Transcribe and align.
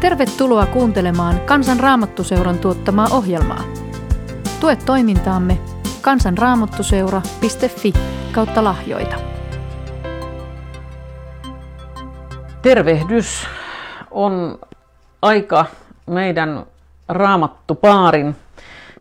Tervetuloa 0.00 0.66
kuuntelemaan 0.66 1.40
Kansan 1.40 1.80
Raamattuseuran 1.80 2.58
tuottamaa 2.58 3.06
ohjelmaa. 3.12 3.64
Tue 4.60 4.76
toimintaamme 4.76 5.58
kansanraamattuseura.fi 6.00 7.92
kautta 8.32 8.64
lahjoita. 8.64 9.16
Tervehdys 12.62 13.46
on 14.10 14.58
aika 15.22 15.64
meidän 16.06 16.66
raamattupaarin. 17.08 18.36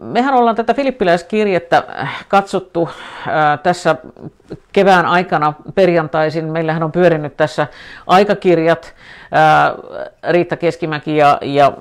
Mehän 0.01 0.33
ollaan 0.33 0.55
tätä 0.55 0.73
filippiläiskirjettä 0.73 1.83
katsottu 2.27 2.89
ää, 3.27 3.57
tässä 3.57 3.95
kevään 4.73 5.05
aikana 5.05 5.53
perjantaisin. 5.75 6.45
Meillähän 6.45 6.83
on 6.83 6.91
pyörinyt 6.91 7.37
tässä 7.37 7.67
aikakirjat. 8.07 8.95
Riitta 10.29 10.57
Keskimäki 10.57 11.17
ja, 11.17 11.37
ja 11.41 11.71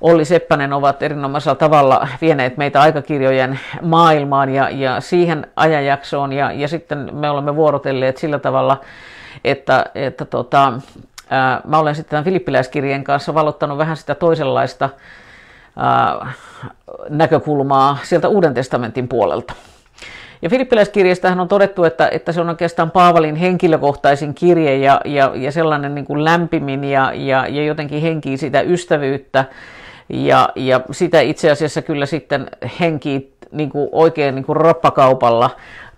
Olli 0.00 0.24
Seppänen 0.24 0.72
ovat 0.72 1.02
erinomaisella 1.02 1.54
tavalla 1.54 2.08
vieneet 2.20 2.56
meitä 2.56 2.80
aikakirjojen 2.80 3.60
maailmaan 3.82 4.48
ja, 4.48 4.70
ja 4.70 5.00
siihen 5.00 5.46
ajanjaksoon. 5.56 6.32
Ja, 6.32 6.52
ja 6.52 6.68
sitten 6.68 7.10
me 7.12 7.30
olemme 7.30 7.56
vuorotelleet 7.56 8.16
sillä 8.16 8.38
tavalla, 8.38 8.80
että, 9.44 9.86
että 9.94 10.24
tota, 10.24 10.72
ää, 11.30 11.60
mä 11.64 11.78
olen 11.78 11.94
sitten 11.94 12.10
tämän 12.10 12.24
filippiläiskirjeen 12.24 13.04
kanssa 13.04 13.34
valottanut 13.34 13.78
vähän 13.78 13.96
sitä 13.96 14.14
toisenlaista 14.14 14.88
ää, 15.76 16.32
näkökulmaa 17.08 17.98
sieltä 18.02 18.28
Uuden 18.28 18.54
testamentin 18.54 19.08
puolelta. 19.08 19.54
Ja 20.42 20.50
Filippiläiskirjeestähän 20.50 21.40
on 21.40 21.48
todettu, 21.48 21.84
että, 21.84 22.08
että 22.12 22.32
se 22.32 22.40
on 22.40 22.48
oikeastaan 22.48 22.90
Paavalin 22.90 23.36
henkilökohtaisin 23.36 24.34
kirje 24.34 24.76
ja, 24.76 25.00
ja, 25.04 25.32
ja 25.34 25.52
sellainen 25.52 25.94
niin 25.94 26.04
kuin 26.04 26.24
lämpimin 26.24 26.84
ja, 26.84 27.12
ja, 27.14 27.46
ja 27.48 27.64
jotenkin 27.64 28.02
henkii 28.02 28.36
sitä 28.36 28.60
ystävyyttä. 28.60 29.44
Ja, 30.08 30.48
ja 30.56 30.80
sitä 30.90 31.20
itse 31.20 31.50
asiassa 31.50 31.82
kyllä 31.82 32.06
sitten 32.06 32.46
henkii 32.80 33.36
niin 33.52 33.70
kuin 33.70 33.88
oikein 33.92 34.34
niin 34.34 34.44
kuin 34.44 34.56
roppakaupalla 34.56 35.50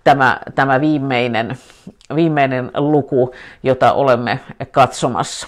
tämä, 0.03 0.39
tämä 0.55 0.81
viimeinen, 0.81 1.57
viimeinen 2.15 2.71
luku, 2.77 3.33
jota 3.63 3.93
olemme 3.93 4.39
katsomassa. 4.71 5.47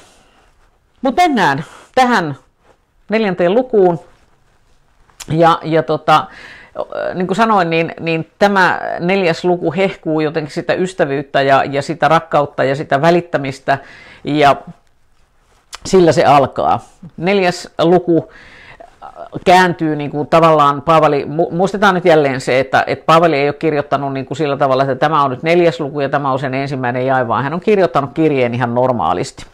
Mutta 1.02 1.22
mennään 1.22 1.64
tähän 1.96 2.36
neljänteen 3.10 3.54
lukuun. 3.54 4.00
Ja, 5.28 5.60
ja 5.64 5.84
tota, 5.84 6.28
niin 7.14 7.28
kuin 7.28 7.36
sanoin, 7.36 7.70
niin, 7.70 7.94
niin 8.00 8.32
tämä 8.40 8.80
neljäs 9.00 9.46
luku 9.46 9.74
hehkuu 9.74 10.20
jotenkin 10.20 10.54
sitä 10.54 10.74
ystävyyttä 10.74 11.42
ja, 11.42 11.64
ja 11.64 11.82
sitä 11.82 12.08
rakkautta 12.08 12.64
ja 12.64 12.76
sitä 12.76 13.02
välittämistä 13.02 13.78
ja 14.24 14.56
sillä 15.86 16.12
se 16.12 16.24
alkaa. 16.26 16.80
Neljäs 17.18 17.70
luku 17.82 18.32
kääntyy 19.46 19.96
niin 19.96 20.12
kuin 20.12 20.28
tavallaan, 20.28 20.82
Paavali, 20.82 21.26
muistetaan 21.52 21.96
nyt 21.96 22.06
jälleen 22.06 22.42
se, 22.42 22.60
että, 22.60 22.84
että 22.88 23.06
Paavali 23.06 23.36
ei 23.36 23.48
ole 23.48 23.54
kirjoittanut 23.54 24.14
niin 24.14 24.26
kuin 24.26 24.38
sillä 24.38 24.58
tavalla, 24.58 24.84
että 24.84 24.96
tämä 24.96 25.24
on 25.24 25.32
nyt 25.32 25.44
neljäs 25.44 25.80
luku 25.80 26.00
ja 26.00 26.10
tämä 26.10 26.32
on 26.32 26.40
sen 26.40 26.54
ensimmäinen 26.54 27.06
jae, 27.06 27.28
vaan 27.28 27.44
hän 27.44 27.54
on 27.54 27.60
kirjoittanut 27.60 28.10
kirjeen 28.14 28.54
ihan 28.54 28.76
normaalisti. 28.76 29.46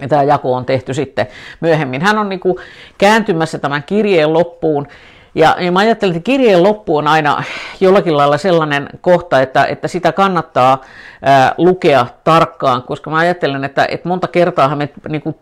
Ja 0.00 0.08
tämä 0.08 0.22
jako 0.22 0.54
on 0.54 0.64
tehty 0.64 0.94
sitten 0.94 1.26
myöhemmin. 1.60 2.02
Hän 2.02 2.18
on 2.18 2.28
niin 2.28 2.40
kuin 2.40 2.56
kääntymässä 2.98 3.58
tämän 3.58 3.82
kirjeen 3.82 4.32
loppuun 4.32 4.86
ja, 5.36 5.56
ja 5.60 5.72
mä 5.72 5.78
ajattelin, 5.78 6.16
että 6.16 6.24
kirjeen 6.24 6.62
loppu 6.62 6.96
on 6.96 7.08
aina 7.08 7.42
jollakin 7.80 8.16
lailla 8.16 8.38
sellainen 8.38 8.88
kohta, 9.00 9.40
että, 9.40 9.64
että 9.64 9.88
sitä 9.88 10.12
kannattaa 10.12 10.84
ää, 11.22 11.54
lukea 11.58 12.06
tarkkaan, 12.24 12.82
koska 12.82 13.10
mä 13.10 13.18
ajattelen, 13.18 13.64
että, 13.64 13.86
että 13.90 14.08
monta 14.08 14.28
kertaa 14.28 14.76
me 14.76 14.88
niin 15.08 15.22
kuin, 15.22 15.36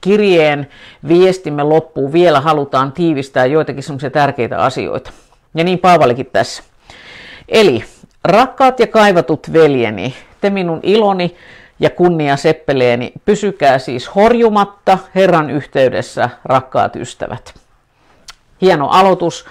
kirjeen 0.00 0.68
viestimme 1.08 1.62
loppuun 1.62 2.12
vielä 2.12 2.40
halutaan 2.40 2.92
tiivistää 2.92 3.46
joitakin 3.46 3.82
semmoisia 3.82 4.10
tärkeitä 4.10 4.58
asioita. 4.58 5.10
Ja 5.54 5.64
niin 5.64 5.78
Paavalikin 5.78 6.30
tässä. 6.32 6.62
Eli 7.48 7.84
rakkaat 8.24 8.80
ja 8.80 8.86
kaivatut 8.86 9.52
veljeni, 9.52 10.14
te 10.40 10.50
minun 10.50 10.80
iloni 10.82 11.36
ja 11.80 11.90
kunnia 11.90 12.36
seppeleeni, 12.36 13.12
pysykää 13.24 13.78
siis 13.78 14.14
horjumatta 14.14 14.98
Herran 15.14 15.50
yhteydessä, 15.50 16.30
rakkaat 16.44 16.96
ystävät 16.96 17.65
hieno 18.60 18.88
aloitus. 18.88 19.44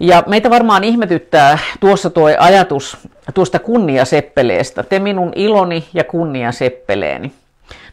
Ja 0.00 0.22
meitä 0.26 0.50
varmaan 0.50 0.84
ihmetyttää 0.84 1.58
tuossa 1.80 2.10
tuo 2.10 2.28
ajatus 2.38 2.98
tuosta 3.34 3.58
kunniaseppeleestä. 3.58 4.82
Te 4.82 4.98
minun 4.98 5.32
iloni 5.34 5.84
ja 5.94 6.04
kunniaseppeleeni. 6.04 7.32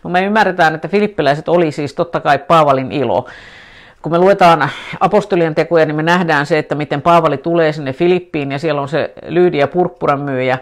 No 0.03 0.09
me 0.09 0.25
ymmärretään, 0.25 0.75
että 0.75 0.87
filippiläiset 0.87 1.49
oli 1.49 1.71
siis 1.71 1.93
totta 1.93 2.19
kai 2.19 2.37
Paavalin 2.37 2.91
ilo. 2.91 3.27
Kun 4.01 4.11
me 4.11 4.17
luetaan 4.17 4.69
apostolien 4.99 5.55
tekoja, 5.55 5.85
niin 5.85 5.95
me 5.95 6.03
nähdään 6.03 6.45
se, 6.45 6.57
että 6.57 6.75
miten 6.75 7.01
Paavali 7.01 7.37
tulee 7.37 7.71
sinne 7.73 7.93
Filippiin 7.93 8.51
ja 8.51 8.59
siellä 8.59 8.81
on 8.81 8.89
se 8.89 9.13
Lyydia 9.27 9.67
purppuran 9.67 10.21
myyjä 10.21 10.57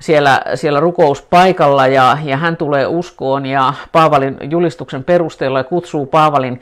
siellä, 0.00 0.40
siellä 0.54 0.80
rukouspaikalla 0.80 1.86
ja, 1.86 2.18
ja 2.24 2.36
hän 2.36 2.56
tulee 2.56 2.86
uskoon 2.86 3.46
ja 3.46 3.74
Paavalin 3.92 4.36
julistuksen 4.50 5.04
perusteella 5.04 5.58
ja 5.58 5.64
kutsuu 5.64 6.06
Paavalin 6.06 6.60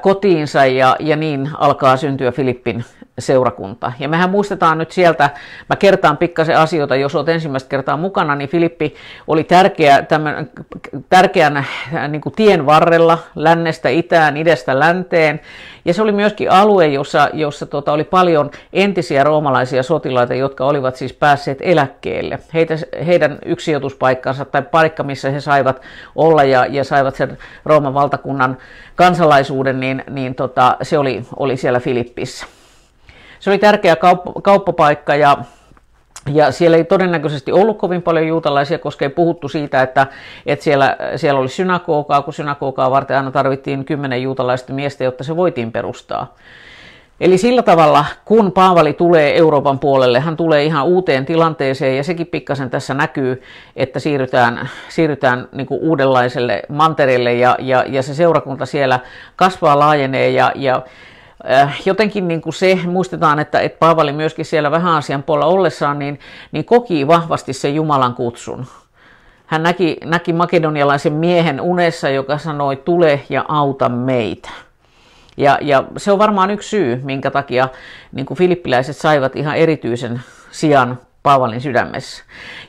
kotiinsa 0.00 0.66
ja, 0.66 0.96
ja 1.00 1.16
niin 1.16 1.50
alkaa 1.58 1.96
syntyä 1.96 2.32
Filippin 2.32 2.84
seurakunta. 3.18 3.92
Ja 3.98 4.08
mehän 4.08 4.30
muistetaan 4.30 4.78
nyt 4.78 4.90
sieltä, 4.90 5.30
mä 5.68 5.76
kertaan 5.76 6.16
pikkasen 6.16 6.58
asioita, 6.58 6.96
jos 6.96 7.14
olet 7.14 7.28
ensimmäistä 7.28 7.68
kertaa 7.68 7.96
mukana, 7.96 8.34
niin 8.34 8.50
Filippi 8.50 8.94
oli 9.26 9.44
tärkeä, 9.44 10.02
tämän, 10.02 10.50
tärkeän 11.08 11.56
äh, 11.56 11.68
niin 12.08 12.20
kuin 12.20 12.34
tien 12.34 12.66
varrella 12.66 13.18
lännestä 13.34 13.88
itään, 13.88 14.36
idästä 14.36 14.78
länteen. 14.78 15.40
Ja 15.84 15.94
se 15.94 16.02
oli 16.02 16.12
myöskin 16.12 16.50
alue, 16.50 16.86
jossa, 16.86 17.28
jossa 17.32 17.66
tota, 17.66 17.92
oli 17.92 18.04
paljon 18.04 18.50
entisiä 18.72 19.24
roomalaisia 19.24 19.82
sotilaita, 19.82 20.34
jotka 20.34 20.66
olivat 20.66 20.96
siis 20.96 21.12
päässeet 21.12 21.58
eläkkeelle. 21.60 22.38
Heitä, 22.54 22.74
heidän 23.06 23.38
yksijoituspaikkansa 23.44 24.44
tai 24.44 24.62
paikka, 24.62 25.02
missä 25.02 25.30
he 25.30 25.40
saivat 25.40 25.82
olla 26.14 26.44
ja, 26.44 26.66
ja 26.66 26.84
saivat 26.84 27.16
sen 27.16 27.38
Rooman 27.64 27.94
valtakunnan 27.94 28.58
kansalaisuuden, 28.96 29.80
niin, 29.80 30.04
niin 30.10 30.34
tota, 30.34 30.76
se 30.82 30.98
oli, 30.98 31.22
oli 31.36 31.56
siellä 31.56 31.80
Filippissä. 31.80 32.46
Se 33.40 33.50
oli 33.50 33.58
tärkeä 33.58 33.94
kaupp- 33.94 34.42
kauppapaikka 34.42 35.14
ja 35.14 35.36
ja 36.32 36.52
siellä 36.52 36.76
ei 36.76 36.84
todennäköisesti 36.84 37.52
ollut 37.52 37.78
kovin 37.78 38.02
paljon 38.02 38.26
juutalaisia, 38.26 38.78
koska 38.78 39.04
ei 39.04 39.08
puhuttu 39.08 39.48
siitä, 39.48 39.82
että, 39.82 40.06
että 40.46 40.64
siellä, 40.64 40.96
siellä 41.16 41.40
oli 41.40 41.48
synagogaa, 41.48 42.22
kun 42.22 42.32
synagogaa 42.32 42.90
varten 42.90 43.16
aina 43.16 43.30
tarvittiin 43.30 43.84
kymmenen 43.84 44.22
juutalaista 44.22 44.72
miestä, 44.72 45.04
jotta 45.04 45.24
se 45.24 45.36
voitiin 45.36 45.72
perustaa. 45.72 46.34
Eli 47.20 47.38
sillä 47.38 47.62
tavalla, 47.62 48.04
kun 48.24 48.52
Paavali 48.52 48.92
tulee 48.92 49.36
Euroopan 49.36 49.78
puolelle, 49.78 50.20
hän 50.20 50.36
tulee 50.36 50.64
ihan 50.64 50.86
uuteen 50.86 51.26
tilanteeseen 51.26 51.96
ja 51.96 52.04
sekin 52.04 52.26
pikkasen 52.26 52.70
tässä 52.70 52.94
näkyy, 52.94 53.42
että 53.76 53.98
siirrytään, 53.98 54.70
siirrytään 54.88 55.48
niin 55.52 55.66
kuin 55.66 55.80
uudenlaiselle 55.80 56.62
mantereelle 56.68 57.34
ja, 57.34 57.56
ja, 57.58 57.84
ja 57.88 58.02
se 58.02 58.14
seurakunta 58.14 58.66
siellä 58.66 59.00
kasvaa, 59.36 59.78
laajenee 59.78 60.30
ja, 60.30 60.52
ja 60.54 60.82
jotenkin 61.84 62.28
niin 62.28 62.40
kuin 62.40 62.52
se, 62.52 62.78
muistetaan, 62.86 63.38
että, 63.38 63.60
että 63.60 63.78
Paavali 63.78 64.12
myöskin 64.12 64.44
siellä 64.44 64.70
vähän 64.70 64.94
asian 64.94 65.22
puolella 65.22 65.52
ollessaan, 65.52 65.98
niin, 65.98 66.20
niin 66.52 66.64
koki 66.64 67.06
vahvasti 67.06 67.52
sen 67.52 67.74
Jumalan 67.74 68.14
kutsun. 68.14 68.66
Hän 69.46 69.62
näki, 69.62 69.96
näki 70.04 70.32
makedonialaisen 70.32 71.12
miehen 71.12 71.60
unessa, 71.60 72.08
joka 72.08 72.38
sanoi, 72.38 72.76
tule 72.76 73.20
ja 73.28 73.44
auta 73.48 73.88
meitä. 73.88 74.50
Ja, 75.36 75.58
ja 75.60 75.84
se 75.96 76.12
on 76.12 76.18
varmaan 76.18 76.50
yksi 76.50 76.68
syy, 76.68 77.00
minkä 77.04 77.30
takia 77.30 77.68
niin 78.12 78.26
kuin 78.26 78.38
filippiläiset 78.38 78.96
saivat 78.96 79.36
ihan 79.36 79.56
erityisen 79.56 80.20
sijan 80.50 80.98
Paavalin 81.22 81.60
sydämessä. 81.60 82.24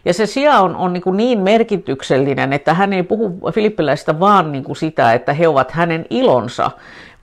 Ja 0.05 0.13
se 0.13 0.25
sija 0.25 0.59
on, 0.59 0.75
on 0.75 0.93
niin, 0.93 1.03
niin 1.13 1.39
merkityksellinen, 1.39 2.53
että 2.53 2.73
hän 2.73 2.93
ei 2.93 3.03
puhu 3.03 3.51
filippiläisistä 3.53 4.19
vaan 4.19 4.51
niin 4.51 4.63
kuin 4.63 4.75
sitä, 4.75 5.13
että 5.13 5.33
he 5.33 5.47
ovat 5.47 5.71
hänen 5.71 6.05
ilonsa, 6.09 6.71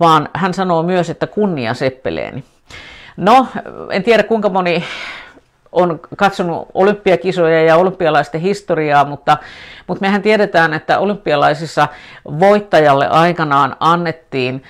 vaan 0.01 0.29
hän 0.35 0.55
sanoo 0.55 0.83
myös, 0.83 1.11
että 1.11 1.27
kunnia 1.27 1.75
seppeleeni. 1.75 2.45
No, 3.17 3.47
en 3.91 4.03
tiedä 4.03 4.23
kuinka 4.23 4.49
moni 4.49 4.85
on 5.73 6.01
katsonut 6.17 6.69
olympiakisoja 6.75 7.63
ja 7.63 7.77
olympialaisten 7.77 8.41
historiaa, 8.41 9.05
mutta, 9.05 9.37
mutta 9.87 10.01
mehän 10.01 10.23
tiedetään, 10.23 10.75
että 10.75 10.99
olympialaisissa 10.99 11.89
voittajalle 12.25 13.09
aikanaan 13.09 13.77
annettiin 13.81 14.63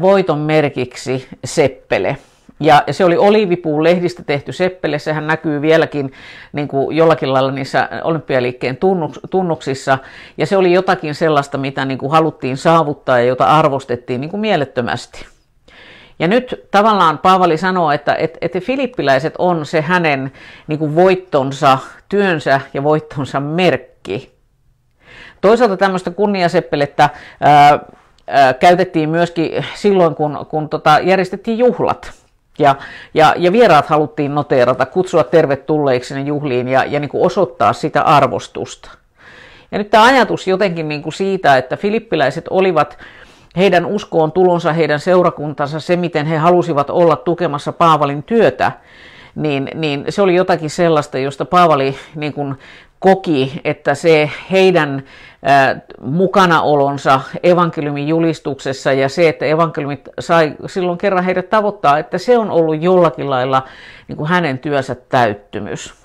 voiton 0.00 0.38
merkiksi 0.38 1.28
seppele. 1.44 2.16
Ja 2.60 2.82
se 2.90 3.04
oli 3.04 3.16
oliivipuun 3.16 3.84
lehdistä 3.84 4.22
tehty 4.22 4.52
seppele, 4.52 4.98
sehän 4.98 5.26
näkyy 5.26 5.62
vieläkin 5.62 6.12
niin 6.52 6.68
kuin 6.68 6.96
jollakin 6.96 7.32
lailla 7.32 7.50
niissä 7.50 7.88
olympialiikkeen 8.04 8.78
tunnuksissa. 9.30 9.98
Ja 10.36 10.46
se 10.46 10.56
oli 10.56 10.72
jotakin 10.72 11.14
sellaista, 11.14 11.58
mitä 11.58 11.84
niin 11.84 11.98
kuin 11.98 12.12
haluttiin 12.12 12.56
saavuttaa 12.56 13.18
ja 13.18 13.24
jota 13.24 13.44
arvostettiin 13.44 14.20
niin 14.20 14.30
kuin 14.30 14.40
mielettömästi. 14.40 15.26
Ja 16.18 16.28
nyt 16.28 16.66
tavallaan 16.70 17.18
Paavali 17.18 17.56
sanoo, 17.56 17.90
että, 17.90 18.14
että, 18.14 18.38
että 18.40 18.60
filippiläiset 18.60 19.34
on 19.38 19.66
se 19.66 19.80
hänen 19.80 20.32
niin 20.66 20.78
kuin 20.78 20.94
voittonsa, 20.94 21.78
työnsä 22.08 22.60
ja 22.74 22.82
voittonsa 22.82 23.40
merkki. 23.40 24.32
Toisaalta 25.40 25.76
tämmöistä 25.76 26.10
kunniaseppelettä 26.10 27.10
ää, 27.40 27.78
käytettiin 28.60 29.10
myöskin 29.10 29.64
silloin, 29.74 30.14
kun, 30.14 30.46
kun 30.50 30.68
tota, 30.68 30.98
järjestettiin 31.02 31.58
juhlat. 31.58 32.19
Ja, 32.60 32.74
ja, 33.14 33.34
ja 33.38 33.52
vieraat 33.52 33.86
haluttiin 33.86 34.34
noteerata, 34.34 34.86
kutsua 34.86 35.24
tervetulleiksi 35.24 36.08
sinne 36.08 36.22
juhliin 36.22 36.68
ja, 36.68 36.84
ja 36.84 37.00
niin 37.00 37.08
kuin 37.08 37.26
osoittaa 37.26 37.72
sitä 37.72 38.02
arvostusta. 38.02 38.90
Ja 39.72 39.78
nyt 39.78 39.90
tämä 39.90 40.04
ajatus 40.04 40.46
jotenkin 40.46 40.88
niin 40.88 41.02
kuin 41.02 41.12
siitä, 41.12 41.56
että 41.56 41.76
filippiläiset 41.76 42.44
olivat 42.50 42.98
heidän 43.56 43.86
uskoon 43.86 44.32
tulonsa, 44.32 44.72
heidän 44.72 45.00
seurakuntansa, 45.00 45.80
se 45.80 45.96
miten 45.96 46.26
he 46.26 46.36
halusivat 46.36 46.90
olla 46.90 47.16
tukemassa 47.16 47.72
Paavalin 47.72 48.22
työtä, 48.22 48.72
niin, 49.34 49.70
niin 49.74 50.04
se 50.08 50.22
oli 50.22 50.34
jotakin 50.34 50.70
sellaista, 50.70 51.18
josta 51.18 51.44
Paavali 51.44 51.94
niin 52.14 52.32
kuin 52.32 52.54
koki, 52.98 53.60
että 53.64 53.94
se 53.94 54.30
heidän 54.50 55.02
mukanaolonsa 56.00 57.20
evankeliumin 57.42 58.08
julistuksessa 58.08 58.92
ja 58.92 59.08
se, 59.08 59.28
että 59.28 59.46
evankeliumit 59.46 60.08
sai 60.20 60.56
silloin 60.66 60.98
kerran 60.98 61.24
heidät 61.24 61.50
tavoittaa, 61.50 61.98
että 61.98 62.18
se 62.18 62.38
on 62.38 62.50
ollut 62.50 62.82
jollakin 62.82 63.30
lailla 63.30 63.62
niin 64.08 64.16
kuin 64.16 64.28
hänen 64.28 64.58
työnsä 64.58 64.94
täyttymys 64.94 65.99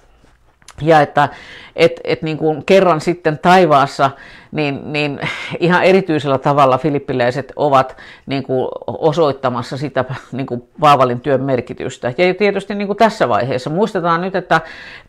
ja 0.81 1.01
että 1.01 1.29
et, 1.75 2.01
et 2.03 2.21
niin 2.21 2.37
kuin 2.37 2.65
kerran 2.65 3.01
sitten 3.01 3.39
taivaassa, 3.39 4.11
niin, 4.51 4.93
niin 4.93 5.19
ihan 5.59 5.83
erityisellä 5.83 6.37
tavalla 6.37 6.77
filippiläiset 6.77 7.53
ovat 7.55 7.97
niin 8.25 8.43
kuin 8.43 8.67
osoittamassa 8.87 9.77
sitä 9.77 10.05
niin 10.31 10.45
kuin 10.45 10.63
Paavalin 10.79 11.19
työn 11.19 11.43
merkitystä. 11.43 12.07
Ja 12.17 12.33
tietysti 12.33 12.75
niin 12.75 12.87
kuin 12.87 12.97
tässä 12.97 13.29
vaiheessa 13.29 13.69
muistetaan 13.69 14.21
nyt, 14.21 14.35
että 14.35 14.61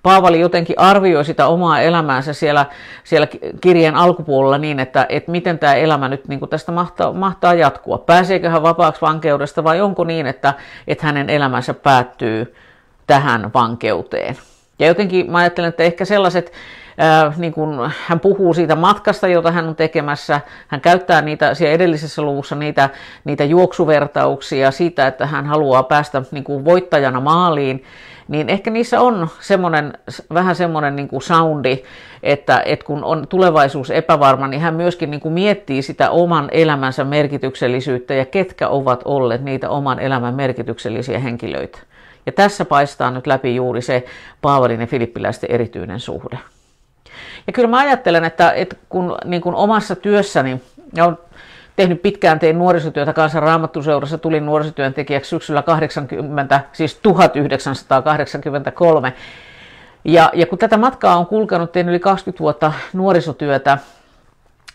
Paavali 0.03 0.41
jotenkin 0.41 0.79
arvioi 0.79 1.25
sitä 1.25 1.47
omaa 1.47 1.81
elämäänsä 1.81 2.33
siellä, 2.33 2.67
siellä 3.05 3.27
kirjeen 3.61 3.95
alkupuolella 3.95 4.59
niin, 4.59 4.81
että, 4.81 5.07
että 5.09 5.31
miten 5.31 5.59
tämä 5.59 5.75
elämä 5.75 6.09
nyt 6.09 6.29
niin 6.29 6.39
kuin 6.39 6.49
tästä 6.49 6.73
mahtaa, 6.73 7.13
mahtaa 7.13 7.55
jatkua. 7.55 7.99
Pääseekö 7.99 8.51
hän 8.51 8.63
vapaaksi 8.63 9.01
vankeudesta 9.01 9.65
vai 9.65 9.81
onko 9.81 10.05
niin, 10.05 10.27
että, 10.27 10.55
että 10.87 11.07
hänen 11.07 11.31
elämänsä 11.31 11.75
päättyy 11.75 12.55
tähän 13.07 13.51
vankeuteen. 13.55 14.37
Ja 14.79 14.87
jotenkin 14.87 15.31
mä 15.31 15.39
ajattelen, 15.39 15.69
että 15.69 15.83
ehkä 15.83 16.05
sellaiset, 16.05 16.53
äh, 17.03 17.39
niin 17.39 17.53
kun 17.53 17.91
hän 18.07 18.21
puhuu 18.21 18.55
siitä 18.55 18.77
matkasta, 18.77 19.29
jota 19.29 19.51
hän 19.51 19.69
on 19.69 19.77
tekemässä, 19.77 20.41
hän 20.69 20.81
käyttää 20.81 21.23
niitä 21.23 21.55
siellä 21.55 21.75
edellisessä 21.75 22.23
luvussa 22.23 22.57
niitä, 22.57 22.91
niitä 23.25 23.45
juoksuvertauksia 23.45 24.71
siitä, 24.71 25.07
että 25.07 25.27
hän 25.27 25.47
haluaa 25.47 25.83
päästä 25.83 26.23
niin 26.31 26.45
kuin 26.45 26.65
voittajana 26.65 27.21
maaliin, 27.21 27.85
niin 28.29 28.49
ehkä 28.49 28.71
niissä 28.71 29.01
on 29.01 29.29
semmoinen, 29.41 29.93
vähän 30.35 30.55
semmoinen 30.55 30.97
niin 30.97 31.09
kuin 31.09 31.23
soundi, 31.23 31.83
että, 32.23 32.63
että 32.65 32.87
kun 32.87 33.05
on 33.05 33.27
tulevaisuus 33.29 33.91
epävarma, 33.91 34.49
niin 34.49 34.61
hän 34.61 34.75
myöskin 34.75 35.11
niin 35.11 35.21
kuin 35.21 35.35
miettii 35.35 35.83
sitä 35.83 36.11
oman 36.11 36.49
elämänsä 36.53 37.05
merkityksellisyyttä 37.05 38.15
ja 38.15 38.27
ketkä 38.27 38.69
ovat 38.69 39.03
olleet 39.05 39.43
niitä 39.43 39.71
oman 39.71 39.99
elämän 39.99 40.35
merkityksellisiä 40.35 41.19
henkilöitä. 41.19 41.79
Ja 42.27 42.33
tässä 42.33 42.65
paistaa 42.65 43.11
nyt 43.11 43.27
läpi 43.27 43.57
juuri 43.57 43.83
se 43.83 44.05
Paavalin 44.43 44.81
ja 44.81 44.87
filippiläisten 44.87 45.51
erityinen 45.51 46.01
suhde. 46.01 46.39
Ja 47.47 47.53
kyllä 47.53 47.69
mä 47.69 47.79
ajattelen, 47.79 48.25
että, 48.25 48.53
että 48.53 48.77
kun 48.89 49.19
niin 49.25 49.43
kun 49.43 49.55
omassa 49.55 49.97
työssäni, 49.97 50.61
ja 50.95 51.05
olen 51.05 51.19
tehnyt 51.77 52.03
pitkään, 52.03 52.39
tein 52.39 52.59
nuorisotyötä 52.59 53.13
kanssa 53.13 53.41
Raamattuseurassa, 53.41 54.19
tulin 54.19 54.47
nuorisotyöntekijäksi 54.47 55.29
syksyllä 55.29 55.63
80, 55.63 56.61
siis 56.73 56.95
1983. 56.95 59.13
Ja, 60.05 60.31
ja 60.35 60.47
kun 60.47 60.59
tätä 60.59 60.77
matkaa 60.77 61.17
on 61.17 61.27
kulkenut, 61.27 61.73
tein 61.73 61.89
yli 61.89 62.01
20 62.01 62.41
vuotta 62.41 62.73
nuorisotyötä, 62.93 63.79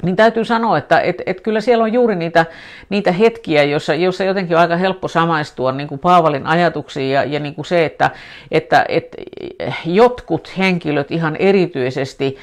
niin 0.03 0.15
täytyy 0.15 0.45
sanoa, 0.45 0.77
että 0.77 0.99
et, 0.99 1.21
et 1.25 1.41
kyllä 1.41 1.61
siellä 1.61 1.83
on 1.83 1.93
juuri 1.93 2.15
niitä, 2.15 2.45
niitä 2.89 3.11
hetkiä, 3.11 3.63
joissa, 3.63 3.93
joissa 3.93 4.23
jotenkin 4.23 4.55
on 4.55 4.61
aika 4.61 4.75
helppo 4.75 5.07
samaistua 5.07 5.71
niin 5.71 5.87
kuin 5.87 5.99
Paavalin 5.99 6.47
ajatuksiin 6.47 7.11
ja, 7.11 7.23
ja 7.23 7.39
niin 7.39 7.55
kuin 7.55 7.65
se, 7.65 7.85
että, 7.85 8.11
että, 8.51 8.85
että 8.89 9.17
jotkut 9.85 10.57
henkilöt 10.57 11.11
ihan 11.11 11.35
erityisesti 11.35 12.37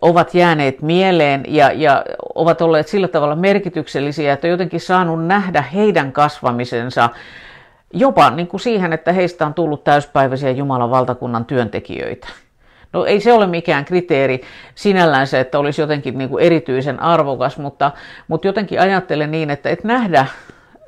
ovat 0.00 0.34
jääneet 0.34 0.82
mieleen 0.82 1.44
ja, 1.48 1.72
ja 1.72 2.04
ovat 2.34 2.60
olleet 2.60 2.88
sillä 2.88 3.08
tavalla 3.08 3.36
merkityksellisiä, 3.36 4.32
että 4.32 4.48
jotenkin 4.48 4.80
saanut 4.80 5.26
nähdä 5.26 5.62
heidän 5.62 6.12
kasvamisensa 6.12 7.10
jopa 7.92 8.30
niin 8.30 8.46
kuin 8.46 8.60
siihen, 8.60 8.92
että 8.92 9.12
heistä 9.12 9.46
on 9.46 9.54
tullut 9.54 9.84
täyspäiväisiä 9.84 10.50
Jumalan 10.50 10.90
valtakunnan 10.90 11.44
työntekijöitä. 11.44 12.28
No 12.92 13.04
ei 13.04 13.20
se 13.20 13.32
ole 13.32 13.46
mikään 13.46 13.84
kriteeri 13.84 14.42
sinällään 14.74 15.26
se, 15.26 15.40
että 15.40 15.58
olisi 15.58 15.80
jotenkin 15.80 16.18
niin 16.18 16.30
kuin 16.30 16.44
erityisen 16.44 17.00
arvokas, 17.00 17.58
mutta, 17.58 17.90
mutta 18.28 18.46
jotenkin 18.46 18.80
ajattelen 18.80 19.30
niin, 19.30 19.50
että 19.50 19.70
et 19.70 19.84
nähdä 19.84 20.26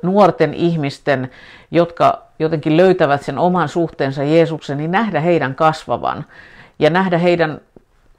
nuorten 0.02 0.54
ihmisten, 0.54 1.30
jotka 1.70 2.22
jotenkin 2.38 2.76
löytävät 2.76 3.22
sen 3.22 3.38
oman 3.38 3.68
suhteensa 3.68 4.22
Jeesuksen, 4.22 4.78
niin 4.78 4.90
nähdä 4.90 5.20
heidän 5.20 5.54
kasvavan 5.54 6.24
ja 6.78 6.90
nähdä 6.90 7.18
heidän 7.18 7.60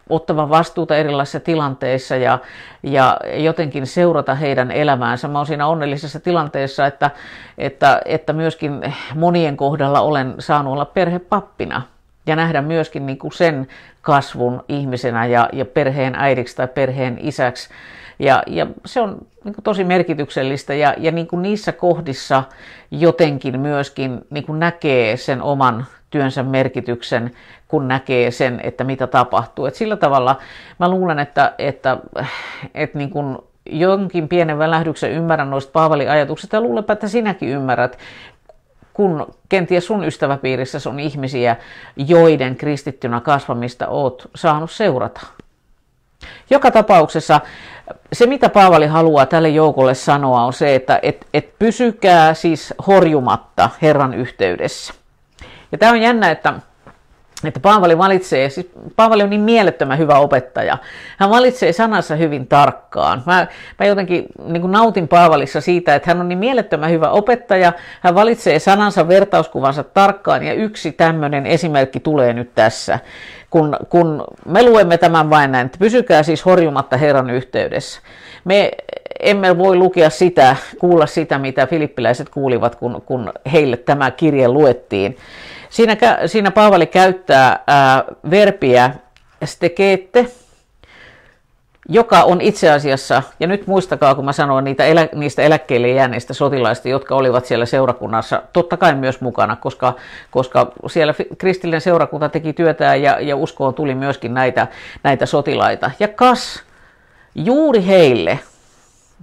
ottavan 0.09 0.49
vastuuta 0.49 0.95
erilaisissa 0.95 1.39
tilanteissa 1.39 2.15
ja, 2.15 2.39
ja 2.83 3.19
jotenkin 3.35 3.87
seurata 3.87 4.35
heidän 4.35 4.71
elämäänsä. 4.71 5.27
Mä 5.27 5.39
olen 5.39 5.47
siinä 5.47 5.67
onnellisessa 5.67 6.19
tilanteessa, 6.19 6.85
että, 6.85 7.11
että, 7.57 8.01
että 8.05 8.33
myöskin 8.33 8.93
monien 9.15 9.57
kohdalla 9.57 10.01
olen 10.01 10.35
saanut 10.39 10.73
olla 10.73 10.85
perhepappina– 10.85 11.81
ja 12.27 12.35
nähdä 12.35 12.61
myöskin 12.61 13.05
niin 13.05 13.17
kuin 13.17 13.31
sen 13.31 13.67
kasvun 14.01 14.63
ihmisenä 14.69 15.25
ja, 15.25 15.49
ja 15.53 15.65
perheen 15.65 16.15
äidiksi 16.15 16.55
tai 16.55 16.67
perheen 16.67 17.17
isäksi. 17.21 17.69
Ja, 18.19 18.43
ja 18.47 18.67
se 18.85 19.01
on 19.01 19.17
niin 19.43 19.53
kuin 19.53 19.63
tosi 19.63 19.83
merkityksellistä 19.83 20.73
ja, 20.73 20.93
ja 20.97 21.11
niin 21.11 21.27
kuin 21.27 21.41
niissä 21.41 21.71
kohdissa 21.71 22.43
jotenkin 22.91 23.59
myöskin 23.59 24.21
niin 24.29 24.45
kuin 24.45 24.59
näkee 24.59 25.17
sen 25.17 25.41
oman 25.41 25.85
työnsä 26.09 26.43
merkityksen, 26.43 27.31
kun 27.67 27.87
näkee 27.87 28.31
sen, 28.31 28.59
että 28.63 28.83
mitä 28.83 29.07
tapahtuu. 29.07 29.65
Et 29.65 29.75
sillä 29.75 29.95
tavalla 29.95 30.35
mä 30.79 30.89
luulen, 30.89 31.19
että, 31.19 31.53
että, 31.57 31.97
että 32.73 32.97
niin 32.97 33.09
kuin 33.09 33.37
jonkin 33.65 34.27
pienen 34.27 34.57
välähdyksen 34.57 35.11
ymmärrän 35.11 35.49
noista 35.49 35.71
Paavalin 35.71 36.09
ajatuksista 36.09 36.55
ja 36.55 36.61
luulenpa, 36.61 36.93
että 36.93 37.07
sinäkin 37.07 37.49
ymmärrät, 37.49 37.97
kun 38.95 39.33
kenties 39.49 39.85
sun 39.87 40.03
ystäväpiirissä 40.03 40.89
on 40.89 40.99
ihmisiä, 40.99 41.55
joiden 41.95 42.55
kristittynä 42.55 43.21
kasvamista 43.21 43.87
oot 43.87 44.29
saanut 44.35 44.71
seurata. 44.71 45.21
Joka 46.49 46.71
tapauksessa 46.71 47.41
se, 48.13 48.25
mitä 48.25 48.49
Paavali 48.49 48.87
haluaa 48.87 49.25
tälle 49.25 49.49
joukolle 49.49 49.93
sanoa, 49.93 50.43
on 50.43 50.53
se, 50.53 50.75
että 50.75 50.99
et, 51.01 51.27
et 51.33 51.59
pysykää 51.59 52.33
siis 52.33 52.73
horjumatta 52.87 53.69
Herran 53.81 54.13
yhteydessä. 54.13 54.93
Ja 55.71 55.77
tämä 55.77 55.91
on 55.91 56.01
jännä, 56.01 56.31
että 56.31 56.53
että 57.43 57.59
Paavali 57.59 57.97
valitsee, 57.97 58.49
siis 58.49 58.71
Paavali 58.95 59.23
on 59.23 59.29
niin 59.29 59.41
mielettömän 59.41 59.97
hyvä 59.97 60.19
opettaja. 60.19 60.77
Hän 61.17 61.29
valitsee 61.29 61.73
sanansa 61.73 62.15
hyvin 62.15 62.47
tarkkaan. 62.47 63.23
Mä, 63.25 63.47
mä 63.79 63.85
jotenkin 63.85 64.25
niin 64.45 64.71
nautin 64.71 65.07
Paavalissa 65.07 65.61
siitä, 65.61 65.95
että 65.95 66.09
hän 66.09 66.21
on 66.21 66.27
niin 66.27 66.39
mielettömän 66.39 66.91
hyvä 66.91 67.09
opettaja. 67.09 67.73
Hän 68.01 68.15
valitsee 68.15 68.59
sanansa, 68.59 69.07
vertauskuvansa 69.07 69.83
tarkkaan 69.83 70.43
ja 70.43 70.53
yksi 70.53 70.91
tämmöinen 70.91 71.45
esimerkki 71.45 71.99
tulee 71.99 72.33
nyt 72.33 72.55
tässä. 72.55 72.99
Kun, 73.49 73.77
kun 73.89 74.23
me 74.45 74.63
luemme 74.63 74.97
tämän 74.97 75.29
vain 75.29 75.51
näin, 75.51 75.65
että 75.65 75.77
pysykää 75.77 76.23
siis 76.23 76.45
horjumatta 76.45 76.97
Herran 76.97 77.29
yhteydessä. 77.29 78.01
Me 78.45 78.71
emme 79.19 79.57
voi 79.57 79.75
lukea 79.75 80.09
sitä, 80.09 80.55
kuulla 80.79 81.05
sitä, 81.05 81.37
mitä 81.37 81.67
filippiläiset 81.67 82.29
kuulivat, 82.29 82.75
kun, 82.75 83.01
kun 83.05 83.31
heille 83.51 83.77
tämä 83.77 84.11
kirje 84.11 84.47
luettiin. 84.47 85.17
Siinä, 85.75 85.97
siinä 86.25 86.51
Paavali 86.51 86.85
käyttää 86.85 87.59
ää, 87.67 88.03
verbiä 88.29 88.91
stekette, 89.45 90.27
joka 91.89 92.23
on 92.23 92.41
itse 92.41 92.71
asiassa, 92.71 93.23
ja 93.39 93.47
nyt 93.47 93.67
muistakaa, 93.67 94.15
kun 94.15 94.25
mä 94.25 94.31
sanoin 94.31 94.65
niitä 94.65 94.85
elä, 94.85 95.07
niistä 95.13 95.41
eläkkeelle 95.41 95.89
jääneistä 95.89 96.33
sotilaista, 96.33 96.89
jotka 96.89 97.15
olivat 97.15 97.45
siellä 97.45 97.65
seurakunnassa, 97.65 98.41
totta 98.53 98.77
kai 98.77 98.95
myös 98.95 99.21
mukana, 99.21 99.55
koska, 99.55 99.93
koska 100.31 100.71
siellä 100.87 101.13
kristillinen 101.37 101.81
seurakunta 101.81 102.29
teki 102.29 102.53
työtä 102.53 102.95
ja, 102.95 103.19
ja 103.19 103.35
uskoon 103.35 103.73
tuli 103.73 103.95
myöskin 103.95 104.33
näitä, 104.33 104.67
näitä 105.03 105.25
sotilaita. 105.25 105.91
Ja 105.99 106.07
kas, 106.07 106.63
juuri 107.35 107.85
heille, 107.85 108.39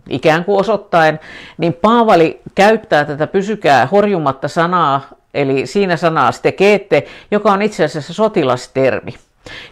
ikään 0.09 0.44
kuin 0.44 0.61
osoittaen, 0.61 1.21
niin 1.59 1.73
Paavali 1.75 2.40
käyttää 2.54 3.04
tätä 3.04 3.26
pysykää 3.26 3.87
horjumatta 3.87 4.49
sanaa 4.49 5.22
Eli 5.35 5.67
siinä 5.67 5.97
sanaa 5.97 6.33
stekete, 6.33 7.07
joka 7.31 7.53
on 7.53 7.62
itse 7.62 7.85
asiassa 7.85 8.12
sotilastermi. 8.12 9.15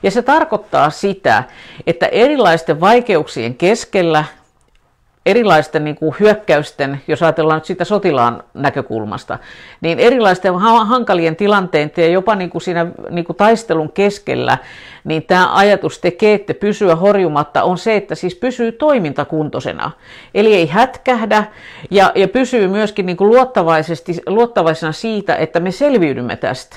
Ja 0.02 0.11
se 0.11 0.23
tarkoittaa 0.23 0.90
sitä, 0.90 1.45
että 1.87 2.07
erilaisten 2.07 2.81
vaikeuksien 2.81 3.55
keskellä 3.55 4.25
erilaisten 5.26 5.84
niin 5.84 5.96
kuin 5.96 6.14
hyökkäysten, 6.20 7.00
jos 7.08 7.22
ajatellaan 7.22 7.56
nyt 7.56 7.64
sitä 7.64 7.84
sotilaan 7.84 8.42
näkökulmasta, 8.54 9.38
niin 9.80 9.98
erilaisten 9.98 10.58
hankalien 10.58 11.36
tilanteiden 11.36 12.04
ja 12.04 12.10
jopa 12.10 12.34
niin 12.34 12.50
kuin 12.50 12.62
siinä 12.62 12.86
niin 13.10 13.24
kuin 13.24 13.36
taistelun 13.36 13.92
keskellä, 13.92 14.58
niin 15.04 15.22
tämä 15.22 15.54
ajatus 15.54 15.98
tekee, 15.98 16.34
että 16.34 16.54
pysyä 16.54 16.96
horjumatta 16.96 17.62
on 17.62 17.78
se, 17.78 17.96
että 17.96 18.14
siis 18.14 18.34
pysyy 18.34 18.72
toimintakuntoisena. 18.72 19.90
Eli 20.34 20.54
ei 20.54 20.66
hätkähdä 20.66 21.44
ja, 21.90 22.12
ja 22.14 22.28
pysyy 22.28 22.68
myöskin 22.68 23.06
niin 23.06 23.16
kuin 23.16 23.30
luottavaisesti, 23.30 24.20
luottavaisena 24.26 24.92
siitä, 24.92 25.36
että 25.36 25.60
me 25.60 25.70
selviydymme 25.70 26.36
tästä. 26.36 26.76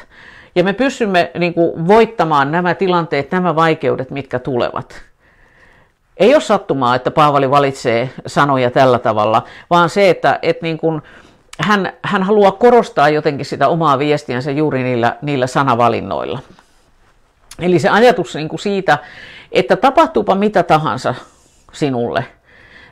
Ja 0.55 0.63
me 0.63 0.73
pystymme 0.73 1.31
niin 1.39 1.53
kuin 1.53 1.87
voittamaan 1.87 2.51
nämä 2.51 2.75
tilanteet, 2.75 3.31
nämä 3.31 3.55
vaikeudet, 3.55 4.11
mitkä 4.11 4.39
tulevat. 4.39 5.12
Ei 6.17 6.33
ole 6.33 6.41
sattumaa, 6.41 6.95
että 6.95 7.11
Paavali 7.11 7.49
valitsee 7.49 8.09
sanoja 8.27 8.71
tällä 8.71 8.99
tavalla, 8.99 9.43
vaan 9.69 9.89
se, 9.89 10.09
että, 10.09 10.39
että 10.41 10.65
niin 10.65 10.77
kuin 10.77 11.01
hän, 11.59 11.93
hän 12.03 12.23
haluaa 12.23 12.51
korostaa 12.51 13.09
jotenkin 13.09 13.45
sitä 13.45 13.67
omaa 13.67 13.99
viestiänsä 13.99 14.51
juuri 14.51 14.83
niillä, 14.83 15.17
niillä 15.21 15.47
sanavalinnoilla. 15.47 16.39
Eli 17.59 17.79
se 17.79 17.89
ajatus 17.89 18.35
niin 18.35 18.49
kuin 18.49 18.59
siitä, 18.59 18.97
että 19.51 19.75
tapahtuupa 19.75 20.35
mitä 20.35 20.63
tahansa 20.63 21.15
sinulle, 21.73 22.25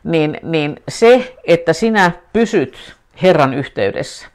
niin, 0.04 0.40
niin 0.44 0.82
se, 0.90 1.38
että 1.44 1.74
sinä 1.74 2.12
pysyt 2.34 2.96
Herran 3.22 3.54
yhteydessä, 3.54 4.28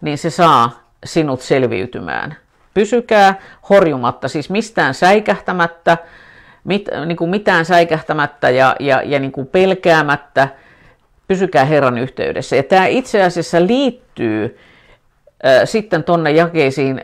niin 0.00 0.18
se 0.18 0.30
saa 0.30 0.82
sinut 1.04 1.40
selviytymään. 1.40 2.36
Pysykää 2.74 3.40
horjumatta, 3.68 4.28
siis 4.28 4.50
mistään 4.50 4.94
säikähtämättä, 4.94 5.98
mit, 6.68 6.88
niin 7.06 7.16
kuin 7.16 7.30
mitään 7.30 7.64
säikähtämättä 7.64 8.50
ja, 8.50 8.76
ja, 8.80 9.02
ja 9.04 9.18
niin 9.18 9.32
kuin 9.32 9.46
pelkäämättä, 9.46 10.48
pysykää 11.28 11.64
Herran 11.64 11.98
yhteydessä. 11.98 12.56
Ja 12.56 12.62
tämä 12.62 12.86
itse 12.86 13.22
asiassa 13.22 13.66
liittyy 13.66 14.58
ä, 15.46 15.66
sitten 15.66 16.04
tuonne 16.04 16.30
jakeisiin 16.30 17.00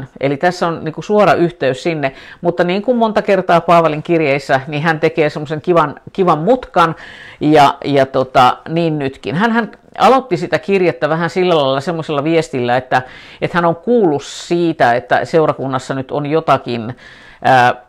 6-7, 0.00 0.04
eli 0.20 0.36
tässä 0.36 0.66
on 0.66 0.84
niin 0.84 0.92
kuin 0.92 1.04
suora 1.04 1.34
yhteys 1.34 1.82
sinne, 1.82 2.12
mutta 2.40 2.64
niin 2.64 2.82
kuin 2.82 2.96
monta 2.96 3.22
kertaa 3.22 3.60
Paavalin 3.60 4.02
kirjeissä, 4.02 4.60
niin 4.66 4.82
hän 4.82 5.00
tekee 5.00 5.30
semmoisen 5.30 5.60
kivan, 5.60 5.94
kivan 6.12 6.38
mutkan, 6.38 6.94
ja, 7.40 7.74
ja 7.84 8.06
tota, 8.06 8.56
niin 8.68 8.98
nytkin. 8.98 9.34
Hän, 9.34 9.52
hän 9.52 9.72
aloitti 9.98 10.36
sitä 10.36 10.58
kirjettä 10.58 11.08
vähän 11.08 11.30
sillä 11.30 11.56
lailla 11.56 11.80
semmoisella 11.80 12.24
viestillä, 12.24 12.76
että, 12.76 13.02
että 13.40 13.58
hän 13.58 13.64
on 13.64 13.76
kuullut 13.76 14.24
siitä, 14.24 14.94
että 14.94 15.24
seurakunnassa 15.24 15.94
nyt 15.94 16.10
on 16.10 16.26
jotakin 16.26 16.94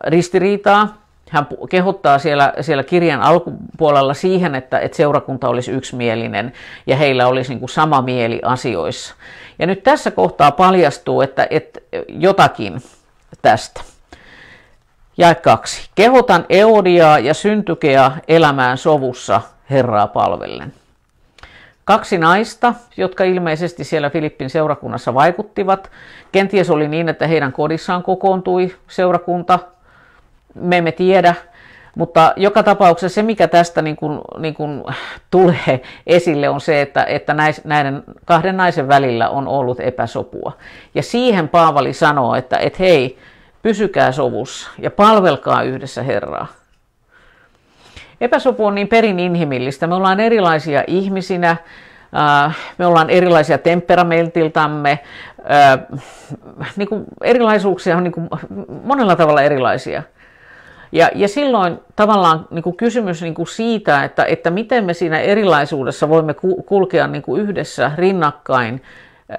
ristiriitaa. 0.06 0.96
Hän 1.30 1.46
kehottaa 1.70 2.18
siellä, 2.18 2.52
siellä 2.60 2.82
kirjan 2.82 3.22
alkupuolella 3.22 4.14
siihen, 4.14 4.54
että, 4.54 4.78
että 4.78 4.96
seurakunta 4.96 5.48
olisi 5.48 5.70
yksimielinen 5.72 6.52
ja 6.86 6.96
heillä 6.96 7.26
olisi 7.26 7.50
niin 7.50 7.60
kuin 7.60 7.68
sama 7.68 8.02
mieli 8.02 8.40
asioissa. 8.44 9.14
Ja 9.58 9.66
nyt 9.66 9.82
tässä 9.82 10.10
kohtaa 10.10 10.50
paljastuu, 10.50 11.20
että, 11.20 11.46
että 11.50 11.80
jotakin 12.08 12.82
tästä. 13.42 13.80
Ja 15.18 15.34
kaksi. 15.34 15.90
Kehotan 15.94 16.46
Eodiaa 16.48 17.18
ja 17.18 17.34
Syntykea 17.34 18.12
elämään 18.28 18.78
sovussa 18.78 19.40
Herraa 19.70 20.06
palvellen. 20.06 20.72
Kaksi 21.86 22.18
naista, 22.18 22.74
jotka 22.96 23.24
ilmeisesti 23.24 23.84
siellä 23.84 24.10
Filippin 24.10 24.50
seurakunnassa 24.50 25.14
vaikuttivat. 25.14 25.90
Kenties 26.32 26.70
oli 26.70 26.88
niin, 26.88 27.08
että 27.08 27.26
heidän 27.26 27.52
kodissaan 27.52 28.02
kokoontui 28.02 28.74
seurakunta. 28.88 29.58
Me 30.54 30.76
emme 30.76 30.92
tiedä. 30.92 31.34
Mutta 31.96 32.32
joka 32.36 32.62
tapauksessa 32.62 33.14
se, 33.14 33.22
mikä 33.22 33.48
tästä 33.48 33.82
niin 33.82 33.96
kuin, 33.96 34.20
niin 34.38 34.54
kuin 34.54 34.84
tulee 35.30 35.80
esille, 36.06 36.48
on 36.48 36.60
se, 36.60 36.82
että, 36.82 37.04
että 37.04 37.34
näiden 37.64 38.02
kahden 38.24 38.56
naisen 38.56 38.88
välillä 38.88 39.28
on 39.28 39.48
ollut 39.48 39.80
epäsopua. 39.80 40.52
Ja 40.94 41.02
siihen 41.02 41.48
Paavali 41.48 41.92
sanoo, 41.92 42.34
että, 42.34 42.56
että 42.56 42.78
hei, 42.78 43.18
pysykää 43.62 44.12
sovussa 44.12 44.70
ja 44.78 44.90
palvelkaa 44.90 45.62
yhdessä 45.62 46.02
Herraa. 46.02 46.46
Epäsopu 48.20 48.66
on 48.66 48.74
niin 48.74 48.88
perin 48.88 49.20
inhimillistä. 49.20 49.86
Me 49.86 49.94
ollaan 49.94 50.20
erilaisia 50.20 50.84
ihmisinä, 50.86 51.50
äh, 52.16 52.56
me 52.78 52.86
ollaan 52.86 53.10
erilaisia 53.10 53.58
temperamentiltamme, 53.58 54.98
äh, 55.50 56.00
niin 56.76 56.88
kuin 56.88 57.04
erilaisuuksia 57.22 57.96
on 57.96 58.04
niin 58.04 58.12
kuin 58.12 58.28
monella 58.84 59.16
tavalla 59.16 59.42
erilaisia. 59.42 60.02
Ja, 60.92 61.10
ja 61.14 61.28
silloin 61.28 61.78
tavallaan 61.96 62.46
niin 62.50 62.62
kuin 62.62 62.76
kysymys 62.76 63.22
niin 63.22 63.34
kuin 63.34 63.46
siitä, 63.46 64.04
että, 64.04 64.24
että 64.24 64.50
miten 64.50 64.84
me 64.84 64.94
siinä 64.94 65.20
erilaisuudessa 65.20 66.08
voimme 66.08 66.34
kulkea 66.66 67.06
niin 67.06 67.22
kuin 67.22 67.42
yhdessä 67.42 67.90
rinnakkain, 67.96 68.82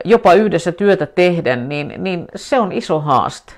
jopa 0.05 0.33
yhdessä 0.33 0.71
työtä 0.71 1.05
tehden, 1.05 1.69
niin, 1.69 1.93
niin 1.97 2.25
se 2.35 2.59
on 2.59 2.71
iso 2.71 2.99
haaste. 2.99 3.53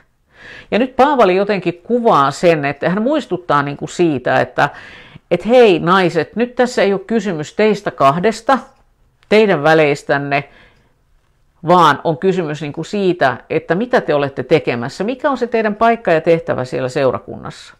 Ja 0.72 0.80
nyt 0.80 0.96
Paavali 0.96 1.36
jotenkin 1.36 1.82
kuvaa 1.84 2.32
sen, 2.32 2.66
että 2.66 2.90
hän 2.90 3.02
muistuttaa 3.02 3.64
niin 3.64 3.78
kuin 3.78 3.90
siitä, 3.90 4.42
että, 4.42 4.70
että 5.32 5.48
hei 5.48 5.80
naiset, 5.80 6.36
nyt 6.36 6.56
tässä 6.56 6.82
ei 6.82 6.94
ole 6.94 7.02
kysymys 7.08 7.54
teistä 7.54 7.92
kahdesta, 7.92 8.58
teidän 9.30 9.64
väleistänne, 9.64 10.50
vaan 11.68 12.02
on 12.04 12.18
kysymys 12.18 12.62
niin 12.62 12.74
kuin 12.74 12.86
siitä, 12.86 13.38
että 13.50 13.76
mitä 13.76 14.02
te 14.02 14.14
olette 14.14 14.44
tekemässä, 14.44 15.04
mikä 15.04 15.30
on 15.30 15.38
se 15.38 15.48
teidän 15.48 15.76
paikka 15.76 16.12
ja 16.12 16.22
tehtävä 16.22 16.66
siellä 16.66 16.90
seurakunnassa. 16.90 17.76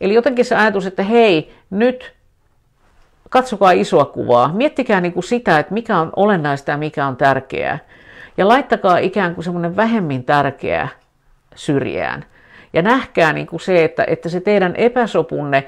Eli 0.00 0.14
jotenkin 0.14 0.44
se 0.44 0.56
ajatus, 0.56 0.86
että 0.86 1.02
hei, 1.02 1.54
nyt 1.70 2.14
katsokaa 3.30 3.70
isoa 3.72 4.04
kuvaa, 4.04 4.52
miettikää 4.52 5.00
niin 5.00 5.12
kuin 5.12 5.24
sitä, 5.24 5.58
että 5.58 5.74
mikä 5.74 5.98
on 5.98 6.12
olennaista 6.16 6.70
ja 6.70 6.76
mikä 6.76 7.06
on 7.06 7.16
tärkeää. 7.16 7.78
Ja 8.36 8.48
laittakaa 8.48 8.98
ikään 8.98 9.34
kuin 9.34 9.44
semmoinen 9.44 9.76
vähemmin 9.76 10.24
tärkeä 10.24 10.88
syrjään. 11.54 12.24
Ja 12.72 12.82
nähkää 12.82 13.32
niin 13.32 13.46
kuin 13.46 13.60
se, 13.60 13.84
että, 13.84 14.04
että 14.06 14.28
se 14.28 14.40
teidän 14.40 14.76
epäsopunne 14.76 15.64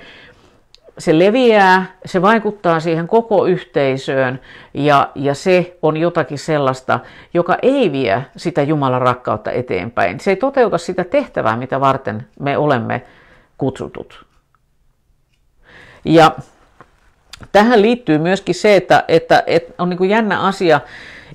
se 0.98 1.18
leviää, 1.18 1.86
se 2.04 2.22
vaikuttaa 2.22 2.80
siihen 2.80 3.08
koko 3.08 3.46
yhteisöön 3.46 4.40
ja, 4.74 5.10
ja 5.14 5.34
se 5.34 5.78
on 5.82 5.96
jotakin 5.96 6.38
sellaista, 6.38 7.00
joka 7.34 7.56
ei 7.62 7.92
vie 7.92 8.24
sitä 8.36 8.62
Jumalan 8.62 9.02
rakkautta 9.02 9.50
eteenpäin. 9.50 10.20
Se 10.20 10.30
ei 10.30 10.36
toteuta 10.36 10.78
sitä 10.78 11.04
tehtävää, 11.04 11.56
mitä 11.56 11.80
varten 11.80 12.26
me 12.40 12.58
olemme 12.58 13.02
kutsutut. 13.58 14.26
Ja 16.04 16.36
tähän 17.52 17.82
liittyy 17.82 18.18
myöskin 18.18 18.54
se, 18.54 18.76
että, 18.76 19.04
että, 19.08 19.42
että 19.46 19.82
on 19.82 19.90
niin 19.90 19.98
kuin 19.98 20.10
jännä 20.10 20.40
asia, 20.40 20.80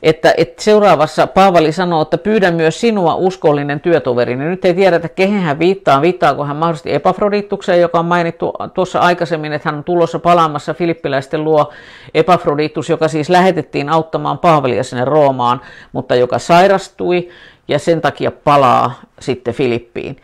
että, 0.04 0.34
että 0.38 0.64
seuraavassa 0.64 1.28
Paavali 1.28 1.72
sanoo, 1.72 2.02
että 2.02 2.18
pyydän 2.18 2.56
myös 2.56 2.80
sinua 2.80 3.16
uskollinen 3.16 3.80
työtoveri. 3.80 4.36
Niin 4.36 4.50
nyt 4.50 4.66
ei 4.66 4.74
tiedetä, 4.74 5.10
kehen 5.10 5.42
hän 5.42 5.60
viittaa. 5.60 6.02
Viittaako 6.02 6.46
hän 6.46 6.56
mahdollisesti 6.56 6.94
Epafroditukseen, 6.94 7.82
joka 7.82 8.00
on 8.00 8.06
mainittu 8.06 8.54
tuossa 8.74 9.00
aikaisemmin, 9.00 9.54
että 9.54 9.70
hän 9.70 9.78
on 9.78 9.84
tulossa 9.84 10.20
palaamassa 10.20 10.74
filippiläisten 10.74 11.44
luo 11.44 11.72
Epafroditus, 12.14 12.90
joka 12.90 13.08
siis 13.08 13.30
lähetettiin 13.30 13.90
auttamaan 13.90 14.40
Paavalia 14.40 14.84
sinne 14.84 15.06
Roomaan, 15.06 15.62
mutta 15.92 16.16
joka 16.16 16.40
sairastui 16.40 17.30
ja 17.68 17.80
sen 17.80 18.02
takia 18.02 18.32
palaa 18.32 18.94
sitten 19.20 19.54
Filippiin. 19.54 20.18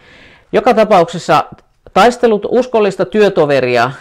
Joka 0.52 0.74
tapauksessa 0.74 1.44
taistelut 1.94 2.46
uskollista 2.50 3.06
työtoveria, 3.06 3.92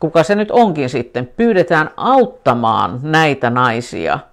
kuka 0.00 0.22
se 0.22 0.34
nyt 0.34 0.50
onkin 0.50 0.88
sitten, 0.88 1.30
pyydetään 1.36 1.90
auttamaan 1.96 2.98
näitä 3.02 3.50
naisia– 3.50 4.18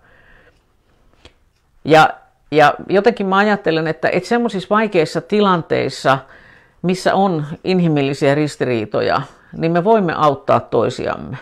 ja, 1.86 2.10
ja 2.52 2.74
jotenkin 2.90 3.26
mä 3.26 3.38
ajattelen, 3.38 3.88
että, 3.88 4.10
että 4.10 4.30
semmoisissa 4.30 4.70
vaikeissa 4.70 5.22
tilanteissa, 5.22 6.18
missä 6.82 7.16
on 7.16 7.46
inhimillisiä 7.64 8.36
ristiriitoja, 8.36 9.22
niin 9.58 9.72
me 9.72 9.84
voimme 9.84 10.14
auttaa 10.18 10.60
toisiamme. 10.60 11.38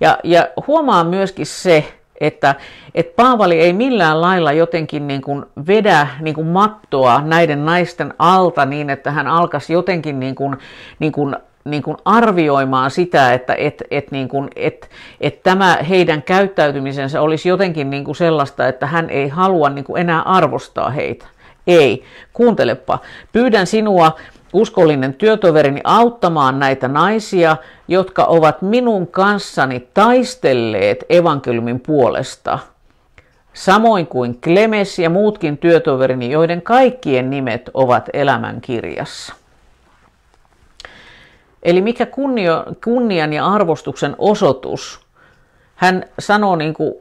Ja, 0.00 0.18
ja 0.24 0.48
huomaa 0.66 1.04
myöskin 1.04 1.46
se, 1.46 1.92
että, 2.20 2.54
että 2.94 3.12
Paavali 3.16 3.60
ei 3.60 3.72
millään 3.72 4.20
lailla 4.20 4.52
jotenkin 4.52 5.06
niin 5.06 5.22
kuin 5.22 5.46
vedä 5.66 6.08
niin 6.20 6.34
kuin 6.34 6.46
mattoa 6.46 7.22
näiden 7.24 7.64
naisten 7.64 8.14
alta 8.18 8.64
niin, 8.64 8.90
että 8.90 9.10
hän 9.10 9.26
alkaisi 9.26 9.72
jotenkin 9.72 10.20
niin 10.20 10.34
kuin, 10.34 10.56
niin 10.98 11.12
kuin 11.12 11.36
niin 11.66 11.82
kuin 11.82 11.96
arvioimaan 12.04 12.90
sitä, 12.90 13.32
että 13.32 13.54
et, 13.54 13.82
et 13.90 14.10
niin 14.10 14.28
kuin, 14.28 14.48
et, 14.56 14.90
et 15.20 15.42
tämä 15.42 15.78
heidän 15.88 16.22
käyttäytymisensä 16.22 17.22
olisi 17.22 17.48
jotenkin 17.48 17.90
niin 17.90 18.04
kuin 18.04 18.16
sellaista, 18.16 18.68
että 18.68 18.86
hän 18.86 19.10
ei 19.10 19.28
halua 19.28 19.68
niin 19.68 19.84
kuin 19.84 20.00
enää 20.00 20.22
arvostaa 20.22 20.90
heitä. 20.90 21.26
Ei, 21.66 22.04
kuuntelepa. 22.32 22.98
Pyydän 23.32 23.66
sinua, 23.66 24.16
uskollinen 24.52 25.14
työtoverini, 25.14 25.80
auttamaan 25.84 26.58
näitä 26.58 26.88
naisia, 26.88 27.56
jotka 27.88 28.24
ovat 28.24 28.62
minun 28.62 29.06
kanssani 29.06 29.88
taistelleet 29.94 31.04
evankeliumin 31.08 31.80
puolesta. 31.80 32.58
Samoin 33.52 34.06
kuin 34.06 34.40
Klemes 34.40 34.98
ja 34.98 35.10
muutkin 35.10 35.58
työtoverini, 35.58 36.30
joiden 36.30 36.62
kaikkien 36.62 37.30
nimet 37.30 37.70
ovat 37.74 38.08
elämän 38.12 38.60
kirjassa. 38.60 39.34
Eli 41.66 41.80
mikä 41.80 42.06
kunnio, 42.06 42.64
kunnian 42.84 43.32
ja 43.32 43.46
arvostuksen 43.46 44.14
osoitus. 44.18 45.00
Hän 45.74 46.04
sanoo 46.18 46.56
niin 46.56 46.74
kuin 46.74 46.94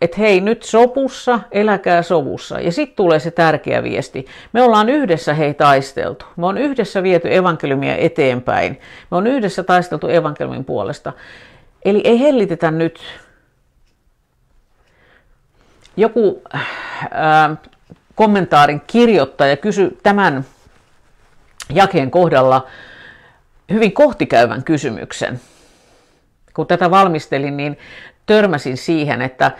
että 0.00 0.16
hei 0.18 0.40
nyt 0.40 0.62
sopussa, 0.62 1.40
eläkää 1.52 2.02
sovussa. 2.02 2.60
Ja 2.60 2.72
sitten 2.72 2.96
tulee 2.96 3.18
se 3.18 3.30
tärkeä 3.30 3.82
viesti. 3.82 4.26
Me 4.52 4.62
ollaan 4.62 4.88
yhdessä 4.88 5.34
hei 5.34 5.54
taisteltu. 5.54 6.24
Me 6.36 6.46
on 6.46 6.58
yhdessä 6.58 7.02
viety 7.02 7.34
evankeliumia 7.34 7.96
eteenpäin. 7.96 8.80
Me 9.10 9.16
on 9.16 9.26
yhdessä 9.26 9.62
taisteltu 9.62 10.08
evankeliumin 10.08 10.64
puolesta. 10.64 11.12
Eli 11.84 12.00
ei 12.04 12.20
hellitetä 12.20 12.70
nyt. 12.70 13.00
Joku 15.96 16.42
äh, 16.54 17.58
kommentaarin 18.14 18.82
kirjoittaja 18.86 19.56
kysyi 19.56 19.98
tämän 20.02 20.44
jakeen 21.70 22.10
kohdalla 22.10 22.66
hyvin 23.70 23.92
kohtikäyvän 23.92 24.64
kysymyksen. 24.64 25.40
Kun 26.54 26.66
tätä 26.66 26.90
valmistelin, 26.90 27.56
niin 27.56 27.78
törmäsin 28.26 28.76
siihen, 28.76 29.22
että, 29.22 29.50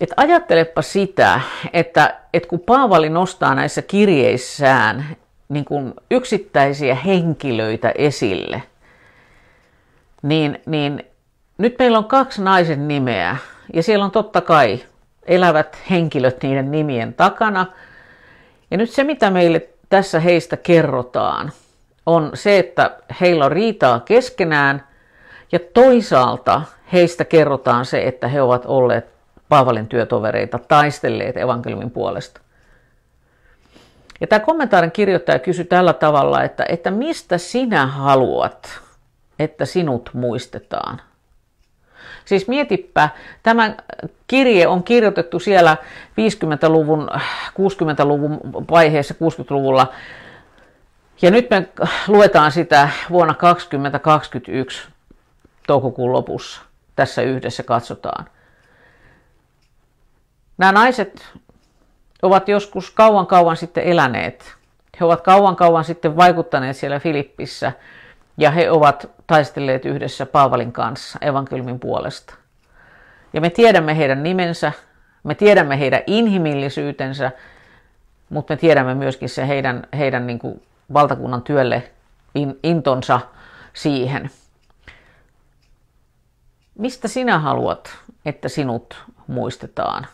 että 0.00 0.14
ajattelepa 0.16 0.82
sitä, 0.82 1.40
että, 1.72 2.20
että 2.34 2.48
kun 2.48 2.60
Paavali 2.60 3.08
nostaa 3.08 3.54
näissä 3.54 3.82
kirjeissään 3.82 5.16
niin 5.48 5.64
kuin 5.64 5.94
yksittäisiä 6.10 6.94
henkilöitä 6.94 7.92
esille, 7.94 8.62
niin, 10.22 10.60
niin 10.66 11.04
nyt 11.58 11.78
meillä 11.78 11.98
on 11.98 12.04
kaksi 12.04 12.42
naisen 12.42 12.88
nimeä 12.88 13.36
ja 13.74 13.82
siellä 13.82 14.04
on 14.04 14.10
totta 14.10 14.40
kai 14.40 14.84
elävät 15.22 15.78
henkilöt 15.90 16.42
niiden 16.42 16.70
nimien 16.70 17.14
takana. 17.14 17.66
Ja 18.70 18.76
nyt 18.76 18.90
se, 18.90 19.04
mitä 19.04 19.30
meille 19.30 19.68
tässä 19.88 20.20
heistä 20.20 20.56
kerrotaan, 20.56 21.52
on 22.06 22.30
se, 22.34 22.58
että 22.58 22.96
heillä 23.20 23.44
on 23.44 23.52
riitaa 23.52 24.00
keskenään 24.00 24.86
ja 25.52 25.58
toisaalta 25.74 26.62
heistä 26.92 27.24
kerrotaan 27.24 27.84
se, 27.84 28.06
että 28.06 28.28
he 28.28 28.42
ovat 28.42 28.62
olleet 28.66 29.06
Paavalin 29.48 29.86
työtovereita, 29.86 30.58
taistelleet 30.58 31.36
evankeliumin 31.36 31.90
puolesta. 31.90 32.40
Ja 34.20 34.26
tämä 34.26 34.40
kommentaarin 34.40 34.92
kirjoittaja 34.92 35.38
kysyi 35.38 35.64
tällä 35.64 35.92
tavalla, 35.92 36.42
että, 36.42 36.64
että 36.68 36.90
mistä 36.90 37.38
sinä 37.38 37.86
haluat, 37.86 38.80
että 39.38 39.64
sinut 39.64 40.10
muistetaan? 40.12 41.00
Siis 42.24 42.48
mietipä, 42.48 43.08
tämä 43.42 43.76
kirje 44.26 44.66
on 44.66 44.82
kirjoitettu 44.82 45.38
siellä 45.38 45.76
50-luvun, 46.10 47.08
60-luvun 47.48 48.40
vaiheessa, 48.70 49.14
60-luvulla. 49.14 49.92
Ja 51.22 51.30
nyt 51.30 51.50
me 51.50 51.68
luetaan 52.08 52.52
sitä 52.52 52.88
vuonna 53.10 53.34
2021 53.34 54.88
toukokuun 55.66 56.12
lopussa 56.12 56.62
tässä 56.96 57.22
yhdessä 57.22 57.62
katsotaan. 57.62 58.24
Nämä 60.58 60.72
naiset 60.72 61.32
ovat 62.22 62.48
joskus 62.48 62.90
kauan 62.90 63.26
kauan 63.26 63.56
sitten 63.56 63.84
eläneet. 63.84 64.54
He 65.00 65.04
ovat 65.04 65.20
kauan 65.20 65.56
kauan 65.56 65.84
sitten 65.84 66.16
vaikuttaneet 66.16 66.76
siellä 66.76 67.00
Filippissä 67.00 67.72
ja 68.36 68.50
he 68.50 68.70
ovat 68.70 69.10
taistelleet 69.26 69.84
yhdessä 69.84 70.26
Paavalin 70.26 70.72
kanssa 70.72 71.18
evankeliumin 71.22 71.80
puolesta. 71.80 72.34
Ja 73.32 73.40
me 73.40 73.50
tiedämme 73.50 73.96
heidän 73.96 74.22
nimensä, 74.22 74.72
me 75.24 75.34
tiedämme 75.34 75.78
heidän 75.78 76.02
inhimillisyytensä, 76.06 77.32
mutta 78.28 78.52
me 78.52 78.56
tiedämme 78.56 78.94
myöskin 78.94 79.28
se 79.28 79.48
heidän, 79.48 79.86
heidän 79.98 80.26
niin 80.26 80.38
kuin 80.38 80.62
valtakunnan 80.92 81.42
työlle 81.42 81.90
intonsa 82.62 83.20
siihen. 83.74 84.30
Mistä 86.78 87.08
sinä 87.08 87.38
haluat, 87.38 87.90
että 88.24 88.48
sinut 88.48 89.04
muistetaan? 89.26 90.06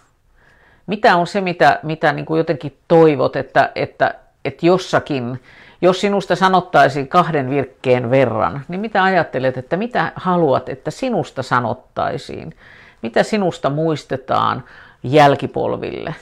Mitä 0.87 1.17
on 1.17 1.27
se, 1.27 1.41
mitä, 1.41 1.81
mitä 1.83 2.13
niin 2.13 2.27
kuin 2.27 2.39
jotenkin 2.39 2.79
toivot, 2.89 3.37
että, 3.37 3.73
että, 3.75 4.15
että 4.45 4.67
jossakin, 4.67 5.43
jos 5.83 6.01
sinusta 6.01 6.37
sanottaisiin 6.37 7.09
kahden 7.09 7.51
virkkeen 7.51 8.11
verran, 8.11 8.65
niin 8.69 8.81
mitä 8.81 9.05
ajattelet, 9.05 9.57
että 9.57 9.77
mitä 9.77 10.13
haluat, 10.15 10.69
että 10.69 10.91
sinusta 10.91 11.43
sanottaisiin? 11.43 12.55
Mitä 13.03 13.23
sinusta 13.23 13.71
muistetaan 13.71 14.65
jälkipolville? 15.03 16.15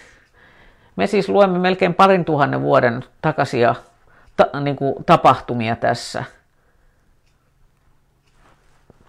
Me 0.96 1.06
siis 1.06 1.28
luemme 1.28 1.58
melkein 1.58 1.94
parin 1.94 2.24
tuhannen 2.24 2.62
vuoden 2.62 3.04
takaisia 3.22 3.74
ta, 4.36 4.60
niin 4.60 4.76
kuin 4.76 4.94
tapahtumia 5.04 5.76
tässä– 5.76 6.24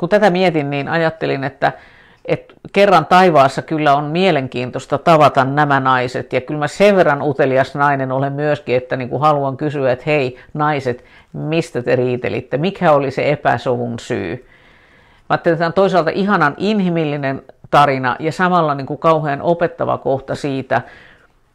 kun 0.02 0.10
tätä 0.10 0.30
mietin, 0.30 0.70
niin 0.70 0.88
ajattelin, 0.88 1.44
että, 1.44 1.72
että 2.26 2.54
kerran 2.74 3.06
taivaassa 3.06 3.62
kyllä 3.62 3.96
on 3.96 4.04
mielenkiintoista 4.04 4.98
tavata 4.98 5.46
nämä 5.46 5.80
naiset. 5.80 6.34
Ja 6.34 6.42
kyllä 6.42 6.60
mä 6.60 6.68
sen 6.68 6.96
verran 6.96 7.22
utelias 7.22 7.76
nainen 7.76 8.12
olen 8.12 8.34
myöskin, 8.34 8.76
että 8.76 8.96
niin 8.96 9.10
kuin 9.10 9.22
haluan 9.22 9.58
kysyä, 9.58 9.92
että 9.92 10.04
hei 10.06 10.38
naiset, 10.54 11.06
mistä 11.34 11.82
te 11.82 11.96
riitelitte? 11.96 12.58
Mikä 12.58 12.92
oli 12.92 13.12
se 13.12 13.30
epäsovun 13.30 14.00
syy? 14.00 14.36
Mä 14.36 15.26
ajattelin, 15.30 15.54
että 15.54 15.60
tämä 15.60 15.68
on 15.68 15.74
toisaalta 15.74 16.12
ihanan 16.14 16.54
inhimillinen 16.58 17.42
tarina 17.72 18.16
ja 18.20 18.32
samalla 18.32 18.76
niin 18.76 18.88
kuin 18.88 19.00
kauhean 19.00 19.42
opettava 19.42 19.98
kohta 19.98 20.36
siitä, 20.36 20.82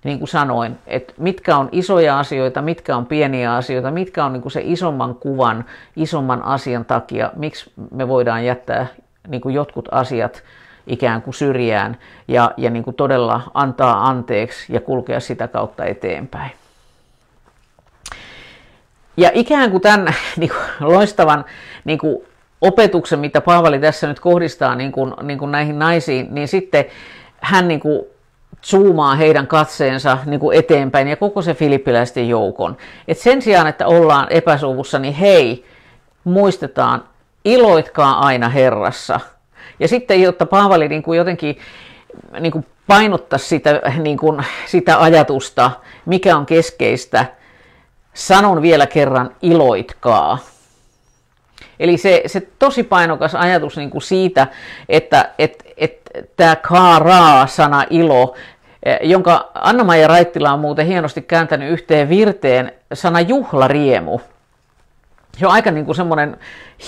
niin 0.07 0.19
kuin 0.19 0.29
sanoin, 0.29 0.79
että 0.87 1.15
mitkä 1.17 1.57
on 1.57 1.69
isoja 1.73 2.19
asioita, 2.19 2.63
mitkä 2.63 2.97
on 2.97 3.07
pieniä 3.07 3.55
asioita, 3.55 3.91
mitkä 3.91 4.25
on 4.25 4.33
niin 4.33 4.43
kuin 4.43 4.53
se 4.53 4.61
isomman 4.65 5.15
kuvan, 5.15 5.65
isomman 5.97 6.43
asian 6.43 6.85
takia, 6.85 7.33
miksi 7.37 7.73
me 7.91 8.09
voidaan 8.09 8.45
jättää 8.45 8.87
niin 9.29 9.41
kuin 9.41 9.55
jotkut 9.55 9.89
asiat 9.91 10.43
ikään 10.87 11.23
kuin 11.23 11.35
syrjään 11.35 11.97
ja, 12.29 12.51
ja 12.57 12.71
niin 12.71 12.83
kuin 12.83 12.97
todella 12.97 13.41
antaa 13.55 14.09
anteeksi 14.09 14.73
ja 14.73 14.81
kulkea 14.81 15.21
sitä 15.21 15.49
kautta 15.49 15.85
eteenpäin. 15.85 16.51
Ja 19.17 19.31
ikään 19.35 19.71
kuin 19.71 19.81
tämän 19.81 20.07
niin 20.37 20.51
kuin 20.51 20.93
loistavan 20.93 21.45
niin 21.85 21.99
kuin 21.99 22.17
opetuksen, 22.61 23.19
mitä 23.19 23.41
Paavali 23.41 23.79
tässä 23.79 24.07
nyt 24.07 24.21
kohdistaa 24.21 24.75
niin 24.75 24.93
kuin, 24.93 25.15
niin 25.23 25.39
kuin 25.39 25.51
näihin 25.51 25.79
naisiin, 25.79 26.27
niin 26.31 26.49
sitten 26.49 26.85
hän 27.41 27.69
niin 27.69 27.81
kuin 27.81 28.07
zoomaa 28.71 29.15
heidän 29.15 29.47
katseensa 29.47 30.19
niin 30.27 30.41
kuin 30.41 30.59
eteenpäin 30.59 31.09
ja 31.09 31.17
koko 31.17 31.43
se 31.43 31.55
filippiläisten 31.55 32.29
joukon. 32.29 32.77
Et 33.09 33.19
sen 33.19 33.43
sijaan, 33.43 33.67
että 33.67 33.87
ollaan 33.87 34.27
epäsuvussa, 34.31 34.99
niin 34.99 35.15
hei, 35.15 35.65
muistetaan, 36.25 37.05
iloitkaa 37.45 38.19
aina 38.27 38.49
Herrassa. 38.49 39.21
Ja 39.81 39.89
sitten, 39.89 40.23
jotta 40.23 40.47
Paavali 40.47 40.89
niin 40.89 41.03
kuin 41.03 41.19
jotenkin 41.19 41.59
niin 42.41 42.53
kuin 42.53 42.67
painottaa 42.87 43.39
sitä, 43.39 43.81
niin 43.99 44.19
kuin, 44.19 44.45
sitä 44.67 45.03
ajatusta, 45.03 45.71
mikä 46.07 46.37
on 46.37 46.47
keskeistä, 46.47 47.27
sanon 48.15 48.63
vielä 48.63 48.87
kerran, 48.87 49.31
iloitkaa. 49.43 50.39
Eli 51.81 51.97
se, 51.97 52.23
se 52.27 52.41
tosi 52.59 52.83
painokas 52.83 53.35
ajatus 53.35 53.77
niin 53.77 53.91
kuin 53.91 54.03
siitä, 54.03 54.47
että 54.89 55.31
et, 55.39 55.63
et, 55.77 56.01
tämä 56.37 56.57
kaaraa-sana 56.57 57.85
ilo, 57.91 58.35
jonka 59.03 59.51
Anna-Maija 59.55 60.09
Raittila 60.09 60.53
on 60.53 60.61
muuten 60.61 60.87
hienosti 60.87 61.23
kääntänyt 61.23 61.73
yhteen 61.73 62.09
virteen, 62.09 62.73
sana 62.93 63.21
juhlariemu. 63.21 64.21
Se 65.39 65.47
on 65.47 65.53
aika 65.53 65.71
niin 65.71 65.85
kuin 65.87 65.97
semmoinen 65.97 66.37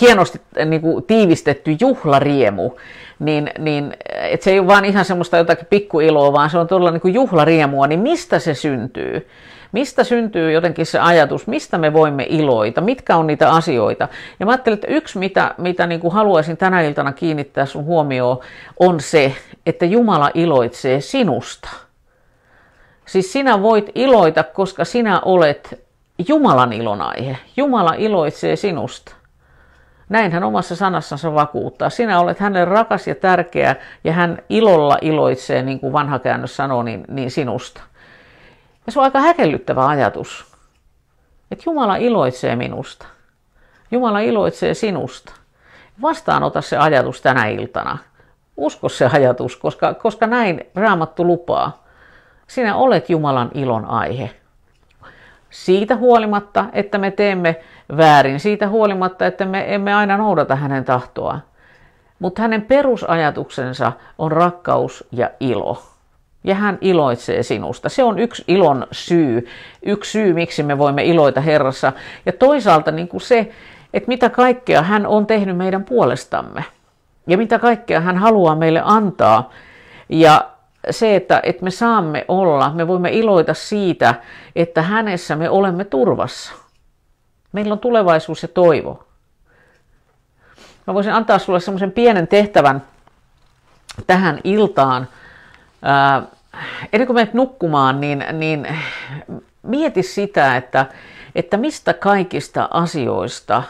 hienosti 0.01 0.41
eh, 0.57 0.67
niin 0.67 0.81
kuin 0.81 1.05
tiivistetty 1.05 1.77
juhlariemu, 1.81 2.71
niin, 3.19 3.51
niin 3.59 3.97
että 4.09 4.45
se 4.45 4.51
ei 4.51 4.59
ole 4.59 4.67
vaan 4.67 4.85
ihan 4.85 5.05
semmoista 5.05 5.37
jotakin 5.37 5.67
pikkuiloa, 5.71 6.33
vaan 6.33 6.51
se 6.51 6.59
on 6.59 6.67
todella 6.67 6.91
niin 6.91 7.01
kuin 7.01 7.15
juhlariemua, 7.15 7.87
niin 7.87 8.01
mistä 8.01 8.39
se 8.39 8.55
syntyy? 8.55 9.29
Mistä 9.73 10.05
syntyy 10.05 10.53
jotenkin 10.53 10.87
se 10.87 10.99
ajatus, 10.99 11.47
mistä 11.47 11.79
me 11.79 11.93
voimme 11.93 12.27
iloita, 12.29 12.81
mitkä 12.81 13.17
on 13.17 13.27
niitä 13.27 13.51
asioita. 13.51 14.09
Ja 14.41 14.47
mä 14.47 14.53
ajattelin, 14.53 14.75
että 14.75 14.87
yksi, 14.87 15.19
mitä, 15.19 15.55
mitä 15.59 15.87
niin 15.87 16.01
kuin 16.01 16.13
haluaisin 16.13 16.57
tänä 16.57 16.81
iltana 16.83 17.13
kiinnittää 17.13 17.67
sun 17.67 17.85
huomioon, 17.85 18.39
on 18.81 19.01
se, 19.01 19.35
että 19.67 19.85
Jumala 19.87 20.31
iloitsee 20.35 21.01
sinusta. 21.01 21.88
Siis 23.09 23.33
sinä 23.33 23.63
voit 23.63 23.91
iloita, 23.95 24.45
koska 24.45 24.85
sinä 24.85 25.21
olet 25.21 25.87
Jumalan 26.29 26.73
ilonaihe. 26.73 27.39
Jumala 27.57 27.95
iloitsee 27.95 28.57
sinusta. 28.57 29.15
Näin 30.09 30.33
hän 30.33 30.45
omassa 30.45 30.77
sanassansa 30.77 31.35
vakuuttaa. 31.35 31.91
Sinä 31.91 32.21
olet 32.21 32.39
hänelle 32.39 32.65
rakas 32.65 33.07
ja 33.07 33.15
tärkeä 33.15 33.77
ja 34.05 34.13
hän 34.13 34.39
ilolla 34.49 34.99
iloitsee, 35.01 35.63
niin 35.63 35.81
kuin 35.81 35.93
vanha 35.93 36.19
käännös 36.19 36.57
sanoo, 36.57 36.83
niin, 36.83 37.05
niin 37.09 37.31
sinusta. 37.31 37.81
Ja 38.87 38.93
se 38.93 38.99
on 38.99 39.05
aika 39.05 39.21
häkellyttävä 39.21 39.87
ajatus, 39.87 40.47
että 41.51 41.63
Jumala 41.67 41.97
iloitsee 41.97 42.57
minusta. 42.57 43.07
Jumala 43.91 44.21
iloitsee 44.21 44.75
sinusta. 44.75 45.33
Vastaanota 46.03 46.61
se 46.61 46.77
ajatus 46.77 47.21
tänä 47.21 47.47
iltana. 47.47 47.99
Usko 48.57 48.89
se 48.89 49.07
ajatus, 49.13 49.57
koska, 49.57 49.95
koska 49.95 50.27
näin 50.27 50.67
Raamattu 50.75 51.25
lupaa. 51.25 51.88
Sinä 52.49 52.77
olet 52.77 53.11
Jumalan 53.11 53.51
ilon 53.55 53.85
aihe. 53.85 54.31
siitä 55.51 55.97
huolimatta, 55.97 56.65
että 56.73 56.99
me 56.99 57.11
teemme 57.11 57.61
väärin, 57.97 58.41
siitä 58.41 58.69
huolimatta, 58.69 59.27
että 59.27 59.45
me 59.45 59.75
emme 59.75 59.95
aina 59.95 60.17
noudata 60.17 60.57
hänen 60.57 60.85
tahtoa. 60.85 61.39
Mutta 62.19 62.43
hänen 62.43 62.63
perusajatuksensa 62.63 63.93
on 64.19 64.33
rakkaus 64.33 65.05
ja 65.13 65.31
ilo. 65.41 65.83
Ja 66.45 66.55
hän 66.55 66.79
iloitsee 66.81 67.43
sinusta. 67.43 67.89
Se 67.89 68.03
on 68.03 68.19
yksi 68.19 68.45
ilon 68.49 68.87
syy, 68.93 69.49
yksi 69.83 70.11
syy, 70.11 70.33
miksi 70.33 70.63
me 70.63 70.79
voimme 70.79 71.05
iloita 71.05 71.41
Herrassa. 71.41 71.93
Ja 72.27 72.33
toisaalta 72.33 72.91
niin 72.91 73.09
kuin 73.09 73.21
se, 73.21 73.51
että 73.95 74.09
mitä 74.09 74.31
kaikkea 74.31 74.83
hän 74.83 75.07
on 75.07 75.27
tehnyt 75.27 75.57
meidän 75.57 75.85
puolestamme. 75.85 76.65
Ja 77.27 77.39
mitä 77.39 77.59
kaikkea 77.59 78.01
hän 78.01 78.17
haluaa 78.17 78.55
meille 78.55 78.83
antaa. 78.85 79.51
Ja 80.09 80.51
se, 80.91 81.17
että, 81.17 81.41
että 81.43 81.65
me 81.65 81.71
saamme 81.71 82.25
olla, 82.29 82.71
me 82.75 82.89
voimme 82.89 83.11
iloita 83.11 83.55
siitä, 83.55 84.15
että 84.57 84.83
hänessä 84.83 85.37
me 85.37 85.51
olemme 85.51 85.85
turvassa. 85.85 86.53
Meillä 87.53 87.73
on 87.73 87.79
tulevaisuus 87.79 88.43
ja 88.43 88.49
toivo. 88.49 89.05
Mä 90.87 90.95
voisin 90.95 91.13
antaa 91.13 91.39
sulle 91.39 91.61
semmoisen 91.61 91.93
pienen 91.93 92.29
tehtävän 92.29 92.83
tähän 94.07 94.41
iltaan. 94.45 95.09
Ää, 95.83 96.23
ennen 96.93 97.07
kuin 97.07 97.15
menet 97.15 97.35
nukkumaan, 97.35 98.01
niin, 98.01 98.25
niin 98.33 98.69
mieti 99.63 100.03
sitä, 100.03 100.57
että, 100.57 100.87
että 101.35 101.57
mistä 101.57 101.95
kaikista 101.95 102.69
asioista 102.71 103.63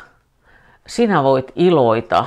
sinä 0.86 1.22
voit 1.22 1.52
iloita, 1.56 2.26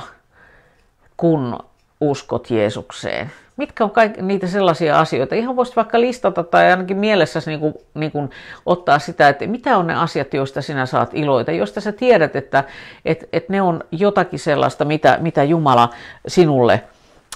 kun 1.16 1.58
uskot 2.00 2.50
Jeesukseen 2.50 3.32
mitkä 3.56 3.84
on 3.84 3.90
kaikki 3.90 4.22
niitä 4.22 4.46
sellaisia 4.46 5.00
asioita? 5.00 5.34
Ihan 5.34 5.56
voisit 5.56 5.76
vaikka 5.76 6.00
listata 6.00 6.42
tai 6.42 6.70
ainakin 6.70 6.96
mielessäsi 6.96 7.50
niin 7.50 7.60
kuin, 7.60 7.74
niin 7.94 8.12
kuin 8.12 8.30
ottaa 8.66 8.98
sitä, 8.98 9.28
että 9.28 9.46
mitä 9.46 9.76
on 9.78 9.86
ne 9.86 9.94
asiat, 9.94 10.34
joista 10.34 10.62
sinä 10.62 10.86
saat 10.86 11.10
iloita, 11.14 11.52
joista 11.52 11.80
sä 11.80 11.92
tiedät, 11.92 12.36
että 12.36 12.64
et, 13.04 13.28
et 13.32 13.48
ne 13.48 13.62
on 13.62 13.80
jotakin 13.90 14.38
sellaista, 14.38 14.84
mitä, 14.84 15.18
mitä 15.20 15.44
Jumala 15.44 15.90
sinulle 16.28 16.84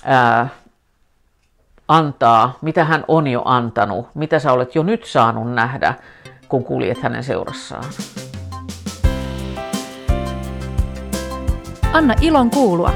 ää, 0.05 0.48
antaa, 1.88 2.59
mitä 2.62 2.85
hän 2.85 3.05
on 3.09 3.26
jo 3.26 3.42
antanut, 3.44 4.09
mitä 4.14 4.38
sä 4.38 4.52
olet 4.52 4.74
jo 4.74 4.83
nyt 4.83 5.05
saanut 5.05 5.52
nähdä, 5.52 5.94
kun 6.48 6.64
kuljet 6.64 7.02
hänen 7.02 7.24
seurassaan. 7.24 7.85
Anna 11.92 12.14
ilon 12.20 12.50
kuulua. 12.50 12.92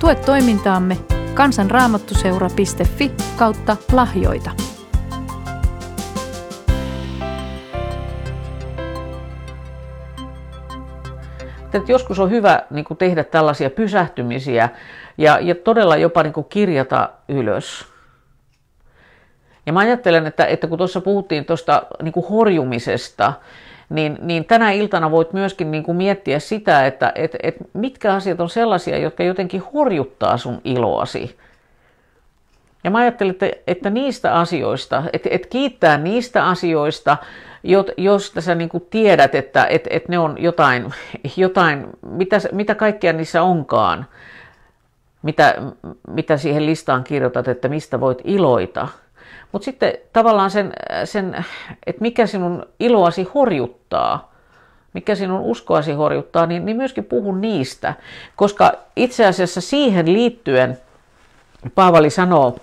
Tue 0.00 0.14
toimintaamme 0.14 1.13
kansanraamattuseura.fi 1.34 3.12
kautta 3.36 3.76
lahjoita. 3.92 4.50
Että 11.74 11.92
joskus 11.92 12.18
on 12.18 12.30
hyvä 12.30 12.62
niin 12.70 12.84
kuin 12.84 12.98
tehdä 12.98 13.24
tällaisia 13.24 13.70
pysähtymisiä 13.70 14.68
ja, 15.18 15.38
ja 15.40 15.54
todella 15.54 15.96
jopa 15.96 16.22
niin 16.22 16.32
kuin 16.32 16.46
kirjata 16.48 17.08
ylös. 17.28 17.84
Ja 19.66 19.72
mä 19.72 19.80
ajattelen, 19.80 20.26
että, 20.26 20.46
että 20.46 20.66
kun 20.66 20.78
tuossa 20.78 21.00
puhuttiin 21.00 21.44
tuosta 21.44 21.82
niin 22.02 22.28
horjumisesta, 22.30 23.32
niin, 23.88 24.18
niin 24.20 24.44
tänä 24.44 24.70
iltana 24.70 25.10
voit 25.10 25.32
myöskin 25.32 25.70
niin 25.70 25.82
kuin 25.82 25.96
miettiä 25.96 26.38
sitä, 26.38 26.86
että 26.86 27.12
et, 27.14 27.36
et 27.42 27.56
mitkä 27.72 28.14
asiat 28.14 28.40
on 28.40 28.50
sellaisia, 28.50 28.98
jotka 28.98 29.22
jotenkin 29.22 29.62
horjuttaa 29.74 30.36
sun 30.36 30.60
iloasi. 30.64 31.36
Ja 32.84 32.90
mä 32.90 32.98
ajattelin, 32.98 33.30
että, 33.30 33.50
että 33.66 33.90
niistä 33.90 34.34
asioista, 34.34 35.02
että, 35.12 35.28
että 35.32 35.48
kiittää 35.48 35.98
niistä 35.98 36.46
asioista, 36.46 37.16
josta 37.96 38.40
sä 38.40 38.54
niin 38.54 38.68
kuin 38.68 38.86
tiedät, 38.90 39.34
että, 39.34 39.66
että, 39.66 39.88
että 39.92 40.12
ne 40.12 40.18
on 40.18 40.36
jotain, 40.38 40.94
jotain 41.36 41.86
mitä, 42.10 42.36
mitä 42.52 42.74
kaikkea 42.74 43.12
niissä 43.12 43.42
onkaan, 43.42 44.06
mitä, 45.22 45.54
mitä 46.08 46.36
siihen 46.36 46.66
listaan 46.66 47.04
kirjoitat, 47.04 47.48
että 47.48 47.68
mistä 47.68 48.00
voit 48.00 48.18
iloita– 48.24 48.88
mutta 49.54 49.64
sitten 49.64 49.94
tavallaan 50.12 50.50
sen, 50.50 50.72
sen, 51.04 51.44
että 51.86 52.02
mikä 52.02 52.26
sinun 52.26 52.66
iloasi 52.80 53.28
horjuttaa, 53.34 54.32
mikä 54.92 55.14
sinun 55.14 55.40
uskoasi 55.40 55.92
horjuttaa, 55.92 56.46
niin, 56.46 56.64
niin 56.64 56.76
myöskin 56.76 57.04
puhu 57.04 57.32
niistä. 57.32 57.94
Koska 58.36 58.72
itse 58.96 59.26
asiassa 59.26 59.60
siihen 59.60 60.12
liittyen 60.12 60.78
Paavali 61.74 62.10
sanoo 62.10 62.56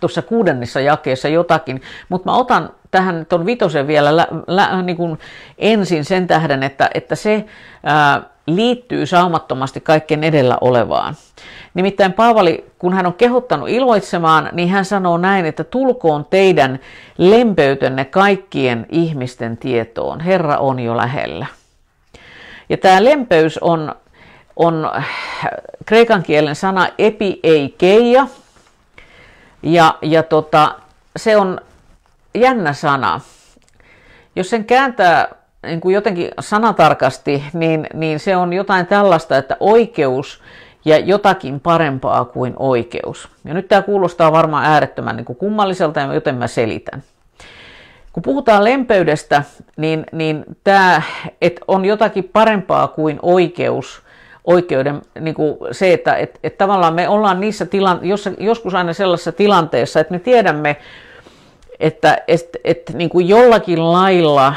tuossa 0.00 0.22
kuudennessa 0.22 0.80
jakeessa 0.80 1.28
jotakin, 1.28 1.82
mutta 2.08 2.30
mä 2.30 2.36
otan 2.36 2.70
tähän 2.90 3.26
tuon 3.28 3.46
vitosen 3.46 3.86
vielä 3.86 4.16
lä, 4.16 4.26
lä, 4.46 4.82
niin 4.82 4.96
kuin 4.96 5.18
ensin 5.58 6.04
sen 6.04 6.26
tähden, 6.26 6.62
että, 6.62 6.90
että 6.94 7.14
se 7.14 7.44
ää, 7.84 8.22
liittyy 8.56 9.06
saumattomasti 9.06 9.80
kaikkeen 9.80 10.24
edellä 10.24 10.58
olevaan. 10.60 11.14
Nimittäin 11.74 12.12
Paavali, 12.12 12.64
kun 12.78 12.92
hän 12.92 13.06
on 13.06 13.14
kehottanut 13.14 13.68
iloitsemaan, 13.68 14.48
niin 14.52 14.68
hän 14.68 14.84
sanoo 14.84 15.18
näin, 15.18 15.46
että 15.46 15.64
tulkoon 15.64 16.24
teidän 16.24 16.78
lempeytenne 17.18 18.04
kaikkien 18.04 18.86
ihmisten 18.90 19.56
tietoon. 19.56 20.20
Herra 20.20 20.56
on 20.56 20.80
jo 20.80 20.96
lähellä. 20.96 21.46
Ja 22.68 22.76
tämä 22.76 23.04
lempeys 23.04 23.58
on, 23.58 23.94
on 24.56 24.90
kreikan 25.86 26.22
kielen 26.22 26.56
sana 26.56 26.88
epieikeia. 26.98 28.26
Ja, 29.62 29.94
ja 30.02 30.22
tota, 30.22 30.74
se 31.16 31.36
on 31.36 31.60
jännä 32.34 32.72
sana. 32.72 33.20
Jos 34.36 34.50
sen 34.50 34.64
kääntää 34.64 35.28
niin 35.66 35.80
kuin 35.80 35.94
jotenkin 35.94 36.30
sanatarkasti, 36.40 37.44
niin, 37.52 37.86
niin 37.94 38.20
se 38.20 38.36
on 38.36 38.52
jotain 38.52 38.86
tällaista, 38.86 39.36
että 39.36 39.56
oikeus 39.60 40.42
ja 40.84 40.98
jotakin 40.98 41.60
parempaa 41.60 42.24
kuin 42.24 42.54
oikeus. 42.58 43.28
Ja 43.44 43.54
nyt 43.54 43.68
tämä 43.68 43.82
kuulostaa 43.82 44.32
varmaan 44.32 44.64
äärettömän 44.64 45.16
niin 45.16 45.24
kuin 45.24 45.36
kummalliselta, 45.36 46.00
joten 46.00 46.34
mä 46.34 46.46
selitän. 46.46 47.02
Kun 48.12 48.22
puhutaan 48.22 48.64
lempeydestä, 48.64 49.42
niin, 49.76 50.06
niin 50.12 50.44
tämä, 50.64 51.02
että 51.42 51.60
on 51.68 51.84
jotakin 51.84 52.24
parempaa 52.24 52.88
kuin 52.88 53.18
oikeus, 53.22 54.02
oikeuden, 54.44 55.02
niin 55.20 55.34
kuin 55.34 55.56
se, 55.72 55.92
että 55.92 56.14
et, 56.14 56.38
et 56.42 56.58
tavallaan 56.58 56.94
me 56.94 57.08
ollaan 57.08 57.40
niissä 57.40 57.66
tilan, 57.66 57.98
jos, 58.02 58.28
joskus 58.38 58.74
aina 58.74 58.92
sellaisessa 58.92 59.32
tilanteessa, 59.32 60.00
että 60.00 60.14
me 60.14 60.18
tiedämme, 60.18 60.76
että 61.80 62.18
et, 62.28 62.56
et, 62.64 62.92
niin 62.94 63.10
kuin 63.10 63.28
jollakin 63.28 63.92
lailla 63.92 64.54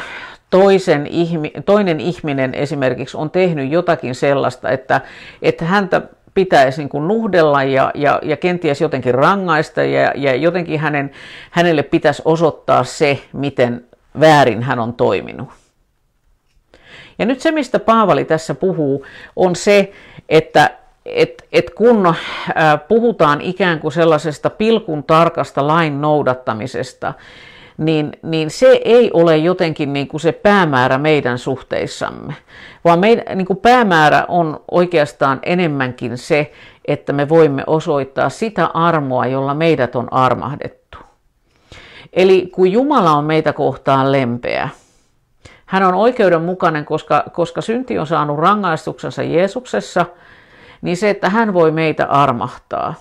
toisen 0.51 1.07
ihmi, 1.07 1.51
toinen 1.65 1.99
ihminen 1.99 2.53
esimerkiksi 2.53 3.17
on 3.17 3.31
tehnyt 3.31 3.71
jotakin 3.71 4.15
sellaista, 4.15 4.69
että, 4.69 5.01
että 5.41 5.65
häntä 5.65 6.01
pitäisi 6.33 6.81
niin 6.81 6.89
kuin 6.89 7.07
nuhdella 7.07 7.63
ja, 7.63 7.91
ja, 7.95 8.19
ja 8.23 8.37
kenties 8.37 8.81
jotenkin 8.81 9.15
rangaista 9.15 9.83
ja, 9.83 10.13
ja 10.15 10.35
jotenkin 10.35 10.79
hänen, 10.79 11.11
hänelle 11.51 11.83
pitäisi 11.83 12.21
osoittaa 12.25 12.83
se, 12.83 13.19
miten 13.33 13.85
väärin 14.19 14.63
hän 14.63 14.79
on 14.79 14.93
toiminut. 14.93 15.49
Ja 17.19 17.25
nyt 17.25 17.41
se, 17.41 17.51
mistä 17.51 17.79
Paavali 17.79 18.25
tässä 18.25 18.55
puhuu, 18.55 19.05
on 19.35 19.55
se, 19.55 19.91
että 20.29 20.69
et, 21.05 21.45
et 21.51 21.69
kun 21.69 22.15
puhutaan 22.87 23.41
ikään 23.41 23.79
kuin 23.79 23.91
sellaisesta 23.91 24.49
pilkun 24.49 25.03
tarkasta 25.03 25.67
lain 25.67 26.01
noudattamisesta, 26.01 27.13
niin, 27.77 28.12
niin 28.23 28.49
se 28.49 28.81
ei 28.86 29.12
ole 29.13 29.38
jotenkin 29.38 29.93
niin 29.93 30.07
kuin 30.07 30.21
se 30.21 30.31
päämäärä 30.31 30.97
meidän 30.97 31.38
suhteissamme, 31.38 32.36
vaan 32.86 32.99
meidän, 32.99 33.38
niin 33.38 33.47
kuin 33.47 33.57
päämäärä 33.57 34.25
on 34.27 34.63
oikeastaan 34.71 35.39
enemmänkin 35.43 36.17
se, 36.17 36.51
että 36.86 37.13
me 37.13 37.29
voimme 37.29 37.63
osoittaa 37.67 38.29
sitä 38.29 38.65
armoa, 38.65 39.25
jolla 39.25 39.53
meidät 39.53 39.95
on 39.95 40.13
armahdettu. 40.13 40.97
Eli 42.13 42.51
kun 42.53 42.71
Jumala 42.71 43.12
on 43.12 43.25
meitä 43.25 43.53
kohtaan 43.53 44.12
lempeä, 44.12 44.69
hän 45.65 45.84
on 45.84 45.93
oikeudenmukainen, 45.93 46.86
koska, 46.86 47.23
koska 47.34 47.62
synti 47.62 47.99
on 47.99 48.07
saanut 48.07 48.39
rangaistuksensa 48.39 49.23
Jeesuksessa, 49.23 50.05
niin 50.81 50.97
se, 50.97 51.10
että 51.10 51.29
hän 51.29 51.53
voi 51.53 51.71
meitä 51.71 52.05
armahtaa. 52.05 52.93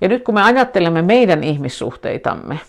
Ja 0.00 0.08
nyt 0.08 0.24
kun 0.24 0.34
me 0.34 0.42
ajattelemme 0.42 1.02
meidän 1.02 1.44
ihmissuhteitamme, 1.44 2.60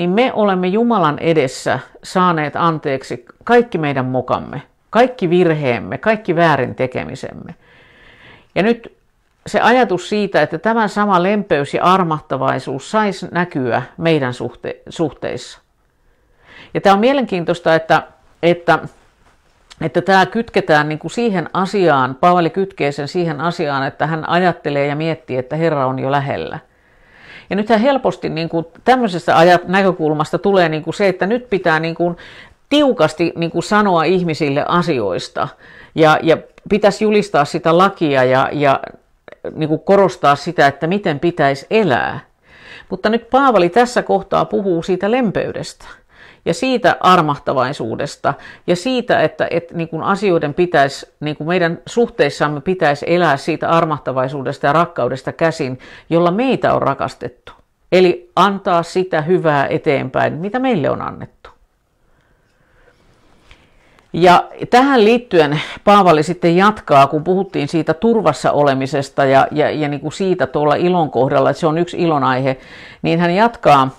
niin 0.00 0.10
me 0.10 0.32
olemme 0.32 0.66
Jumalan 0.66 1.18
edessä 1.18 1.78
saaneet 2.04 2.56
anteeksi 2.56 3.24
kaikki 3.44 3.78
meidän 3.78 4.04
mokamme, 4.04 4.62
kaikki 4.90 5.30
virheemme, 5.30 5.98
kaikki 5.98 6.36
väärin 6.36 6.74
tekemisemme. 6.74 7.54
Ja 8.54 8.62
nyt 8.62 8.96
se 9.46 9.60
ajatus 9.60 10.08
siitä, 10.08 10.42
että 10.42 10.58
tämä 10.58 10.88
sama 10.88 11.22
lempeys 11.22 11.74
ja 11.74 11.84
armahtavaisuus 11.84 12.90
saisi 12.90 13.26
näkyä 13.30 13.82
meidän 13.96 14.32
suhte- 14.32 14.82
suhteissa. 14.88 15.60
Ja 16.74 16.80
tämä 16.80 16.94
on 16.94 17.00
mielenkiintoista, 17.00 17.74
että, 17.74 18.02
että, 18.42 18.78
että 19.80 20.02
tämä 20.02 20.26
kytketään 20.26 20.88
niin 20.88 20.98
kuin 20.98 21.10
siihen 21.10 21.50
asiaan, 21.52 22.14
Paavali 22.14 22.50
kytkee 22.50 22.92
sen 22.92 23.08
siihen 23.08 23.40
asiaan, 23.40 23.86
että 23.86 24.06
hän 24.06 24.28
ajattelee 24.28 24.86
ja 24.86 24.96
miettii, 24.96 25.36
että 25.36 25.56
Herra 25.56 25.86
on 25.86 25.98
jo 25.98 26.10
lähellä. 26.10 26.58
Ja 27.50 27.56
nythän 27.56 27.80
helposti 27.80 28.28
niin 28.28 28.48
kuin 28.48 28.66
tämmöisestä 28.84 29.38
ajat, 29.38 29.68
näkökulmasta 29.68 30.38
tulee 30.38 30.68
niin 30.68 30.82
kuin 30.82 30.94
se, 30.94 31.08
että 31.08 31.26
nyt 31.26 31.50
pitää 31.50 31.80
niin 31.80 31.94
kuin 31.94 32.16
tiukasti 32.68 33.32
niin 33.36 33.50
kuin 33.50 33.62
sanoa 33.62 34.04
ihmisille 34.04 34.64
asioista 34.68 35.48
ja, 35.94 36.18
ja 36.22 36.36
pitäisi 36.68 37.04
julistaa 37.04 37.44
sitä 37.44 37.78
lakia 37.78 38.24
ja, 38.24 38.48
ja 38.52 38.80
niin 39.54 39.68
kuin 39.68 39.80
korostaa 39.80 40.36
sitä, 40.36 40.66
että 40.66 40.86
miten 40.86 41.20
pitäisi 41.20 41.66
elää. 41.70 42.20
Mutta 42.90 43.08
nyt 43.08 43.30
Paavali 43.30 43.68
tässä 43.68 44.02
kohtaa 44.02 44.44
puhuu 44.44 44.82
siitä 44.82 45.10
lempeydestä 45.10 45.84
ja 46.50 46.54
siitä 46.54 46.96
armahtavaisuudesta 47.00 48.34
ja 48.66 48.76
siitä, 48.76 49.20
että, 49.22 49.48
että 49.50 49.74
niin 49.74 49.88
kuin 49.88 50.02
asioiden 50.02 50.54
pitäisi, 50.54 51.12
niin 51.20 51.36
kuin 51.36 51.48
meidän 51.48 51.78
suhteissamme 51.86 52.60
pitäisi 52.60 53.06
elää 53.08 53.36
siitä 53.36 53.68
armahtavaisuudesta 53.68 54.66
ja 54.66 54.72
rakkaudesta 54.72 55.32
käsin, 55.32 55.78
jolla 56.08 56.30
meitä 56.30 56.74
on 56.74 56.82
rakastettu. 56.82 57.52
Eli 57.92 58.30
antaa 58.36 58.82
sitä 58.82 59.22
hyvää 59.22 59.66
eteenpäin, 59.66 60.32
mitä 60.32 60.58
meille 60.58 60.90
on 60.90 61.02
annettu. 61.02 61.50
Ja 64.12 64.44
tähän 64.70 65.04
liittyen 65.04 65.60
Paavali 65.84 66.22
sitten 66.22 66.56
jatkaa, 66.56 67.06
kun 67.06 67.24
puhuttiin 67.24 67.68
siitä 67.68 67.94
turvassa 67.94 68.52
olemisesta 68.52 69.24
ja, 69.24 69.46
ja, 69.50 69.70
ja 69.70 69.88
niin 69.88 70.00
kuin 70.00 70.12
siitä 70.12 70.46
tuolla 70.46 70.74
ilon 70.74 71.10
kohdalla, 71.10 71.50
että 71.50 71.60
se 71.60 71.66
on 71.66 71.78
yksi 71.78 71.96
ilonaihe, 71.98 72.56
niin 73.02 73.20
hän 73.20 73.34
jatkaa, 73.34 73.90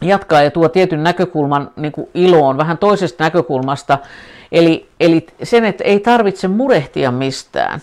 jatkaa 0.00 0.42
ja 0.42 0.50
tuo 0.50 0.68
tietyn 0.68 1.02
näkökulman 1.02 1.70
niin 1.76 1.92
kuin 1.92 2.08
iloon 2.14 2.58
vähän 2.58 2.78
toisesta 2.78 3.24
näkökulmasta, 3.24 3.98
eli, 4.52 4.88
eli 5.00 5.26
sen, 5.42 5.64
että 5.64 5.84
ei 5.84 6.00
tarvitse 6.00 6.48
murehtia 6.48 7.10
mistään. 7.10 7.80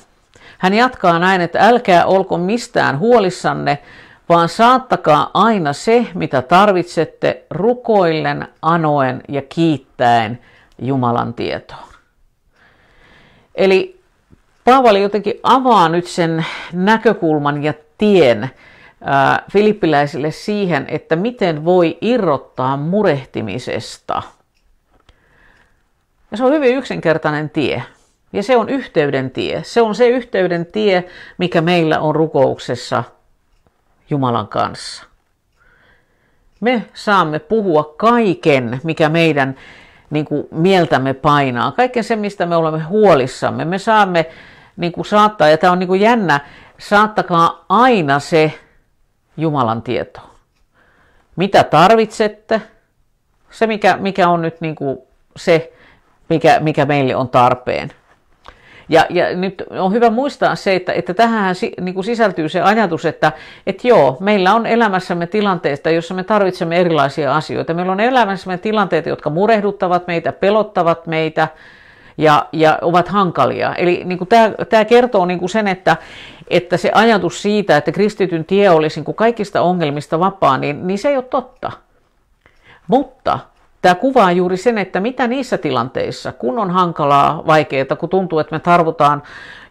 Hän 0.57 0.73
jatkaa 0.73 1.19
näin, 1.19 1.41
että 1.41 1.59
älkää 1.59 2.05
olko 2.05 2.37
mistään 2.37 2.99
huolissanne, 2.99 3.77
vaan 4.29 4.49
saattakaa 4.49 5.31
aina 5.33 5.73
se, 5.73 6.07
mitä 6.13 6.41
tarvitsette, 6.41 7.43
rukoillen, 7.49 8.47
anoen 8.61 9.21
ja 9.27 9.41
kiittäen 9.41 10.39
Jumalan 10.79 11.33
tietoon. 11.33 11.87
Eli 13.55 13.97
Paavali 14.67 15.01
jotenkin 15.01 15.33
avaa 15.43 15.89
nyt 15.89 16.07
sen 16.07 16.45
näkökulman 16.73 17.63
ja 17.63 17.73
tien 17.97 18.49
filippiläisille 19.51 20.31
siihen, 20.31 20.85
että 20.87 21.15
miten 21.15 21.65
voi 21.65 21.97
irrottaa 22.01 22.77
murehtimisesta. 22.77 24.23
Ja 26.31 26.37
se 26.37 26.43
on 26.43 26.53
hyvin 26.53 26.75
yksinkertainen 26.75 27.49
tie. 27.49 27.83
Ja 28.33 28.43
se 28.43 28.57
on 28.57 28.69
yhteyden 28.69 29.31
tie. 29.31 29.63
Se 29.63 29.81
on 29.81 29.95
se 29.95 30.07
yhteyden 30.07 30.65
tie, 30.65 31.03
mikä 31.37 31.61
meillä 31.61 31.99
on 31.99 32.15
rukouksessa– 32.15 33.03
Jumalan 34.09 34.47
kanssa. 34.47 35.05
Me 36.59 36.85
saamme 36.93 37.39
puhua 37.39 37.93
kaiken, 37.97 38.79
mikä 38.83 39.09
meidän 39.09 39.55
niin 40.09 40.25
kuin, 40.25 40.47
mieltämme 40.51 41.13
painaa, 41.13 41.71
kaiken 41.71 42.03
se, 42.03 42.15
mistä 42.15 42.45
me 42.45 42.55
olemme 42.55 42.79
huolissamme. 42.79 43.65
Me 43.65 43.77
saamme 43.77 44.25
niin 44.77 44.91
kuin, 44.91 45.05
saattaa, 45.05 45.49
ja 45.49 45.57
tämä 45.57 45.73
on 45.73 45.79
niin 45.79 45.87
kuin, 45.87 46.01
jännä, 46.01 46.39
saattakaa 46.77 47.65
aina 47.69 48.19
se 48.19 48.59
Jumalan 49.37 49.81
tieto. 49.81 50.19
Mitä 51.35 51.63
tarvitsette, 51.63 52.61
se 53.51 53.67
mikä, 53.67 53.97
mikä 53.97 54.29
on 54.29 54.41
nyt 54.41 54.61
niin 54.61 54.75
kuin, 54.75 54.97
se, 55.35 55.73
mikä, 56.29 56.59
mikä 56.59 56.85
meille 56.85 57.15
on 57.15 57.29
tarpeen. 57.29 57.91
Ja, 58.89 59.05
ja 59.09 59.35
nyt 59.35 59.63
on 59.69 59.93
hyvä 59.93 60.09
muistaa 60.09 60.55
se, 60.55 60.75
että, 60.75 60.93
että 60.93 61.13
tähän 61.13 61.55
niin 61.81 61.93
kuin 61.93 62.03
sisältyy 62.03 62.49
se 62.49 62.61
ajatus, 62.61 63.05
että, 63.05 63.31
että 63.67 63.87
joo, 63.87 64.17
meillä 64.19 64.53
on 64.53 64.65
elämässämme 64.65 65.27
tilanteita, 65.27 65.89
joissa 65.89 66.13
me 66.13 66.23
tarvitsemme 66.23 66.77
erilaisia 66.77 67.35
asioita. 67.35 67.73
Meillä 67.73 67.91
on 67.91 67.99
elämässämme 67.99 68.57
tilanteita, 68.57 69.09
jotka 69.09 69.29
murehduttavat 69.29 70.07
meitä, 70.07 70.31
pelottavat 70.31 71.07
meitä 71.07 71.47
ja, 72.17 72.45
ja 72.51 72.79
ovat 72.81 73.07
hankalia. 73.07 73.75
Eli 73.75 74.01
niin 74.05 74.17
kuin 74.17 74.27
tämä, 74.27 74.51
tämä 74.69 74.85
kertoo 74.85 75.25
niin 75.25 75.39
kuin 75.39 75.49
sen, 75.49 75.67
että, 75.67 75.97
että 76.49 76.77
se 76.77 76.91
ajatus 76.93 77.41
siitä, 77.41 77.77
että 77.77 77.91
kristityn 77.91 78.45
tie 78.45 78.69
olisi 78.69 78.99
niin 78.99 79.05
kuin 79.05 79.15
kaikista 79.15 79.61
ongelmista 79.61 80.19
vapaa, 80.19 80.57
niin, 80.57 80.87
niin 80.87 80.99
se 80.99 81.09
ei 81.09 81.15
ole 81.15 81.23
totta. 81.23 81.71
Mutta 82.87 83.39
Tämä 83.81 83.95
kuvaa 83.95 84.31
juuri 84.31 84.57
sen, 84.57 84.77
että 84.77 84.99
mitä 84.99 85.27
niissä 85.27 85.57
tilanteissa, 85.57 86.31
kun 86.31 86.59
on 86.59 86.71
hankalaa, 86.71 87.43
vaikeaa, 87.47 87.95
kun 87.99 88.09
tuntuu, 88.09 88.39
että 88.39 88.55
me 88.55 88.59
tarvitaan 88.59 89.23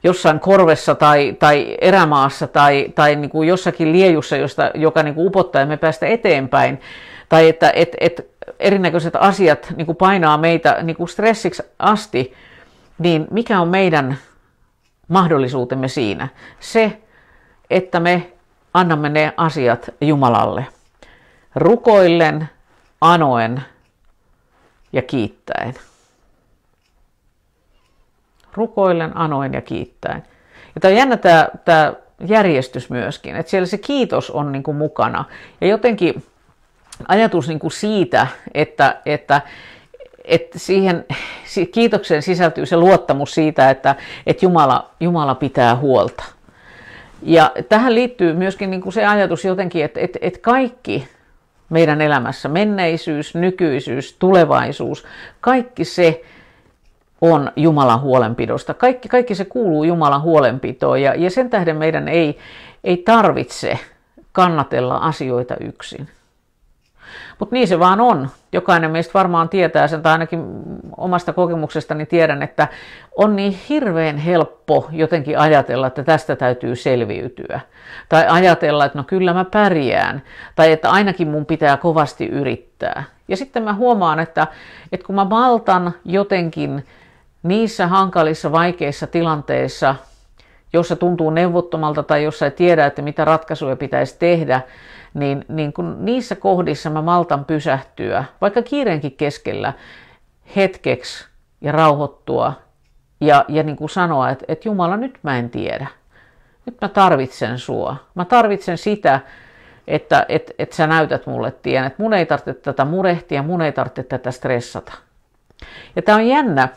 jossain 0.04 0.40
korvessa 0.40 0.94
tai, 0.94 1.36
tai 1.38 1.76
erämaassa 1.80 2.46
tai, 2.46 2.86
tai 2.94 3.16
niin 3.16 3.30
kuin 3.30 3.48
jossakin 3.48 3.92
liejussa, 3.92 4.36
josta, 4.36 4.70
joka 4.74 5.02
niin 5.02 5.14
kuin 5.14 5.26
upottaa 5.26 5.60
ja 5.60 5.66
me 5.66 5.76
päästä 5.76 6.06
eteenpäin, 6.06 6.80
tai 7.28 7.48
että 7.48 7.72
et, 7.74 7.96
et 8.00 8.30
erinäköiset 8.58 9.16
asiat 9.16 9.72
niin 9.76 9.86
kuin 9.86 9.96
painaa 9.96 10.38
meitä 10.38 10.82
niin 10.82 10.96
kuin 10.96 11.08
stressiksi 11.08 11.62
asti, 11.78 12.34
niin 12.98 13.26
mikä 13.30 13.60
on 13.60 13.68
meidän 13.68 14.18
mahdollisuutemme 15.08 15.88
siinä? 15.88 16.28
Se, 16.60 17.00
että 17.70 18.00
me 18.00 18.32
annamme 18.74 19.08
ne 19.08 19.32
asiat 19.36 19.90
Jumalalle. 20.00 20.66
Rukoillen, 21.54 22.48
anoen, 23.00 23.62
ja 24.92 25.02
kiittäen. 25.02 25.74
Rukoillen, 28.52 29.16
anoen 29.16 29.52
ja 29.52 29.60
kiittäen. 29.60 30.22
Ja 30.74 30.80
tämä 30.80 30.92
on 30.92 30.98
jännä 30.98 31.16
tämä, 31.16 31.48
tämä 31.64 31.94
järjestys 32.26 32.90
myöskin, 32.90 33.36
että 33.36 33.50
siellä 33.50 33.66
se 33.66 33.78
kiitos 33.78 34.30
on 34.30 34.52
niin 34.52 34.62
kuin 34.62 34.76
mukana. 34.76 35.24
Ja 35.60 35.66
jotenkin 35.66 36.24
ajatus 37.08 37.48
niin 37.48 37.58
kuin 37.58 37.72
siitä, 37.72 38.26
että, 38.54 39.00
että, 39.06 39.40
että 40.26 40.58
siihen 40.58 41.04
kiitokseen 41.72 42.22
sisältyy 42.22 42.66
se 42.66 42.76
luottamus 42.76 43.34
siitä, 43.34 43.70
että, 43.70 43.94
että 44.26 44.46
Jumala, 44.46 44.90
Jumala 45.00 45.34
pitää 45.34 45.76
huolta. 45.76 46.24
Ja 47.22 47.50
tähän 47.68 47.94
liittyy 47.94 48.32
myöskin 48.32 48.70
niin 48.70 48.80
kuin 48.80 48.92
se 48.92 49.06
ajatus 49.06 49.44
jotenkin, 49.44 49.84
että, 49.84 50.00
että, 50.00 50.18
että 50.22 50.40
kaikki 50.42 51.08
meidän 51.70 52.00
elämässä. 52.00 52.48
Menneisyys, 52.48 53.34
nykyisyys, 53.34 54.16
tulevaisuus, 54.18 55.04
kaikki 55.40 55.84
se 55.84 56.22
on 57.20 57.52
Jumalan 57.56 58.00
huolenpidosta. 58.00 58.74
Kaikki, 58.74 59.08
kaikki 59.08 59.34
se 59.34 59.44
kuuluu 59.44 59.84
Jumalan 59.84 60.22
huolenpitoon 60.22 61.02
ja, 61.02 61.14
ja 61.14 61.30
sen 61.30 61.50
tähden 61.50 61.76
meidän 61.76 62.08
ei, 62.08 62.38
ei 62.84 62.96
tarvitse 62.96 63.78
kannatella 64.32 64.96
asioita 64.96 65.56
yksin. 65.60 66.08
Mutta 67.38 67.54
niin 67.54 67.68
se 67.68 67.78
vaan 67.78 68.00
on. 68.00 68.28
Jokainen 68.52 68.90
meistä 68.90 69.14
varmaan 69.14 69.48
tietää 69.48 69.88
sen, 69.88 70.02
tai 70.02 70.12
ainakin 70.12 70.44
omasta 70.96 71.32
kokemuksestani 71.32 72.06
tiedän, 72.06 72.42
että 72.42 72.68
on 73.16 73.36
niin 73.36 73.58
hirveän 73.68 74.16
helppo 74.16 74.88
jotenkin 74.92 75.38
ajatella, 75.38 75.86
että 75.86 76.02
tästä 76.02 76.36
täytyy 76.36 76.76
selviytyä. 76.76 77.60
Tai 78.08 78.26
ajatella, 78.28 78.84
että 78.84 78.98
no 78.98 79.04
kyllä 79.04 79.32
mä 79.32 79.44
pärjään. 79.44 80.22
Tai 80.54 80.72
että 80.72 80.90
ainakin 80.90 81.28
mun 81.28 81.46
pitää 81.46 81.76
kovasti 81.76 82.26
yrittää. 82.26 83.04
Ja 83.28 83.36
sitten 83.36 83.62
mä 83.62 83.74
huomaan, 83.74 84.20
että, 84.20 84.46
että 84.92 85.06
kun 85.06 85.14
mä 85.14 85.24
maltan 85.24 85.92
jotenkin 86.04 86.84
niissä 87.42 87.86
hankalissa, 87.86 88.52
vaikeissa 88.52 89.06
tilanteissa, 89.06 89.94
jossa 90.72 90.96
tuntuu 90.96 91.30
neuvottomalta 91.30 92.02
tai 92.02 92.24
jossa 92.24 92.44
ei 92.44 92.50
tiedä, 92.50 92.86
että 92.86 93.02
mitä 93.02 93.24
ratkaisuja 93.24 93.76
pitäisi 93.76 94.16
tehdä, 94.18 94.60
niin, 95.16 95.44
niin 95.48 95.72
kun 95.72 95.96
niissä 96.00 96.36
kohdissa 96.36 96.90
mä 96.90 97.02
maltan 97.02 97.44
pysähtyä, 97.44 98.24
vaikka 98.40 98.62
kiireenkin 98.62 99.16
keskellä, 99.16 99.72
hetkeksi 100.56 101.24
ja 101.60 101.72
rauhoittua 101.72 102.52
ja, 103.20 103.44
ja 103.48 103.62
niin 103.62 103.76
kuin 103.76 103.90
sanoa, 103.90 104.30
että, 104.30 104.44
että 104.48 104.68
Jumala, 104.68 104.96
nyt 104.96 105.18
mä 105.22 105.38
en 105.38 105.50
tiedä. 105.50 105.86
Nyt 106.66 106.76
mä 106.80 106.88
tarvitsen 106.88 107.58
sua. 107.58 107.96
Mä 108.14 108.24
tarvitsen 108.24 108.78
sitä, 108.78 109.20
että 109.88 110.26
et, 110.28 110.50
et 110.58 110.72
sä 110.72 110.86
näytät 110.86 111.26
mulle 111.26 111.50
tien, 111.50 111.84
että 111.84 112.02
mun 112.02 112.14
ei 112.14 112.26
tarvitse 112.26 112.54
tätä 112.54 112.84
murehtia, 112.84 113.42
mun 113.42 113.62
ei 113.62 113.72
tarvitse 113.72 114.02
tätä 114.02 114.30
stressata. 114.30 114.92
Ja 115.96 116.02
tämä 116.02 116.18
on 116.18 116.26
jännä, 116.26 116.68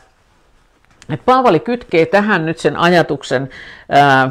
että 1.10 1.24
Paavali 1.24 1.60
kytkee 1.60 2.06
tähän 2.06 2.46
nyt 2.46 2.58
sen 2.58 2.76
ajatuksen 2.76 3.48
ää, 3.88 4.00
ää, 4.20 4.30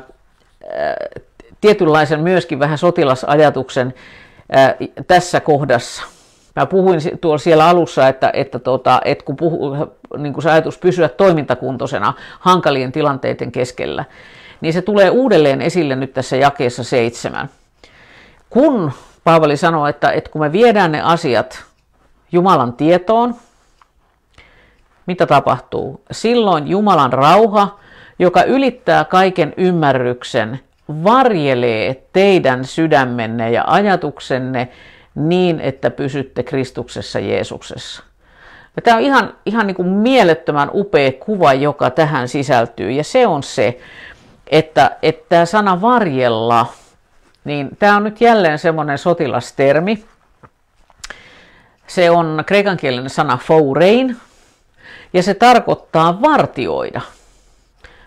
tietynlaisen 1.62 2.20
myöskin 2.20 2.60
vähän 2.60 2.78
sotilasajatuksen 2.78 3.94
ää, 4.52 4.76
tässä 5.08 5.40
kohdassa. 5.40 6.04
Mä 6.56 6.66
puhuin 6.66 7.00
tuolla 7.22 7.38
siellä 7.38 7.68
alussa, 7.68 8.08
että, 8.08 8.30
että, 8.34 8.60
tota, 8.60 9.02
että 9.06 9.26
kun 9.26 9.36
puhu, 9.36 9.76
niin 10.18 10.34
kun 10.34 10.44
se 10.44 10.52
ajatus 10.52 10.78
pysyä 10.78 11.10
toimintakuntoisena 11.10 12.14
hankalien 12.40 12.92
tilanteiden 12.92 13.52
keskellä, 13.52 14.06
niin 14.62 14.74
se 14.74 14.82
tulee 14.82 15.10
uudelleen 15.10 15.62
esille 15.62 15.96
nyt 15.96 16.14
tässä 16.14 16.36
jakeessa 16.36 16.84
seitsemän. 16.84 17.50
Kun 18.50 18.92
Paavali 19.24 19.58
sanoo, 19.58 19.88
että, 19.88 20.12
että 20.12 20.30
kun 20.30 20.42
me 20.42 20.52
viedään 20.52 20.92
ne 20.92 21.02
asiat 21.02 21.64
Jumalan 22.32 22.74
tietoon, 22.74 23.36
mitä 25.06 25.26
tapahtuu? 25.26 26.02
Silloin 26.12 26.68
Jumalan 26.68 27.14
rauha, 27.14 27.80
joka 28.20 28.44
ylittää 28.44 29.06
kaiken 29.06 29.54
ymmärryksen, 29.58 30.60
varjelee 30.90 32.04
teidän 32.14 32.66
sydämenne 32.66 33.52
ja 33.52 33.64
ajatuksenne 33.68 34.70
niin, 35.16 35.60
että 35.60 35.90
pysytte 35.92 36.44
Kristuksessa 36.44 37.20
Jeesuksessa. 37.20 38.04
Ja 38.76 38.82
tämä 38.82 38.98
on 38.98 39.04
ihan, 39.04 39.34
ihan 39.46 39.68
niin 39.68 39.76
kuin 39.76 39.88
mielettömän 39.88 40.70
upea 40.74 41.12
kuva, 41.12 41.54
joka 41.54 41.90
tähän 41.90 42.28
sisältyy. 42.28 42.92
Ja 42.92 43.04
se 43.04 43.28
on 43.28 43.44
se, 43.44 43.80
että, 44.48 44.92
että 45.02 45.26
tämä 45.30 45.46
sana 45.46 45.82
varjella, 45.82 46.74
niin 47.44 47.70
tämä 47.80 47.96
on 47.96 48.04
nyt 48.04 48.22
jälleen 48.22 48.60
semmoinen 48.60 48.98
sotilastermi. 48.98 50.06
Se 51.88 52.12
on 52.12 52.44
kreikankielinen 52.46 53.10
sana 53.10 53.38
fourein, 53.38 54.18
ja 55.14 55.24
se 55.24 55.34
tarkoittaa 55.34 56.22
vartioida. 56.22 57.02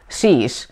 Siis 0.09 0.72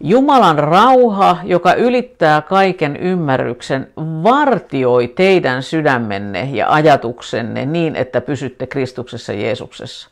Jumalan 0.00 0.58
rauha, 0.58 1.36
joka 1.44 1.74
ylittää 1.74 2.42
kaiken 2.42 2.96
ymmärryksen, 2.96 3.88
vartioi 3.96 5.08
teidän 5.08 5.62
sydämenne 5.62 6.48
ja 6.52 6.72
ajatuksenne 6.72 7.66
niin, 7.66 7.96
että 7.96 8.20
pysytte 8.20 8.66
Kristuksessa 8.66 9.32
Jeesuksessa. 9.32 10.08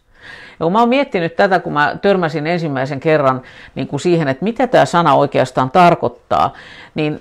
Ja 0.51 0.65
kun 0.65 0.73
mä 0.73 0.81
oon 0.81 0.89
miettinyt 0.89 1.37
tätä, 1.37 1.61
kun 1.61 1.73
mä 1.73 1.97
törmäsin 2.03 2.47
ensimmäisen 2.47 3.01
kerran 3.01 3.43
niin 3.75 3.87
kuin 3.87 4.01
siihen, 4.01 4.29
että 4.29 4.45
mitä 4.45 4.67
tämä 4.67 4.85
sana 4.85 5.15
oikeastaan 5.15 5.71
tarkoittaa, 5.71 6.53
niin, 6.95 7.19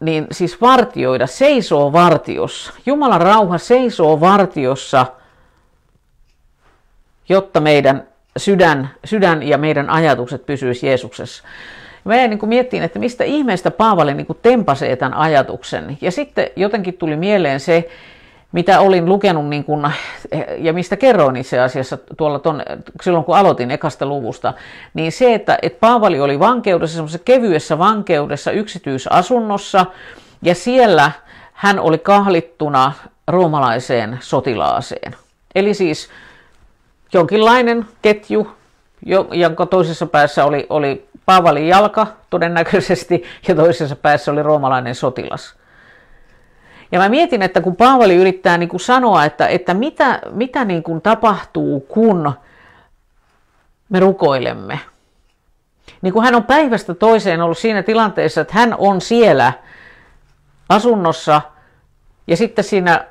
niin 0.00 0.26
siis 0.32 0.60
vartioida, 0.60 1.26
seisoo 1.26 1.92
vartiossa. 1.92 2.72
Jumalan 2.86 3.20
rauha 3.20 3.58
seisoo 3.58 4.20
vartiossa, 4.20 5.06
jotta 7.28 7.60
meidän 7.60 8.02
sydän, 8.36 8.90
sydän 9.04 9.42
ja 9.42 9.58
meidän 9.58 9.90
ajatukset 9.90 10.46
pysyisivät 10.46 10.90
Jeesuksessa. 10.90 11.44
Mä 12.04 12.16
jäin 12.16 12.30
niin 12.30 12.48
miettiin, 12.48 12.82
että 12.82 12.98
mistä 12.98 13.24
ihmeestä 13.24 13.70
Paavali 13.70 14.14
niin 14.14 14.26
tempasee 14.42 14.96
tämän 14.96 15.14
ajatuksen. 15.14 15.98
Ja 16.00 16.10
sitten 16.10 16.46
jotenkin 16.56 16.94
tuli 16.94 17.16
mieleen 17.16 17.60
se, 17.60 17.88
mitä 18.52 18.80
olin 18.80 19.06
lukenut 19.06 19.48
niin 19.48 19.64
kuin, 19.64 19.86
ja 20.58 20.72
mistä 20.72 20.96
kerroin 20.96 21.36
itse 21.36 21.60
asiassa 21.60 21.98
tuolla 22.16 22.38
ton, 22.38 22.62
silloin, 23.02 23.24
kun 23.24 23.36
aloitin 23.36 23.70
ekasta 23.70 24.06
luvusta, 24.06 24.54
niin 24.94 25.12
se, 25.12 25.34
että, 25.34 25.58
että 25.62 25.80
Paavali 25.80 26.20
oli 26.20 26.38
vankeudessa, 26.38 26.94
semmoisessa 26.94 27.24
kevyessä 27.24 27.78
vankeudessa 27.78 28.50
yksityisasunnossa, 28.50 29.86
ja 30.42 30.54
siellä 30.54 31.12
hän 31.52 31.80
oli 31.80 31.98
kahlittuna 31.98 32.92
roomalaiseen 33.28 34.18
sotilaaseen. 34.20 35.16
Eli 35.54 35.74
siis 35.74 36.08
jonkinlainen 37.12 37.86
ketju, 38.02 38.50
jonka 39.32 39.66
toisessa 39.66 40.06
päässä 40.06 40.44
oli, 40.44 40.66
oli 40.68 41.08
Paavalin 41.30 41.68
jalka 41.68 42.06
todennäköisesti 42.30 43.22
ja 43.48 43.54
toisessa 43.54 43.96
päässä 43.96 44.32
oli 44.32 44.42
roomalainen 44.42 44.94
sotilas. 44.94 45.54
Ja 46.92 46.98
mä 46.98 47.08
mietin, 47.08 47.42
että 47.42 47.60
kun 47.60 47.76
Paavali 47.76 48.16
yrittää 48.16 48.58
niin 48.58 48.68
kuin 48.68 48.80
sanoa, 48.80 49.24
että, 49.24 49.46
että 49.46 49.74
mitä, 49.74 50.18
mitä 50.30 50.64
niin 50.64 50.82
kuin 50.82 51.02
tapahtuu, 51.02 51.80
kun 51.80 52.32
me 53.88 54.00
rukoilemme. 54.00 54.80
Niin 56.02 56.12
kuin 56.12 56.24
hän 56.24 56.34
on 56.34 56.44
päivästä 56.44 56.94
toiseen 56.94 57.40
ollut 57.40 57.58
siinä 57.58 57.82
tilanteessa, 57.82 58.40
että 58.40 58.54
hän 58.54 58.74
on 58.78 59.00
siellä 59.00 59.52
asunnossa 60.68 61.42
ja 62.26 62.36
sitten 62.36 62.64
siinä 62.64 63.04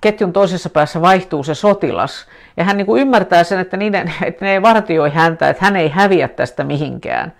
ketjun 0.00 0.32
toisessa 0.32 0.70
päässä 0.70 1.00
vaihtuu 1.00 1.44
se 1.44 1.54
sotilas. 1.54 2.26
Ja 2.56 2.64
hän 2.64 2.76
niin 2.76 2.86
kuin 2.86 3.02
ymmärtää 3.02 3.44
sen, 3.44 3.58
että, 3.58 3.76
niiden, 3.76 4.14
että 4.24 4.44
ne 4.44 4.62
vartioi 4.62 5.10
häntä, 5.10 5.50
että 5.50 5.64
hän 5.64 5.76
ei 5.76 5.88
häviä 5.88 6.28
tästä 6.28 6.64
mihinkään 6.64 7.32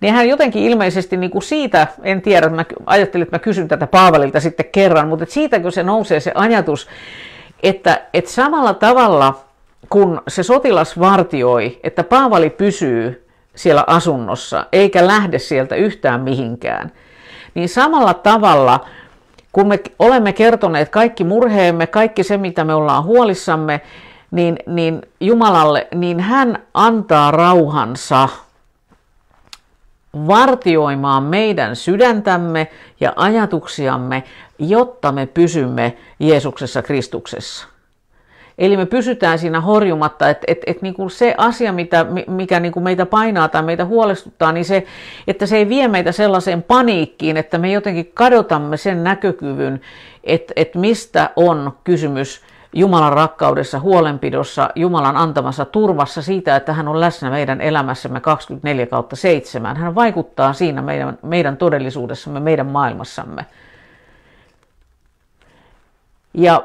niin 0.00 0.14
hän 0.14 0.28
jotenkin 0.28 0.62
ilmeisesti 0.62 1.16
niin 1.16 1.30
kuin 1.30 1.42
siitä, 1.42 1.86
en 2.02 2.22
tiedä, 2.22 2.48
mä 2.48 2.64
ajattelin, 2.86 3.22
että 3.22 3.34
mä 3.34 3.38
kysyn 3.38 3.68
tätä 3.68 3.86
Paavalilta 3.86 4.40
sitten 4.40 4.66
kerran, 4.72 5.08
mutta 5.08 5.26
siitäkö 5.28 5.70
se 5.70 5.82
nousee 5.82 6.20
se 6.20 6.32
ajatus, 6.34 6.88
että, 7.62 8.00
että 8.14 8.30
samalla 8.30 8.74
tavalla 8.74 9.40
kun 9.90 10.22
se 10.28 10.42
sotilas 10.42 10.98
vartioi, 10.98 11.80
että 11.82 12.04
Paavali 12.04 12.50
pysyy 12.50 13.26
siellä 13.54 13.84
asunnossa 13.86 14.66
eikä 14.72 15.06
lähde 15.06 15.38
sieltä 15.38 15.76
yhtään 15.76 16.20
mihinkään, 16.20 16.92
niin 17.54 17.68
samalla 17.68 18.14
tavalla 18.14 18.86
kun 19.52 19.68
me 19.68 19.80
olemme 19.98 20.32
kertoneet 20.32 20.88
kaikki 20.88 21.24
murheemme, 21.24 21.86
kaikki 21.86 22.22
se 22.22 22.36
mitä 22.36 22.64
me 22.64 22.74
ollaan 22.74 23.04
huolissamme, 23.04 23.80
niin, 24.30 24.56
niin 24.66 25.02
Jumalalle, 25.20 25.88
niin 25.94 26.20
hän 26.20 26.58
antaa 26.74 27.30
rauhansa 27.30 28.28
vartioimaan 30.14 31.22
meidän 31.22 31.76
sydäntämme 31.76 32.68
ja 33.00 33.12
ajatuksiamme, 33.16 34.22
jotta 34.58 35.12
me 35.12 35.26
pysymme 35.26 35.96
Jeesuksessa 36.20 36.82
Kristuksessa. 36.82 37.66
Eli 38.58 38.76
me 38.76 38.86
pysytään 38.86 39.38
siinä 39.38 39.60
horjumatta, 39.60 40.28
että 40.30 40.44
et, 40.48 40.58
et 40.66 40.82
niinku 40.82 41.08
se 41.08 41.34
asia, 41.38 41.72
mitä, 41.72 42.06
mikä 42.26 42.60
niinku 42.60 42.80
meitä 42.80 43.06
painaa 43.06 43.48
tai 43.48 43.62
meitä 43.62 43.84
huolestuttaa, 43.84 44.52
niin 44.52 44.64
se, 44.64 44.86
että 45.26 45.46
se 45.46 45.56
ei 45.56 45.68
vie 45.68 45.88
meitä 45.88 46.12
sellaiseen 46.12 46.62
paniikkiin, 46.62 47.36
että 47.36 47.58
me 47.58 47.72
jotenkin 47.72 48.10
kadotamme 48.14 48.76
sen 48.76 49.04
näkökyvyn, 49.04 49.80
että 50.24 50.52
et 50.56 50.74
mistä 50.74 51.30
on 51.36 51.72
kysymys 51.84 52.40
Jumalan 52.72 53.12
rakkaudessa, 53.12 53.80
huolenpidossa, 53.80 54.70
Jumalan 54.74 55.16
antamassa 55.16 55.64
turvassa 55.64 56.22
siitä, 56.22 56.56
että 56.56 56.72
hän 56.72 56.88
on 56.88 57.00
läsnä 57.00 57.30
meidän 57.30 57.60
elämässämme 57.60 58.20
24 58.20 58.86
kautta 58.86 59.16
7. 59.16 59.76
Hän 59.76 59.94
vaikuttaa 59.94 60.52
siinä 60.52 60.82
meidän, 60.82 61.18
meidän 61.22 61.56
todellisuudessamme, 61.56 62.40
meidän 62.40 62.66
maailmassamme. 62.66 63.46
Ja 66.34 66.64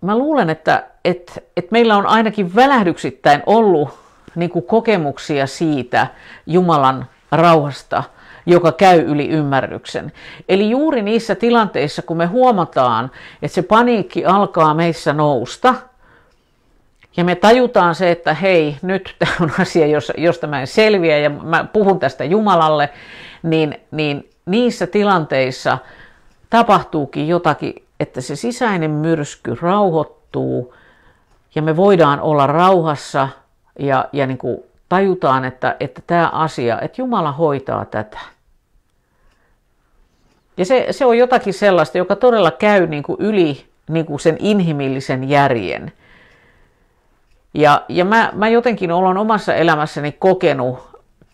mä 0.00 0.18
luulen, 0.18 0.50
että, 0.50 0.84
että, 1.04 1.32
että 1.56 1.72
meillä 1.72 1.96
on 1.96 2.06
ainakin 2.06 2.54
välähdyksittäin 2.54 3.42
ollut 3.46 3.98
niin 4.34 4.50
kokemuksia 4.66 5.46
siitä 5.46 6.06
Jumalan 6.46 7.06
rauhasta– 7.30 8.04
joka 8.46 8.72
käy 8.72 9.00
yli 9.00 9.28
ymmärryksen. 9.28 10.12
Eli 10.48 10.70
juuri 10.70 11.02
niissä 11.02 11.34
tilanteissa, 11.34 12.02
kun 12.02 12.16
me 12.16 12.26
huomataan, 12.26 13.10
että 13.42 13.54
se 13.54 13.62
paniikki 13.62 14.24
alkaa 14.24 14.74
meissä 14.74 15.12
nousta, 15.12 15.74
ja 17.16 17.24
me 17.24 17.34
tajutaan 17.34 17.94
se, 17.94 18.10
että 18.10 18.34
hei, 18.34 18.76
nyt 18.82 19.14
tämä 19.18 19.32
on 19.40 19.52
asia, 19.58 19.86
josta 20.16 20.46
mä 20.46 20.60
en 20.60 20.66
selviä 20.66 21.18
ja 21.18 21.30
mä 21.30 21.64
puhun 21.72 21.98
tästä 21.98 22.24
Jumalalle, 22.24 22.90
niin, 23.42 23.80
niin 23.90 24.30
niissä 24.46 24.86
tilanteissa 24.86 25.78
tapahtuukin 26.50 27.28
jotakin, 27.28 27.74
että 28.00 28.20
se 28.20 28.36
sisäinen 28.36 28.90
myrsky 28.90 29.54
rauhoittuu 29.60 30.74
ja 31.54 31.62
me 31.62 31.76
voidaan 31.76 32.20
olla 32.20 32.46
rauhassa 32.46 33.28
ja, 33.78 34.08
ja 34.12 34.26
niin 34.26 34.38
kuin 34.38 34.58
tajutaan, 34.92 35.44
että, 35.44 35.76
että 35.80 36.02
tämä 36.06 36.28
asia, 36.28 36.80
että 36.80 37.02
Jumala 37.02 37.32
hoitaa 37.32 37.84
tätä. 37.84 38.18
Ja 40.56 40.64
se, 40.64 40.86
se 40.90 41.04
on 41.04 41.18
jotakin 41.18 41.54
sellaista, 41.54 41.98
joka 41.98 42.16
todella 42.16 42.50
käy 42.50 42.86
niin 42.86 43.02
kuin 43.02 43.16
yli 43.20 43.64
niin 43.88 44.06
kuin 44.06 44.20
sen 44.20 44.36
inhimillisen 44.38 45.28
järjen. 45.28 45.92
Ja, 47.54 47.82
ja 47.88 48.04
mä, 48.04 48.30
mä 48.34 48.48
jotenkin 48.48 48.92
olen 48.92 49.16
omassa 49.16 49.54
elämässäni 49.54 50.12
kokenut, 50.12 50.78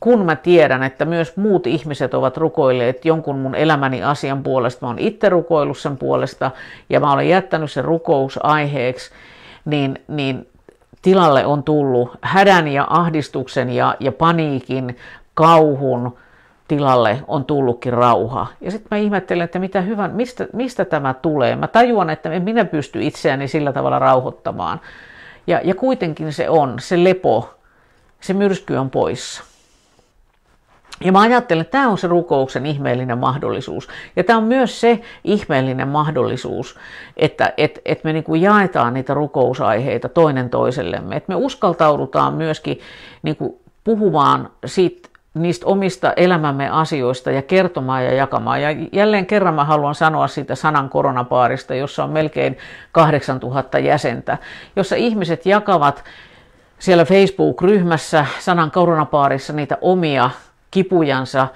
kun 0.01 0.25
mä 0.25 0.37
tiedän, 0.37 0.83
että 0.83 1.05
myös 1.05 1.37
muut 1.37 1.67
ihmiset 1.67 2.15
ovat 2.15 2.37
rukoilleet 2.37 3.05
jonkun 3.05 3.39
mun 3.39 3.55
elämäni 3.55 4.03
asian 4.03 4.43
puolesta, 4.43 4.87
mä 4.87 4.89
oon 4.89 4.99
itse 4.99 5.29
rukoillut 5.29 5.79
sen 5.79 5.97
puolesta 5.97 6.51
ja 6.91 7.01
mä 7.01 7.13
olen 7.13 7.29
jättänyt 7.29 7.73
sen 7.73 7.85
rukousaiheeksi, 7.85 9.11
niin, 9.65 9.99
niin 10.09 10.47
tilalle 11.03 11.47
on 11.47 11.63
tullut 11.63 12.11
hädän 12.23 12.69
ja 12.69 12.87
ahdistuksen 12.91 13.71
ja, 13.71 13.95
ja 14.01 14.13
paniikin, 14.13 14.97
kauhun, 15.35 16.17
tilalle 16.69 17.19
on 17.27 17.45
tullutkin 17.45 17.93
rauha. 17.93 18.47
Ja 18.61 18.71
sitten 18.71 18.89
mä 18.91 18.97
ihmettelen, 18.97 19.45
että 19.45 19.59
mitä 19.59 19.81
hyvän, 19.81 20.11
mistä, 20.11 20.47
mistä 20.53 20.85
tämä 20.85 21.15
tulee. 21.15 21.57
Mä 21.57 21.69
tajuan, 21.69 22.11
että 22.11 22.31
en 22.31 22.43
minä 22.43 22.65
pysty 22.65 23.03
itseäni 23.03 23.49
sillä 23.49 23.73
tavalla 23.73 23.99
rauhoittamaan. 23.99 24.81
Ja, 25.47 25.61
ja 25.65 25.75
kuitenkin 25.75 26.33
se 26.33 26.49
on, 26.49 26.77
se 26.81 27.05
lepo, 27.05 27.55
se 28.21 28.33
myrsky 28.35 28.77
on 28.77 28.91
poissa. 28.91 29.45
Ja 31.05 31.13
mä 31.13 31.21
ajattelen, 31.21 31.61
että 31.61 31.71
tämä 31.71 31.89
on 31.89 31.99
se 31.99 32.07
rukouksen 32.07 32.67
ihmeellinen 32.67 33.19
mahdollisuus. 33.19 33.89
Ja 34.17 34.25
tämä 34.25 34.37
on 34.37 34.45
myös 34.45 34.81
se 34.81 35.01
ihmeellinen 35.25 35.89
mahdollisuus, 35.89 36.79
että 37.17 37.53
et, 37.57 37.81
et 37.85 38.05
me 38.05 38.13
niinku 38.13 38.35
jaetaan 38.35 38.95
niitä 38.95 39.15
rukousaiheita 39.15 40.09
toinen 40.09 40.51
toisellemme. 40.51 41.17
Että 41.17 41.33
me 41.33 41.37
uskaltaudutaan 41.37 42.35
myöskin 42.35 42.81
niinku 43.23 43.61
puhumaan 43.85 44.51
siitä 44.67 45.09
niistä 45.35 45.67
omista 45.67 46.13
elämämme 46.17 46.69
asioista 46.69 47.31
ja 47.31 47.43
kertomaan 47.43 48.05
ja 48.05 48.15
jakamaan. 48.15 48.63
Ja 48.63 48.69
jälleen 48.93 49.27
kerran 49.27 49.55
mä 49.55 49.65
haluan 49.65 49.95
sanoa 49.95 50.29
siitä 50.29 50.55
sanan 50.55 50.89
koronapaarista, 50.89 51.75
jossa 51.75 52.05
on 52.05 52.11
melkein 52.11 52.59
8000 52.93 53.79
jäsentä, 53.79 54.39
jossa 54.77 54.97
ihmiset 54.97 55.47
jakavat 55.47 56.05
siellä 56.79 57.05
Facebook-ryhmässä 57.05 58.27
sanan 58.39 58.71
koronapaarissa 58.71 59.53
niitä 59.53 59.79
omia 59.81 60.31
kipujansa, 60.71 61.49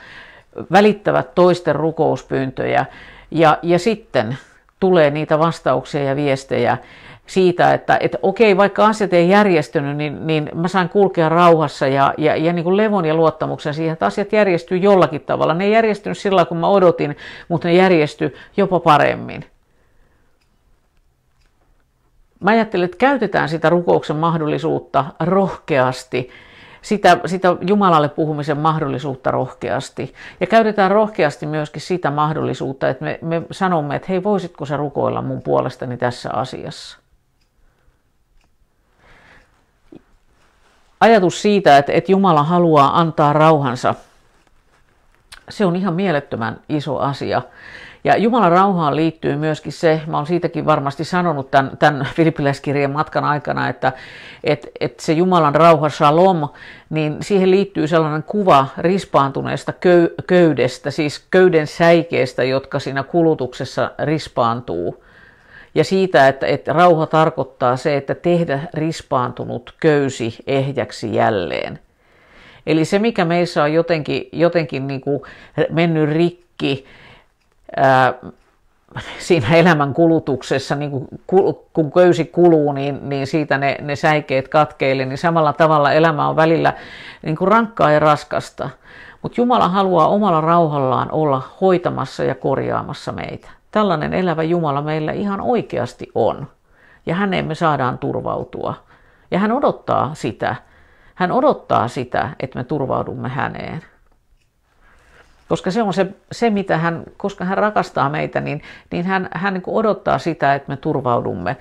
välittävät 0.73 1.35
toisten 1.35 1.75
rukouspyyntöjä 1.75 2.87
ja, 3.31 3.59
ja 3.63 3.79
sitten 3.79 4.39
tulee 4.81 5.11
niitä 5.11 5.39
vastauksia 5.39 6.05
ja 6.05 6.17
viestejä 6.17 6.79
siitä, 7.27 7.75
että, 7.75 7.97
että 8.01 8.19
okei, 8.23 8.57
vaikka 8.57 8.87
asiat 8.87 9.13
ei 9.13 9.29
järjestynyt, 9.29 9.97
niin, 9.97 10.27
niin 10.27 10.51
mä 10.55 10.69
sain 10.69 10.89
kulkea 10.89 11.29
rauhassa 11.29 11.87
ja, 11.87 12.15
ja, 12.19 12.37
ja 12.37 12.53
niin 12.53 12.65
kuin 12.65 12.77
levon 12.77 13.05
ja 13.05 13.15
luottamuksen 13.15 13.75
siihen, 13.75 13.93
että 13.93 14.07
asiat 14.07 14.33
järjestyy 14.33 14.79
jollakin 14.79 15.21
tavalla. 15.21 15.55
Ne 15.55 15.65
ei 15.65 15.73
järjestynyt 15.73 16.19
sillä 16.19 16.45
kun 16.45 16.57
mä 16.57 16.69
odotin, 16.69 17.17
mutta 17.49 17.69
ne 17.69 17.75
järjestyi 17.75 18.35
jopa 18.57 18.81
paremmin. 18.81 19.45
Mä 22.41 22.51
ajattelin, 22.51 22.85
että 22.85 22.97
käytetään 22.97 23.49
sitä 23.49 23.69
rukouksen 23.69 24.17
mahdollisuutta 24.17 25.05
rohkeasti, 25.21 26.31
sitä, 26.83 27.21
sitä 27.27 27.57
Jumalalle 27.61 28.09
puhumisen 28.09 28.59
mahdollisuutta 28.59 29.31
rohkeasti. 29.31 30.15
Ja 30.41 30.47
käytetään 30.47 30.91
rohkeasti 30.91 31.47
myöskin 31.47 31.83
sitä 31.83 32.11
mahdollisuutta, 32.11 32.89
että 32.89 33.05
me, 33.05 33.19
me 33.23 33.43
sanomme, 33.51 33.97
että 33.97 34.07
hei, 34.09 34.23
voisitko 34.23 34.67
sä 34.67 34.77
rukoilla 34.77 35.23
mun 35.23 35.43
puolestani 35.43 35.97
tässä 35.97 36.31
asiassa. 36.33 36.99
Ajatus 41.01 41.43
siitä, 41.43 41.79
että, 41.79 41.93
että 41.93 42.13
Jumala 42.13 42.43
haluaa 42.43 43.01
antaa 43.01 43.33
rauhansa, 43.33 43.95
se 45.53 45.65
on 45.65 45.77
ihan 45.77 45.95
mielettömän 45.95 46.61
iso 46.69 46.99
asia. 46.99 47.43
Ja 48.05 48.17
Jumalan 48.17 48.53
rauhaan 48.53 48.97
liittyy 48.97 49.37
myöskin 49.37 49.73
se, 49.73 50.01
mä 50.07 50.17
olen 50.17 50.27
siitäkin 50.27 50.67
varmasti 50.67 51.05
sanonut 51.05 51.51
tämän, 51.51 51.77
tämän 51.79 52.09
Filippiläiskirjan 52.15 52.91
matkan 52.91 53.25
aikana, 53.25 53.69
että, 53.69 53.93
että, 54.45 54.69
että 54.81 55.03
se 55.03 55.13
Jumalan 55.13 55.55
rauha 55.55 55.89
shalom, 55.89 56.49
niin 56.91 57.17
siihen 57.21 57.51
liittyy 57.51 57.87
sellainen 57.87 58.23
kuva 58.23 58.67
rispaantuneesta 58.79 59.73
köy, 59.73 60.15
köydestä, 60.27 60.91
siis 60.91 61.27
köyden 61.31 61.67
säikeestä, 61.67 62.45
jotka 62.45 62.79
siinä 62.79 63.03
kulutuksessa 63.03 63.91
rispaantuu. 63.99 65.05
Ja 65.75 65.85
siitä, 65.85 66.29
että, 66.29 66.47
että 66.47 66.73
rauha 66.73 67.07
tarkoittaa 67.07 67.77
se, 67.77 67.97
että 67.97 68.15
tehdä 68.15 68.61
rispaantunut 68.75 69.75
köysi 69.81 70.37
ehjäksi 70.47 71.15
jälleen. 71.15 71.79
Eli 72.67 72.85
se, 72.85 72.99
mikä 72.99 73.25
meissä 73.25 73.63
on 73.63 73.73
jotenkin, 73.73 74.29
jotenkin 74.33 74.87
niin 74.87 75.01
kuin 75.01 75.23
mennyt 75.71 76.11
rikki, 76.11 76.85
ää, 77.77 78.15
siinä 79.19 79.55
elämän 79.55 79.95
kulutuksessa, 79.95 80.75
niin 80.75 80.91
kun, 81.27 81.59
kun 81.73 81.93
köysi 81.93 82.25
kuluu, 82.25 82.73
niin, 82.73 83.09
niin 83.09 83.27
siitä 83.27 83.59
ne, 83.59 83.77
ne 83.81 83.97
säikeet 83.97 84.49
katkeille, 84.49 85.05
niin 85.05 85.19
samalla 85.19 85.53
tavalla 85.53 85.93
elämä 85.93 86.29
on 86.29 86.37
välillä 86.37 86.73
niin 87.23 87.37
kuin 87.37 87.49
rankkaa 87.49 87.91
ja 87.91 87.99
raskasta. 87.99 88.71
Mutta 89.23 89.41
Jumala 89.41 89.69
haluaa 89.69 90.09
omalla 90.09 90.41
rauhallaan 90.41 91.13
olla 91.13 91.43
hoitamassa 91.61 92.25
ja 92.25 92.35
korjaamassa 92.35 93.13
meitä. 93.13 93.49
Tällainen 93.71 94.15
elävä 94.15 94.43
Jumala 94.43 94.83
meillä 94.83 95.13
ihan 95.13 95.41
oikeasti 95.41 96.11
on. 96.15 96.47
Ja 97.07 97.15
häneen 97.15 97.47
me 97.47 97.55
saadaan 97.55 97.99
turvautua. 97.99 98.75
Ja 99.31 99.39
hän 99.39 99.53
odottaa 99.53 100.11
sitä. 100.15 100.57
Hän 101.15 101.33
odottaa 101.33 101.89
sitä, 101.89 102.31
että 102.41 102.59
me 102.59 102.65
turvaudumme 102.65 103.29
häneen. 103.29 103.83
Koska 105.49 105.71
se 105.71 105.83
on 105.83 105.95
se, 105.95 106.07
se 106.33 106.51
mitä 106.51 106.79
hän, 106.79 107.03
koska 107.17 107.45
hän 107.45 107.59
rakastaa 107.59 108.11
meitä, 108.11 108.41
niin, 108.41 108.63
niin 108.91 109.05
hän, 109.05 109.29
hän 109.33 109.55
niin 109.55 109.63
odottaa 109.67 110.19
sitä, 110.19 110.55
että 110.55 110.73
me 110.73 110.77
turvaudumme 110.77 111.57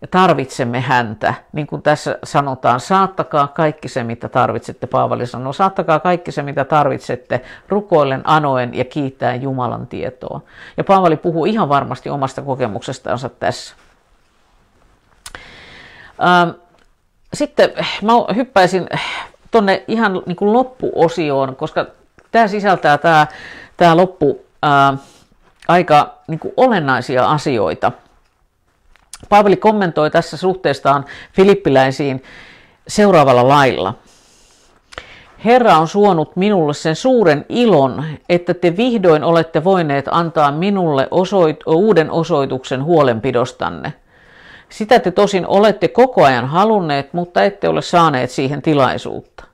ja 0.00 0.08
tarvitsemme 0.08 0.80
häntä. 0.80 1.34
Niin 1.52 1.66
kuin 1.66 1.82
tässä 1.82 2.18
sanotaan, 2.24 2.80
saattakaa 2.80 3.46
kaikki 3.46 3.88
se, 3.88 4.04
mitä 4.04 4.28
tarvitsette. 4.28 4.86
Paavali 4.86 5.26
sanoo, 5.26 5.52
saattakaa 5.52 6.00
kaikki 6.00 6.32
se, 6.32 6.42
mitä 6.42 6.64
tarvitsette, 6.64 7.40
rukoillen, 7.68 8.20
anoen 8.24 8.74
ja 8.74 8.84
kiittäen 8.84 9.42
Jumalan 9.42 9.86
tietoa. 9.86 10.40
Ja 10.76 10.84
Paavali 10.84 11.16
puhuu 11.16 11.44
ihan 11.44 11.68
varmasti 11.68 12.10
omasta 12.10 12.42
kokemuksestansa 12.42 13.28
tässä. 13.28 13.74
Ähm, 16.22 16.50
sitten 17.36 17.72
mä 18.02 18.12
hyppäisin 18.36 18.86
tuonne 19.50 19.84
ihan 19.88 20.22
niin 20.26 20.36
kuin 20.36 20.52
loppuosioon, 20.52 21.56
koska 21.56 21.86
tämä 22.32 22.48
sisältää 22.48 22.98
tämä, 22.98 23.26
tämä 23.76 23.96
loppu 23.96 24.44
ää, 24.62 24.96
aika 25.68 26.18
niin 26.28 26.38
kuin 26.40 26.54
olennaisia 26.56 27.26
asioita. 27.26 27.92
Paavali 29.28 29.56
kommentoi 29.56 30.10
tässä 30.10 30.36
suhteestaan 30.36 31.04
filippiläisiin 31.32 32.22
seuraavalla 32.88 33.48
lailla. 33.48 33.94
Herra 35.44 35.78
on 35.78 35.88
suonut 35.88 36.36
minulle 36.36 36.74
sen 36.74 36.96
suuren 36.96 37.46
ilon, 37.48 38.04
että 38.28 38.54
te 38.54 38.76
vihdoin 38.76 39.24
olette 39.24 39.64
voineet 39.64 40.08
antaa 40.10 40.52
minulle 40.52 41.08
osoit- 41.10 41.62
uuden 41.66 42.10
osoituksen 42.10 42.84
huolenpidostanne. 42.84 43.92
Sitä 44.68 44.98
te 44.98 45.10
tosin 45.10 45.46
olette 45.46 45.88
koko 45.88 46.24
ajan 46.24 46.46
halunneet, 46.46 47.12
mutta 47.12 47.42
ette 47.42 47.68
ole 47.68 47.82
saaneet 47.82 48.30
siihen 48.30 48.62
tilaisuutta. 48.62 49.44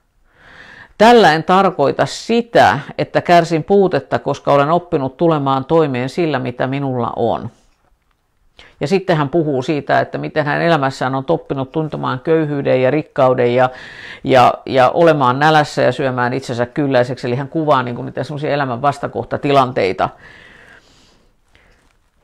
Tällä 0.97 1.33
en 1.33 1.43
tarkoita 1.43 2.05
sitä, 2.05 2.79
että 2.97 3.21
kärsin 3.21 3.63
puutetta, 3.63 4.19
koska 4.19 4.53
olen 4.53 4.71
oppinut 4.71 5.17
tulemaan 5.17 5.65
toimeen 5.65 6.09
sillä, 6.09 6.39
mitä 6.39 6.67
minulla 6.67 7.13
on. 7.15 7.49
Ja 8.79 8.87
sitten 8.87 9.17
hän 9.17 9.29
puhuu 9.29 9.61
siitä, 9.61 9.99
että 9.99 10.17
miten 10.17 10.45
hän 10.45 10.61
elämässään 10.61 11.15
on 11.15 11.25
oppinut 11.29 11.71
tuntemaan 11.71 12.19
köyhyyden 12.19 12.81
ja 12.81 12.91
rikkauden 12.91 13.55
ja, 13.55 13.69
ja, 14.23 14.53
ja 14.65 14.89
olemaan 14.89 15.39
nälässä 15.39 15.81
ja 15.81 15.91
syömään 15.91 16.33
itsensä 16.33 16.65
kylläiseksi. 16.65 17.27
Eli 17.27 17.35
hän 17.35 17.47
kuvaa 17.47 17.83
niin 17.83 17.95
kuin 17.95 18.05
niitä 18.05 18.21
elämän 18.49 18.81
vastakohtatilanteita. 18.81 20.09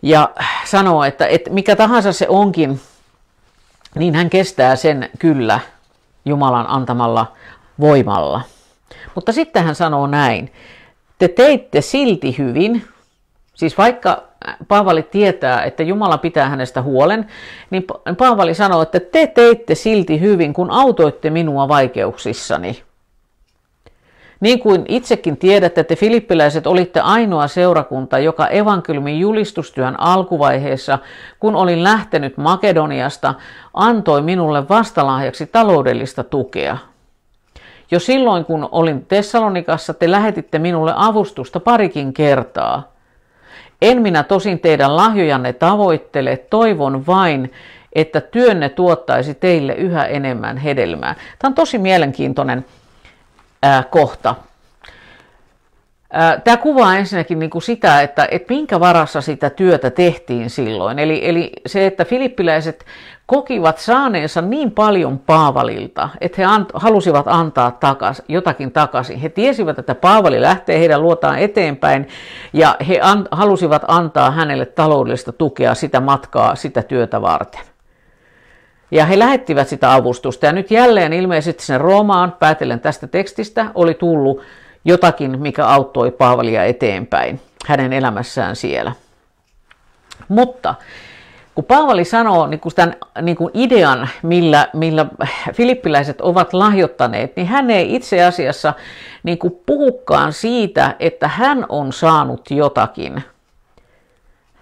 Ja 0.02 0.30
sanoo, 0.66 1.04
että, 1.04 1.28
että 1.28 1.50
mikä 1.50 1.76
tahansa 1.76 2.14
se 2.14 2.26
onkin, 2.30 2.80
niin 3.96 4.16
hän 4.16 4.30
kestää 4.30 4.76
sen 4.76 5.10
kyllä 5.20 5.60
Jumalan 6.26 6.70
antamalla 6.70 7.32
voimalla. 7.80 8.42
Mutta 9.16 9.32
sitten 9.32 9.64
hän 9.64 9.76
sanoo 9.76 10.08
näin, 10.08 10.54
te 11.20 11.28
teitte 11.28 11.82
silti 11.82 12.38
hyvin, 12.38 12.86
siis 13.54 13.78
vaikka 13.78 14.24
Paavali 14.68 15.04
tietää, 15.04 15.64
että 15.64 15.84
Jumala 15.84 16.18
pitää 16.18 16.50
hänestä 16.50 16.82
huolen, 16.82 17.28
niin 17.70 17.86
Paavali 18.18 18.54
sanoo, 18.54 18.82
että 18.82 19.00
te 19.00 19.28
teitte 19.28 19.76
silti 19.76 20.20
hyvin, 20.20 20.54
kun 20.54 20.72
autoitte 20.72 21.30
minua 21.30 21.68
vaikeuksissani. 21.68 22.84
Niin 24.40 24.60
kuin 24.60 24.86
itsekin 24.88 25.38
tiedätte, 25.38 25.84
te 25.84 25.96
filippiläiset 25.96 26.68
olitte 26.68 27.00
ainoa 27.00 27.48
seurakunta, 27.48 28.20
joka 28.20 28.48
evankeliumin 28.48 29.20
julistustyön 29.20 30.00
alkuvaiheessa, 30.00 31.00
kun 31.40 31.56
olin 31.56 31.84
lähtenyt 31.84 32.38
Makedoniasta, 32.38 33.34
antoi 33.74 34.22
minulle 34.22 34.70
vastalahjaksi 34.70 35.46
taloudellista 35.46 36.24
tukea. 36.24 36.78
Jo 37.92 38.00
silloin, 38.00 38.46
kun 38.46 38.70
olin 38.72 39.06
Tessalonikassa, 39.06 39.94
te 39.94 40.12
lähetitte 40.12 40.60
minulle 40.60 40.94
avustusta 40.96 41.60
parikin 41.60 42.14
kertaa. 42.14 42.92
En 43.82 44.02
minä 44.02 44.24
tosin 44.24 44.60
teidän 44.60 44.96
lahjojanne 44.96 45.54
tavoittele, 45.54 46.38
toivon 46.38 47.08
vain, 47.08 47.52
että 47.94 48.22
työnne 48.22 48.70
tuottaisi 48.70 49.34
teille 49.34 49.74
yhä 49.74 50.06
enemmän 50.06 50.58
hedelmää. 50.58 51.16
Tämä 51.40 51.50
on 51.50 51.56
tosi 51.56 51.78
mielenkiintoinen 51.78 52.66
ää, 53.64 53.84
kohta. 53.84 54.36
Tämä 56.44 56.58
kuvaa 56.58 56.96
ensinnäkin 56.98 57.40
niin 57.40 57.50
kuin 57.50 57.62
sitä, 57.62 58.02
että, 58.02 58.28
että 58.32 58.54
minkä 58.54 58.80
varassa 58.80 59.22
sitä 59.22 59.50
työtä 59.50 59.90
tehtiin 59.90 60.50
silloin. 60.50 61.00
Eli, 61.00 61.30
eli 61.30 61.52
se, 61.66 61.86
että 61.86 62.06
filippiläiset 62.06 62.86
kokivat 63.26 63.78
saaneensa 63.78 64.42
niin 64.42 64.72
paljon 64.72 65.20
Paavalilta, 65.20 66.10
että 66.22 66.36
he 66.38 66.46
ant, 66.46 66.70
halusivat 66.74 67.26
antaa 67.28 67.72
takas, 67.72 68.22
jotakin 68.28 68.72
takaisin. 68.72 69.20
He 69.20 69.30
tiesivät, 69.30 69.80
että 69.80 69.96
Paavali 69.96 70.42
lähtee 70.42 70.80
heidän 70.80 71.02
luotaan 71.02 71.40
eteenpäin 71.40 72.08
ja 72.54 72.76
he 72.88 73.00
an, 73.02 73.28
halusivat 73.32 73.82
antaa 73.88 74.32
hänelle 74.32 74.66
taloudellista 74.66 75.32
tukea 75.32 75.76
sitä 75.76 76.00
matkaa, 76.00 76.56
sitä 76.56 76.82
työtä 76.82 77.22
varten. 77.22 77.62
Ja 78.92 79.06
he 79.06 79.20
lähettivät 79.20 79.68
sitä 79.68 79.94
avustusta 79.94 80.46
ja 80.46 80.52
nyt 80.52 80.72
jälleen 80.72 81.14
ilmeisesti 81.14 81.66
sen 81.66 81.82
Roomaan, 81.82 82.36
päätellen 82.40 82.80
tästä 82.80 83.08
tekstistä, 83.08 83.66
oli 83.76 83.94
tullut 83.94 84.42
jotakin, 84.86 85.40
mikä 85.42 85.68
auttoi 85.68 86.12
Paavalia 86.12 86.64
eteenpäin 86.64 87.42
hänen 87.68 87.94
elämässään 87.94 88.56
siellä. 88.56 88.92
Mutta 90.28 90.76
kun 91.56 91.66
Paavali 91.66 92.06
sanoo 92.06 92.48
niin 92.48 92.60
kuin 92.60 92.76
tämän 92.76 92.96
niin 93.22 93.38
kuin 93.38 93.52
idean, 93.54 94.10
millä, 94.24 94.68
millä 94.74 95.06
filippiläiset 95.54 96.22
ovat 96.22 96.54
lahjoittaneet, 96.54 97.36
niin 97.36 97.48
hän 97.48 97.70
ei 97.70 97.96
itse 97.96 98.24
asiassa 98.24 98.74
niin 99.24 99.40
puhukaan 99.66 100.34
siitä, 100.34 100.96
että 101.00 101.28
hän 101.28 101.66
on 101.70 101.94
saanut 101.94 102.52
jotakin. 102.52 103.24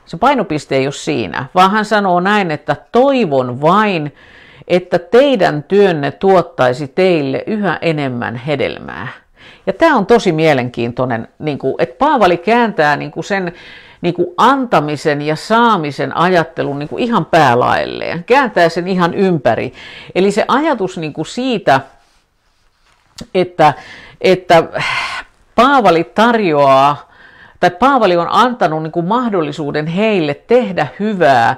Se 0.07 0.17
painopiste 0.17 0.75
ei 0.75 0.87
ole 0.87 0.93
siinä, 0.93 1.45
vaan 1.55 1.71
hän 1.71 1.85
sanoo 1.85 2.19
näin, 2.19 2.51
että 2.51 2.75
toivon 2.91 3.61
vain, 3.61 4.15
että 4.67 4.99
teidän 4.99 5.63
työnne 5.63 6.11
tuottaisi 6.11 6.87
teille 6.87 7.43
yhä 7.47 7.77
enemmän 7.81 8.35
hedelmää. 8.35 9.07
Ja 9.65 9.73
tämä 9.73 9.95
on 9.95 10.05
tosi 10.05 10.31
mielenkiintoinen, 10.31 11.27
niin 11.39 11.57
kuin, 11.57 11.75
että 11.79 11.95
Paavali 11.99 12.37
kääntää 12.37 12.97
niin 12.97 13.11
kuin 13.11 13.23
sen 13.23 13.53
niin 14.01 14.13
kuin 14.13 14.27
antamisen 14.37 15.21
ja 15.21 15.35
saamisen 15.35 16.17
ajattelun 16.17 16.79
niin 16.79 16.89
kuin 16.89 17.03
ihan 17.03 17.25
päälaelleen, 17.25 18.23
kääntää 18.23 18.69
sen 18.69 18.87
ihan 18.87 19.13
ympäri. 19.13 19.73
Eli 20.15 20.31
se 20.31 20.45
ajatus 20.47 20.97
niin 20.97 21.13
kuin 21.13 21.25
siitä, 21.25 21.81
että, 23.33 23.73
että 24.21 24.63
Paavali 25.55 26.03
tarjoaa, 26.03 27.06
tai 27.59 27.69
Paavali 27.69 28.17
on 28.17 28.27
antanut 28.31 28.83
niin 28.83 28.91
kuin 28.91 29.05
mahdollisuuden 29.05 29.87
heille 29.87 30.33
tehdä 30.33 30.87
hyvää, 30.99 31.55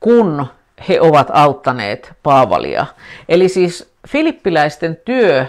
kun 0.00 0.46
he 0.88 1.00
ovat 1.00 1.28
auttaneet 1.32 2.12
Paavalia. 2.22 2.86
Eli 3.28 3.48
siis 3.48 3.92
filippiläisten 4.08 4.96
työ 5.04 5.46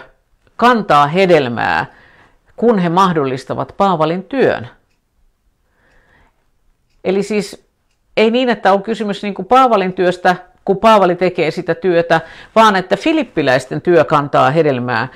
kantaa 0.56 1.06
hedelmää, 1.06 1.86
kun 2.56 2.78
he 2.78 2.88
mahdollistavat 2.88 3.74
Paavalin 3.76 4.24
työn. 4.24 4.68
Eli 7.04 7.22
siis 7.22 7.66
ei 8.16 8.30
niin, 8.30 8.48
että 8.48 8.72
on 8.72 8.82
kysymys 8.82 9.22
niin 9.22 9.34
kuin 9.34 9.46
Paavalin 9.46 9.92
työstä, 9.92 10.36
kun 10.64 10.76
Paavali 10.76 11.14
tekee 11.14 11.50
sitä 11.50 11.74
työtä, 11.74 12.20
vaan 12.54 12.76
että 12.76 12.96
filippiläisten 12.96 13.80
työ 13.82 14.04
kantaa 14.04 14.50
hedelmää, 14.50 15.08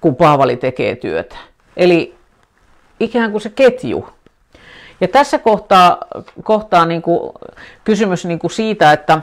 kun 0.00 0.16
Paavali 0.16 0.56
tekee 0.56 0.96
työtä. 0.96 1.36
Eli 1.76 2.19
ikään 3.00 3.30
kuin 3.30 3.40
se 3.40 3.50
ketju. 3.50 4.08
Ja 5.00 5.08
tässä 5.08 5.38
kohtaa, 5.38 5.98
kohtaa 6.42 6.86
niin 6.86 7.02
kuin 7.02 7.32
kysymys 7.84 8.24
niin 8.24 8.38
kuin 8.38 8.50
siitä, 8.50 8.92
että, 8.92 9.20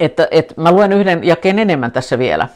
että, 0.00 0.28
että 0.30 0.54
mä 0.56 0.72
luen 0.72 0.92
yhden 0.92 1.24
jakeen 1.24 1.58
enemmän 1.58 1.92
tässä 1.92 2.18
vielä. 2.18 2.48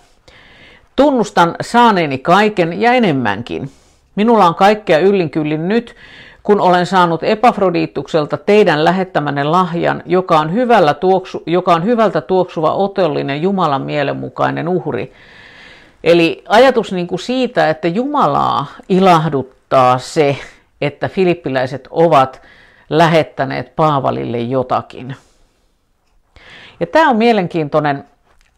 Tunnustan 0.96 1.54
saaneeni 1.60 2.18
kaiken 2.18 2.80
ja 2.80 2.92
enemmänkin. 2.92 3.70
Minulla 4.16 4.46
on 4.46 4.54
kaikkea 4.54 4.98
yllinkyllin 4.98 5.68
nyt, 5.68 5.96
kun 6.42 6.60
olen 6.60 6.86
saanut 6.86 7.22
Epafrodiitukselta 7.22 8.36
teidän 8.36 8.84
lähettämänne 8.84 9.44
lahjan, 9.44 10.02
joka 10.06 10.38
on, 10.38 10.52
hyvällä 10.52 10.94
tuoksu, 10.94 11.42
joka 11.46 11.74
on 11.74 11.84
hyvältä 11.84 12.20
tuoksuva 12.20 12.74
otollinen 12.74 13.42
Jumalan 13.42 13.82
mielenmukainen 13.82 14.68
uhri. 14.68 15.12
Eli 16.04 16.44
ajatus 16.48 16.92
niin 16.92 17.06
kuin 17.06 17.18
siitä, 17.18 17.70
että 17.70 17.88
Jumalaa 17.88 18.66
ilahduttaa 18.88 19.57
se, 19.98 20.36
että 20.80 21.08
filippiläiset 21.08 21.88
ovat 21.90 22.42
lähettäneet 22.90 23.76
Paavalille 23.76 24.38
jotakin. 24.38 25.16
Ja 26.80 26.86
tämä 26.86 27.10
on 27.10 27.16
mielenkiintoinen 27.16 28.04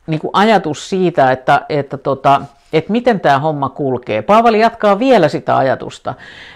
niin 0.07 0.21
kuin 0.21 0.31
ajatus 0.33 0.89
siitä, 0.89 1.33
että, 1.33 1.67
että, 1.69 1.97
tota, 1.97 2.43
että 2.73 2.93
miten 2.93 3.21
tämä 3.21 3.39
homma 3.39 3.69
kulkee. 3.69 4.23
Paavali 4.23 4.61
jatkaa 4.61 4.99
vielä 4.99 5.29
sitä 5.29 5.57
ajatusta. 5.57 6.15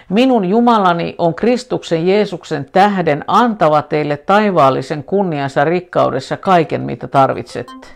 Minun 0.09 0.45
Jumalani 0.45 1.15
on 1.17 1.35
Kristuksen 1.35 2.07
Jeesuksen 2.07 2.65
tähden 2.71 3.23
antava 3.27 3.81
teille 3.81 4.17
taivaallisen 4.17 5.03
kunniansa 5.03 5.63
rikkaudessa 5.63 6.37
kaiken, 6.37 6.81
mitä 6.81 7.07
tarvitsette. 7.07 7.87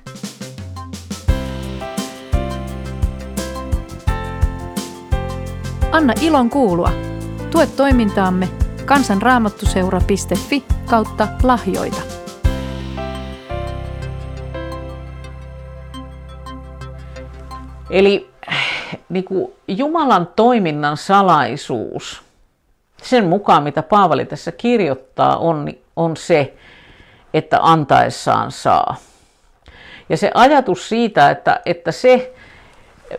Anna 5.91 6.13
ilon 6.21 6.49
kuulua. 6.49 6.91
Tue 7.51 7.67
toimintaamme 7.67 8.49
kansanraamattuseura.fi 8.85 10.63
kautta 10.89 11.27
lahjoita. 11.43 12.01
Eli 17.89 18.29
niin 19.09 19.23
kuin 19.23 19.53
Jumalan 19.67 20.27
toiminnan 20.35 20.97
salaisuus, 20.97 22.21
sen 23.01 23.25
mukaan 23.25 23.63
mitä 23.63 23.83
Paavali 23.83 24.25
tässä 24.25 24.51
kirjoittaa, 24.51 25.37
on, 25.37 25.67
on 25.95 26.17
se, 26.17 26.53
että 27.33 27.59
antaessaan 27.61 28.51
saa. 28.51 28.95
Ja 30.09 30.17
se 30.17 30.31
ajatus 30.33 30.89
siitä, 30.89 31.29
että, 31.29 31.61
että 31.65 31.91
se 31.91 32.33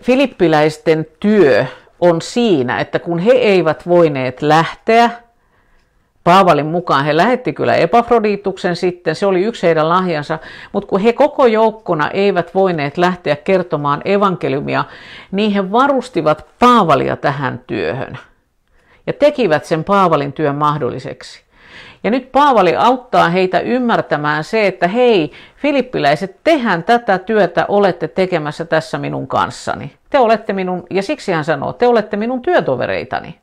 filippiläisten 0.03 1.07
työ 1.21 1.67
on 2.01 2.23
siinä, 2.23 2.81
että 2.81 2.99
kun 2.99 3.19
he 3.19 3.33
eivät 3.33 3.89
voineet 3.89 4.43
lähteä, 4.43 5.11
Paavalin 6.25 6.67
mukaan 6.67 7.05
he 7.05 7.17
lähetti 7.17 7.53
kyllä 7.53 7.75
Epafrodiituksen 7.75 8.77
sitten, 8.77 9.15
se 9.15 9.27
oli 9.27 9.43
yksi 9.43 9.67
heidän 9.67 9.89
lahjansa, 9.89 10.39
mutta 10.73 10.89
kun 10.89 11.01
he 11.01 11.13
koko 11.13 11.47
joukkona 11.47 12.11
eivät 12.11 12.55
voineet 12.55 12.99
lähteä 12.99 13.37
kertomaan 13.37 14.03
evankeliumia, 14.05 14.85
niin 15.33 15.53
he 15.53 15.73
varustivat 15.73 16.47
Paavalia 16.59 17.17
tähän 17.17 17.61
työhön 17.67 18.19
ja 19.07 19.13
tekivät 19.13 19.65
sen 19.65 19.85
Paavalin 19.85 20.33
työn 20.33 20.55
mahdolliseksi. 20.55 21.43
Ja 22.05 22.11
nyt 22.11 22.33
Paavali 22.33 22.77
auttaa 22.77 23.29
heitä 23.29 23.61
ymmärtämään 23.61 24.45
se, 24.45 24.67
että 24.67 24.89
hei, 24.89 25.33
filippiläiset, 25.57 26.37
tehän 26.45 26.85
tätä 26.85 27.19
työtä 27.19 27.65
olette 27.69 28.09
tekemässä 28.09 28.65
tässä 28.65 28.99
minun 28.99 29.27
kanssani. 29.27 30.00
Te 30.11 30.19
olette 30.19 30.53
minun, 30.53 30.87
ja 30.91 31.03
siksi 31.03 31.33
hän 31.33 31.45
sanoo, 31.45 31.73
te 31.73 31.87
olette 31.87 32.17
minun 32.17 32.43
työtovereitani. 32.43 33.41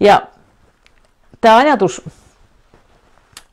Ja 0.00 0.22
tämä 1.40 1.56
ajatus 1.56 2.10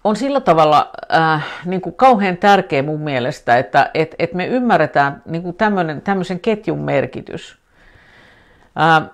on 0.03 0.15
sillä 0.15 0.41
tavalla 0.41 0.91
äh, 1.13 1.45
niin 1.65 1.81
kuin 1.81 1.95
kauhean 1.95 2.37
tärkeä 2.37 2.83
mun 2.83 3.01
mielestä, 3.01 3.57
että 3.57 3.91
et, 3.93 4.15
et 4.19 4.33
me 4.33 4.47
ymmärretään 4.47 5.21
niin 5.25 5.43
kuin 5.43 5.55
tämmöisen 6.03 6.39
ketjun 6.39 6.79
merkitys. 6.79 7.57
Äh, 8.79 9.09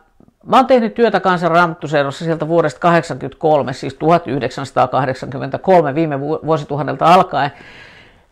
Mä 0.47 0.55
oon 0.55 0.67
tehnyt 0.67 0.93
työtä 0.93 1.19
kansan 1.19 1.75
sieltä 2.11 2.47
vuodesta 2.47 2.79
1983, 2.79 3.73
siis 3.73 3.93
1983 3.93 5.95
viime 5.95 6.19
vuosituhannelta 6.19 7.13
alkaen. 7.13 7.51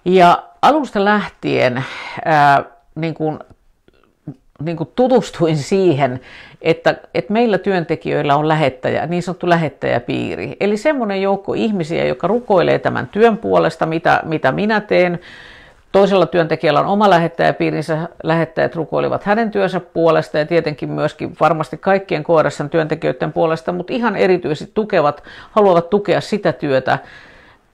Ja 0.05 0.43
alusta 0.61 1.05
lähtien 1.05 1.85
ää, 2.25 2.63
niin 2.95 3.13
kuin, 3.13 3.39
niin 4.59 4.77
kuin 4.77 4.89
tutustuin 4.95 5.57
siihen, 5.57 6.19
että, 6.61 6.95
että 7.13 7.33
meillä 7.33 7.57
työntekijöillä 7.57 8.35
on 8.35 8.47
lähettäjä, 8.47 9.05
niin 9.05 9.23
sanottu 9.23 9.49
lähettäjäpiiri. 9.49 10.55
Eli 10.59 10.77
semmoinen 10.77 11.21
joukko 11.21 11.53
ihmisiä, 11.53 12.05
joka 12.05 12.27
rukoilee 12.27 12.79
tämän 12.79 13.07
työn 13.07 13.37
puolesta, 13.37 13.85
mitä, 13.85 14.21
mitä 14.23 14.51
minä 14.51 14.81
teen, 14.81 15.19
Toisella 15.95 16.25
työntekijällä 16.25 16.79
on 16.79 16.85
oma 16.85 17.09
lähettäjäpiirinsä, 17.09 18.09
lähettäjät 18.23 18.75
rukoilivat 18.75 19.23
hänen 19.23 19.51
työnsä 19.51 19.79
puolesta 19.79 20.37
ja 20.37 20.45
tietenkin 20.45 20.89
myöskin 20.89 21.35
varmasti 21.39 21.77
kaikkien 21.77 22.23
KRSn 22.23 22.69
työntekijöiden 22.69 23.33
puolesta, 23.33 23.71
mutta 23.71 23.93
ihan 23.93 24.15
erityisesti 24.15 24.71
tukevat, 24.73 25.23
haluavat 25.51 25.89
tukea 25.89 26.21
sitä 26.21 26.53
työtä, 26.53 26.99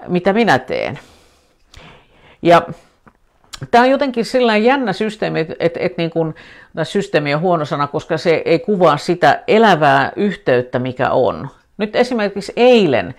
mitä 0.07 0.33
minä 0.33 0.59
teen. 0.59 0.99
Ja 2.41 2.61
Tämä 3.71 3.83
on 3.83 3.89
jotenkin 3.89 4.25
sellainen 4.25 4.63
jännä 4.63 4.93
systeemi, 4.93 5.39
että, 5.39 5.55
että, 5.59 5.79
että 5.79 6.01
niin 6.01 6.09
kuin, 6.09 6.35
systeemi 6.83 7.33
on 7.33 7.41
huono 7.41 7.65
sana, 7.65 7.87
koska 7.87 8.17
se 8.17 8.41
ei 8.45 8.59
kuvaa 8.59 8.97
sitä 8.97 9.43
elävää 9.47 10.11
yhteyttä, 10.15 10.79
mikä 10.79 11.09
on. 11.09 11.49
Nyt 11.77 11.95
esimerkiksi 11.95 12.53
eilen 12.55 13.15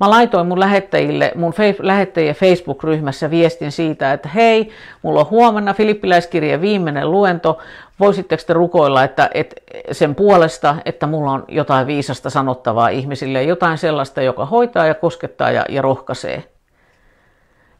Mä 0.00 0.10
laitoin 0.10 0.46
mun 0.46 0.60
lähettäjille, 0.60 1.32
mun 1.34 1.54
lähettäjien 1.78 2.34
Facebook-ryhmässä 2.34 3.30
viestin 3.30 3.72
siitä, 3.72 4.12
että 4.12 4.28
hei, 4.28 4.70
mulla 5.02 5.20
on 5.20 5.30
huomenna 5.30 5.74
Filippiläiskirjan 5.74 6.60
viimeinen 6.60 7.10
luento, 7.10 7.58
voisitteko 8.00 8.42
te 8.46 8.52
rukoilla 8.52 9.04
että, 9.04 9.30
että 9.34 9.56
sen 9.92 10.14
puolesta, 10.14 10.76
että 10.84 11.06
mulla 11.06 11.30
on 11.30 11.44
jotain 11.48 11.86
viisasta 11.86 12.30
sanottavaa 12.30 12.88
ihmisille, 12.88 13.42
jotain 13.42 13.78
sellaista, 13.78 14.22
joka 14.22 14.46
hoitaa 14.46 14.86
ja 14.86 14.94
koskettaa 14.94 15.50
ja, 15.50 15.64
ja 15.68 15.82
rohkaisee. 15.82 16.44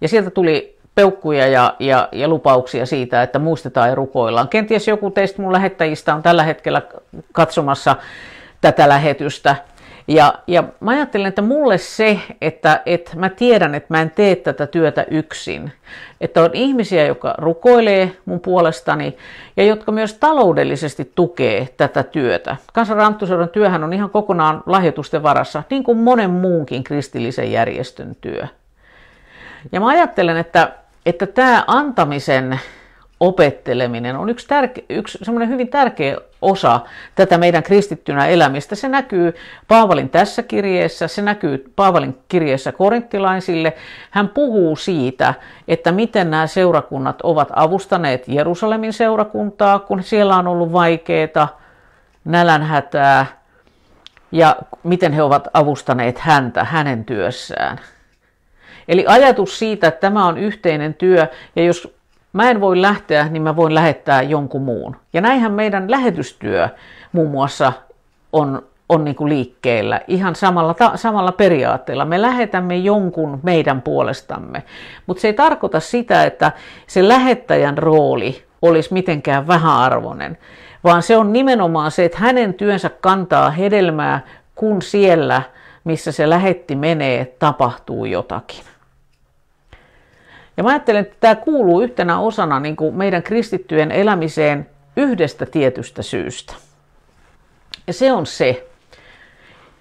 Ja 0.00 0.08
sieltä 0.08 0.30
tuli 0.30 0.73
peukkuja 0.94 1.46
ja, 1.46 1.74
ja, 1.78 2.08
ja 2.12 2.28
lupauksia 2.28 2.86
siitä, 2.86 3.22
että 3.22 3.38
muistetaan 3.38 3.88
ja 3.88 3.94
rukoillaan. 3.94 4.48
Kenties 4.48 4.88
joku 4.88 5.10
teistä 5.10 5.42
mun 5.42 5.52
lähettäjistä 5.52 6.14
on 6.14 6.22
tällä 6.22 6.42
hetkellä 6.42 6.82
katsomassa 7.32 7.96
tätä 8.60 8.88
lähetystä 8.88 9.56
ja, 10.08 10.34
ja 10.46 10.64
mä 10.80 10.90
ajattelen, 10.90 11.26
että 11.26 11.42
mulle 11.42 11.78
se, 11.78 12.20
että, 12.40 12.82
että 12.86 13.10
mä 13.16 13.28
tiedän, 13.28 13.74
että 13.74 13.94
mä 13.94 14.02
en 14.02 14.10
tee 14.10 14.36
tätä 14.36 14.66
työtä 14.66 15.04
yksin, 15.10 15.72
että 16.20 16.42
on 16.42 16.50
ihmisiä, 16.52 17.06
jotka 17.06 17.34
rukoilee 17.38 18.16
mun 18.24 18.40
puolestani 18.40 19.16
ja 19.56 19.64
jotka 19.64 19.92
myös 19.92 20.14
taloudellisesti 20.14 21.12
tukee 21.14 21.68
tätä 21.76 22.02
työtä. 22.02 22.56
Kansanranttuseuden 22.72 23.48
työhän 23.48 23.84
on 23.84 23.92
ihan 23.92 24.10
kokonaan 24.10 24.62
lahjoitusten 24.66 25.22
varassa, 25.22 25.62
niin 25.70 25.84
kuin 25.84 25.98
monen 25.98 26.30
muunkin 26.30 26.84
kristillisen 26.84 27.52
järjestön 27.52 28.16
työ. 28.20 28.46
Ja 29.72 29.80
mä 29.80 29.88
ajattelen, 29.88 30.36
että, 30.36 30.72
että 31.06 31.26
tämä 31.26 31.64
antamisen 31.66 32.60
opetteleminen 33.20 34.16
on 34.16 34.28
yksi, 34.28 34.48
tärke, 34.48 34.84
yksi 34.88 35.18
semmoinen 35.22 35.48
hyvin 35.48 35.68
tärkeä 35.68 36.16
osa 36.42 36.80
tätä 37.14 37.38
meidän 37.38 37.62
kristittynä 37.62 38.26
elämistä. 38.26 38.74
Se 38.74 38.88
näkyy 38.88 39.34
Paavalin 39.68 40.08
tässä 40.08 40.42
kirjeessä, 40.42 41.08
se 41.08 41.22
näkyy 41.22 41.72
Paavalin 41.76 42.18
kirjeessä 42.28 42.72
korinttilaisille. 42.72 43.72
Hän 44.10 44.28
puhuu 44.28 44.76
siitä, 44.76 45.34
että 45.68 45.92
miten 45.92 46.30
nämä 46.30 46.46
seurakunnat 46.46 47.20
ovat 47.22 47.48
avustaneet 47.56 48.28
Jerusalemin 48.28 48.92
seurakuntaa, 48.92 49.78
kun 49.78 50.02
siellä 50.02 50.36
on 50.36 50.48
ollut 50.48 50.72
vaikeaa, 50.72 51.60
nälänhätää, 52.24 53.26
ja 54.32 54.56
miten 54.82 55.12
he 55.12 55.22
ovat 55.22 55.48
avustaneet 55.54 56.18
häntä 56.18 56.64
hänen 56.64 57.04
työssään. 57.04 57.80
Eli 58.88 59.04
ajatus 59.08 59.58
siitä, 59.58 59.88
että 59.88 60.00
tämä 60.00 60.26
on 60.26 60.38
yhteinen 60.38 60.94
työ 60.94 61.26
ja 61.56 61.64
jos 61.64 61.94
mä 62.32 62.50
en 62.50 62.60
voi 62.60 62.82
lähteä, 62.82 63.28
niin 63.28 63.42
mä 63.42 63.56
voin 63.56 63.74
lähettää 63.74 64.22
jonkun 64.22 64.62
muun. 64.62 64.96
Ja 65.12 65.20
näinhän 65.20 65.52
meidän 65.52 65.90
lähetystyö 65.90 66.68
muun 67.12 67.30
muassa 67.30 67.72
on, 68.32 68.62
on 68.88 69.04
niin 69.04 69.16
kuin 69.16 69.28
liikkeellä 69.28 70.00
ihan 70.08 70.34
samalla, 70.34 70.74
ta, 70.74 70.92
samalla 70.94 71.32
periaatteella. 71.32 72.04
Me 72.04 72.22
lähetämme 72.22 72.76
jonkun 72.76 73.40
meidän 73.42 73.82
puolestamme, 73.82 74.62
mutta 75.06 75.20
se 75.20 75.28
ei 75.28 75.34
tarkoita 75.34 75.80
sitä, 75.80 76.24
että 76.24 76.52
se 76.86 77.08
lähettäjän 77.08 77.78
rooli 77.78 78.44
olisi 78.62 78.92
mitenkään 78.92 79.46
vähäarvoinen, 79.46 80.38
vaan 80.84 81.02
se 81.02 81.16
on 81.16 81.32
nimenomaan 81.32 81.90
se, 81.90 82.04
että 82.04 82.18
hänen 82.18 82.54
työnsä 82.54 82.90
kantaa 83.00 83.50
hedelmää, 83.50 84.20
kun 84.54 84.82
siellä, 84.82 85.42
missä 85.84 86.12
se 86.12 86.30
lähetti 86.30 86.76
menee, 86.76 87.36
tapahtuu 87.38 88.04
jotakin. 88.04 88.73
Ja 90.56 90.62
mä 90.62 90.68
ajattelen, 90.68 91.02
että 91.02 91.16
tämä 91.20 91.34
kuuluu 91.34 91.80
yhtenä 91.80 92.18
osana 92.18 92.60
niin 92.60 92.76
kuin 92.76 92.94
meidän 92.94 93.22
kristittyjen 93.22 93.92
elämiseen 93.92 94.66
yhdestä 94.96 95.46
tietystä 95.46 96.02
syystä. 96.02 96.54
Ja 97.86 97.92
se 97.92 98.12
on 98.12 98.26
se, 98.26 98.66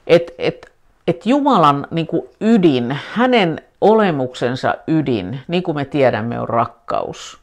että, 0.07 0.33
että, 0.37 0.67
että 1.07 1.29
Jumalan 1.29 1.87
niin 1.91 2.07
kuin 2.07 2.23
ydin, 2.41 2.97
hänen 3.13 3.61
olemuksensa 3.81 4.75
ydin, 4.87 5.39
niin 5.47 5.63
kuin 5.63 5.75
me 5.75 5.85
tiedämme, 5.85 6.39
on 6.39 6.49
rakkaus. 6.49 7.39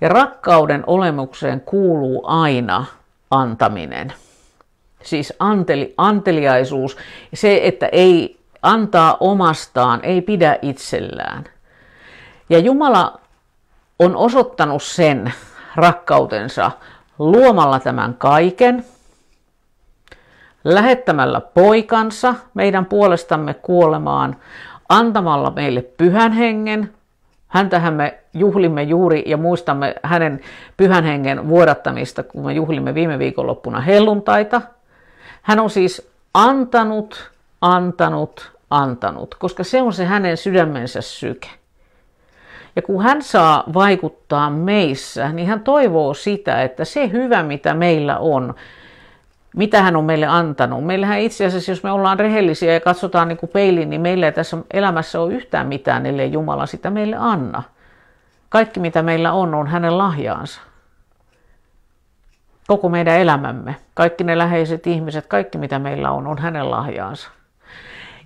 Ja 0.00 0.08
rakkauden 0.08 0.84
olemukseen 0.86 1.60
kuuluu 1.60 2.22
aina 2.26 2.84
antaminen. 3.30 4.12
Siis 5.02 5.32
anteli, 5.38 5.94
anteliaisuus, 5.96 6.96
se, 7.34 7.60
että 7.62 7.86
ei 7.86 8.38
antaa 8.62 9.16
omastaan, 9.20 10.00
ei 10.02 10.22
pidä 10.22 10.58
itsellään. 10.62 11.44
Ja 12.48 12.58
Jumala 12.58 13.20
on 13.98 14.16
osoittanut 14.16 14.82
sen 14.82 15.32
rakkautensa 15.76 16.70
luomalla 17.18 17.80
tämän 17.80 18.14
kaiken, 18.14 18.84
lähettämällä 20.64 21.40
poikansa 21.40 22.34
meidän 22.54 22.86
puolestamme 22.86 23.54
kuolemaan, 23.54 24.36
antamalla 24.88 25.50
meille 25.50 25.82
pyhän 25.82 26.32
hengen. 26.32 26.92
Häntähän 27.48 27.94
me 27.94 28.18
juhlimme 28.34 28.82
juuri 28.82 29.22
ja 29.26 29.36
muistamme 29.36 29.94
hänen 30.02 30.40
pyhän 30.76 31.04
hengen 31.04 31.48
vuodattamista, 31.48 32.22
kun 32.22 32.44
me 32.44 32.52
juhlimme 32.52 32.94
viime 32.94 33.18
viikonloppuna 33.18 33.80
helluntaita. 33.80 34.60
Hän 35.42 35.60
on 35.60 35.70
siis 35.70 36.10
antanut, 36.34 37.30
antanut, 37.60 38.52
antanut, 38.70 39.34
koska 39.34 39.64
se 39.64 39.82
on 39.82 39.92
se 39.92 40.04
hänen 40.04 40.36
sydämensä 40.36 41.00
syke. 41.00 41.48
Ja 42.76 42.82
kun 42.82 43.02
hän 43.02 43.22
saa 43.22 43.64
vaikuttaa 43.74 44.50
meissä, 44.50 45.28
niin 45.28 45.48
hän 45.48 45.60
toivoo 45.60 46.14
sitä, 46.14 46.62
että 46.62 46.84
se 46.84 47.10
hyvä, 47.12 47.42
mitä 47.42 47.74
meillä 47.74 48.18
on, 48.18 48.54
mitä 49.56 49.82
hän 49.82 49.96
on 49.96 50.04
meille 50.04 50.26
antanut. 50.26 50.84
Meillähän 50.84 51.20
itse 51.20 51.46
asiassa, 51.46 51.72
jos 51.72 51.82
me 51.82 51.90
ollaan 51.90 52.18
rehellisiä 52.18 52.72
ja 52.72 52.80
katsotaan 52.80 53.28
niin 53.28 53.38
kuin 53.38 53.50
peiliin, 53.50 53.90
niin 53.90 54.00
meillä 54.00 54.26
ei 54.26 54.32
tässä 54.32 54.56
elämässä 54.72 55.20
ole 55.20 55.34
yhtään 55.34 55.66
mitään, 55.66 56.06
ellei 56.06 56.32
Jumala 56.32 56.66
sitä 56.66 56.90
meille 56.90 57.16
anna. 57.18 57.62
Kaikki, 58.48 58.80
mitä 58.80 59.02
meillä 59.02 59.32
on, 59.32 59.54
on 59.54 59.66
hänen 59.66 59.98
lahjaansa. 59.98 60.60
Koko 62.66 62.88
meidän 62.88 63.18
elämämme, 63.18 63.76
kaikki 63.94 64.24
ne 64.24 64.38
läheiset 64.38 64.86
ihmiset, 64.86 65.26
kaikki 65.26 65.58
mitä 65.58 65.78
meillä 65.78 66.10
on, 66.10 66.26
on 66.26 66.38
hänen 66.38 66.70
lahjaansa. 66.70 67.30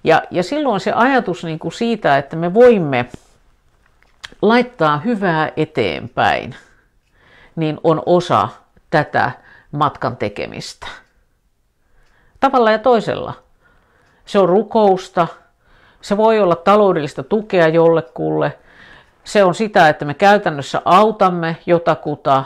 Ja, 0.04 0.22
ja 0.30 0.42
silloin 0.42 0.80
se 0.80 0.92
ajatus 0.92 1.44
niin 1.44 1.58
kuin 1.58 1.72
siitä, 1.72 2.18
että 2.18 2.36
me 2.36 2.54
voimme 2.54 3.06
laittaa 4.42 4.98
hyvää 4.98 5.52
eteenpäin, 5.56 6.54
niin 7.56 7.80
on 7.84 8.02
osa 8.06 8.48
tätä 8.90 9.30
matkan 9.72 10.16
tekemistä. 10.16 10.86
Tavalla 12.40 12.70
ja 12.70 12.78
toisella. 12.78 13.34
Se 14.24 14.38
on 14.38 14.48
rukousta, 14.48 15.26
se 16.00 16.16
voi 16.16 16.40
olla 16.40 16.56
taloudellista 16.56 17.22
tukea 17.22 17.68
jollekulle, 17.68 18.58
se 19.24 19.44
on 19.44 19.54
sitä, 19.54 19.88
että 19.88 20.04
me 20.04 20.14
käytännössä 20.14 20.82
autamme 20.84 21.56
jotakuta 21.66 22.44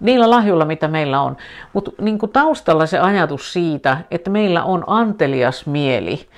niillä 0.00 0.30
lahjoilla, 0.30 0.64
mitä 0.64 0.88
meillä 0.88 1.20
on. 1.20 1.36
Mutta 1.72 1.90
niin 2.00 2.18
taustalla 2.32 2.86
se 2.86 2.98
ajatus 2.98 3.52
siitä, 3.52 3.98
että 4.10 4.30
meillä 4.30 4.64
on 4.64 4.84
antelias 4.86 5.66
mieli, 5.66 6.28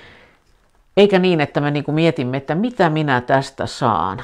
eikä 0.97 1.19
niin, 1.19 1.41
että 1.41 1.61
me 1.61 1.71
niin 1.71 1.85
mietimme, 1.89 2.37
että 2.37 2.55
mitä 2.55 2.91
minä 2.91 3.21
tästä 3.21 3.67
saan 3.67 4.23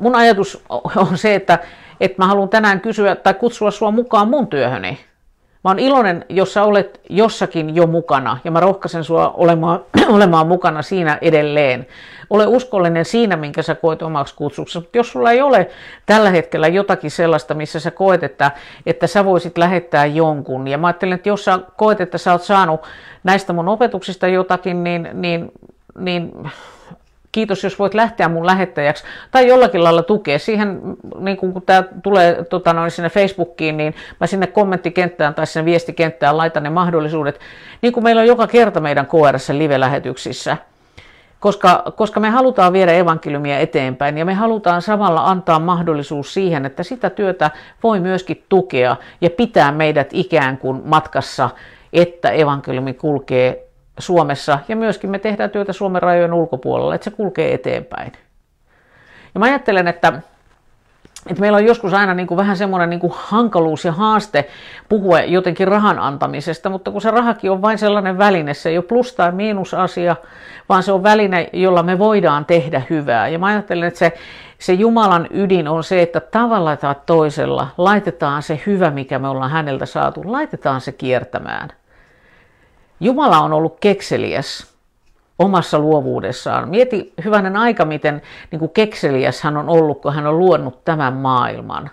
mun 0.00 0.14
ajatus 0.14 0.64
on 0.96 1.18
se, 1.18 1.34
että, 1.34 1.58
että 2.00 2.22
mä 2.22 2.26
haluan 2.26 2.48
tänään 2.48 2.80
kysyä 2.80 3.16
tai 3.16 3.34
kutsua 3.34 3.70
sua 3.70 3.90
mukaan 3.90 4.28
mun 4.28 4.46
työhöni. 4.46 4.98
Mä 5.64 5.70
oon 5.70 5.78
iloinen, 5.78 6.24
jos 6.28 6.54
sä 6.54 6.64
olet 6.64 7.00
jossakin 7.10 7.76
jo 7.76 7.86
mukana 7.86 8.38
ja 8.44 8.50
mä 8.50 8.60
rohkaisen 8.60 9.04
sua 9.04 9.30
olemaan, 9.30 9.80
olemaan 10.16 10.46
mukana 10.46 10.82
siinä 10.82 11.18
edelleen. 11.20 11.86
Ole 12.30 12.46
uskollinen 12.46 13.04
siinä, 13.04 13.36
minkä 13.36 13.62
sä 13.62 13.74
koet 13.74 14.02
omaksi 14.02 14.34
kutsuksi. 14.34 14.78
Mutta 14.78 14.98
jos 14.98 15.12
sulla 15.12 15.30
ei 15.32 15.40
ole 15.40 15.70
tällä 16.06 16.30
hetkellä 16.30 16.68
jotakin 16.68 17.10
sellaista, 17.10 17.54
missä 17.54 17.80
sä 17.80 17.90
koet, 17.90 18.22
että, 18.22 18.50
että 18.86 19.06
sä 19.06 19.24
voisit 19.24 19.58
lähettää 19.58 20.06
jonkun. 20.06 20.68
Ja 20.68 20.78
mä 20.78 20.86
ajattelen, 20.86 21.14
että 21.14 21.28
jos 21.28 21.44
sä 21.44 21.58
koet, 21.76 22.00
että 22.00 22.18
sä 22.18 22.32
oot 22.32 22.42
saanut 22.42 22.80
näistä 23.24 23.52
mun 23.52 23.68
opetuksista 23.68 24.26
jotakin, 24.26 24.84
niin, 24.84 25.08
niin, 25.12 25.52
niin 25.98 26.32
kiitos 27.38 27.64
jos 27.64 27.78
voit 27.78 27.94
lähteä 27.94 28.28
mun 28.28 28.46
lähettäjäksi 28.46 29.04
tai 29.30 29.46
jollakin 29.46 29.84
lailla 29.84 30.02
tukea. 30.02 30.38
Siihen, 30.38 30.80
niin 31.18 31.36
kun 31.36 31.62
tämä 31.66 31.82
tulee 32.02 32.44
tota 32.44 32.72
noin, 32.72 32.90
sinne 32.90 33.10
Facebookiin, 33.10 33.76
niin 33.76 33.94
mä 34.20 34.26
sinne 34.26 34.46
kommenttikenttään 34.46 35.34
tai 35.34 35.46
sinne 35.46 35.64
viestikenttään 35.64 36.36
laitan 36.36 36.62
ne 36.62 36.70
mahdollisuudet, 36.70 37.40
niin 37.82 37.92
kuin 37.92 38.04
meillä 38.04 38.20
on 38.20 38.26
joka 38.26 38.46
kerta 38.46 38.80
meidän 38.80 39.06
KRS 39.06 39.48
live-lähetyksissä. 39.48 40.56
Koska, 41.40 41.92
koska 41.96 42.20
me 42.20 42.30
halutaan 42.30 42.72
viedä 42.72 42.92
evankeliumia 42.92 43.58
eteenpäin 43.58 44.18
ja 44.18 44.24
me 44.24 44.34
halutaan 44.34 44.82
samalla 44.82 45.24
antaa 45.24 45.58
mahdollisuus 45.58 46.34
siihen, 46.34 46.66
että 46.66 46.82
sitä 46.82 47.10
työtä 47.10 47.50
voi 47.82 48.00
myöskin 48.00 48.44
tukea 48.48 48.96
ja 49.20 49.30
pitää 49.30 49.72
meidät 49.72 50.08
ikään 50.12 50.58
kuin 50.58 50.82
matkassa, 50.84 51.50
että 51.92 52.30
evankeliumi 52.30 52.94
kulkee 52.94 53.67
Suomessa 53.98 54.58
ja 54.68 54.76
myöskin 54.76 55.10
me 55.10 55.18
tehdään 55.18 55.50
työtä 55.50 55.72
Suomen 55.72 56.02
rajojen 56.02 56.32
ulkopuolella, 56.32 56.94
että 56.94 57.04
se 57.04 57.10
kulkee 57.10 57.54
eteenpäin. 57.54 58.12
Ja 59.34 59.40
mä 59.40 59.46
ajattelen, 59.46 59.88
että, 59.88 60.12
että 61.26 61.40
meillä 61.40 61.56
on 61.56 61.66
joskus 61.66 61.94
aina 61.94 62.14
niin 62.14 62.26
kuin 62.26 62.38
vähän 62.38 62.56
semmoinen 62.56 62.90
niin 62.90 63.00
kuin 63.00 63.12
hankaluus 63.16 63.84
ja 63.84 63.92
haaste 63.92 64.48
puhua 64.88 65.20
jotenkin 65.20 65.68
rahan 65.68 65.98
antamisesta, 65.98 66.70
mutta 66.70 66.90
kun 66.90 67.00
se 67.00 67.10
rahakin 67.10 67.50
on 67.50 67.62
vain 67.62 67.78
sellainen 67.78 68.18
väline, 68.18 68.54
se 68.54 68.68
ei 68.68 68.78
ole 68.78 68.84
plus- 68.84 69.14
tai 69.14 69.32
miinusasia, 69.32 70.16
vaan 70.68 70.82
se 70.82 70.92
on 70.92 71.02
väline, 71.02 71.48
jolla 71.52 71.82
me 71.82 71.98
voidaan 71.98 72.44
tehdä 72.44 72.82
hyvää. 72.90 73.28
Ja 73.28 73.38
mä 73.38 73.46
ajattelen, 73.46 73.88
että 73.88 73.98
se, 73.98 74.12
se 74.58 74.72
Jumalan 74.72 75.26
ydin 75.30 75.68
on 75.68 75.84
se, 75.84 76.02
että 76.02 76.20
tavalla 76.20 76.76
tai 76.76 76.94
toisella 77.06 77.68
laitetaan 77.78 78.42
se 78.42 78.60
hyvä, 78.66 78.90
mikä 78.90 79.18
me 79.18 79.28
ollaan 79.28 79.50
häneltä 79.50 79.86
saatu, 79.86 80.22
laitetaan 80.24 80.80
se 80.80 80.92
kiertämään. 80.92 81.68
Jumala 83.00 83.38
on 83.38 83.52
ollut 83.52 83.80
kekseliäs 83.80 84.66
omassa 85.38 85.78
luovuudessaan. 85.78 86.68
Mieti 86.68 87.12
hyvänen 87.24 87.56
aika, 87.56 87.84
miten 87.84 88.22
niin 88.50 88.58
kuin 88.58 88.70
kekseliäs 88.70 89.42
hän 89.42 89.56
on 89.56 89.68
ollut, 89.68 90.02
kun 90.02 90.14
hän 90.14 90.26
on 90.26 90.38
luonut 90.38 90.84
tämän 90.84 91.12
maailman. 91.12 91.90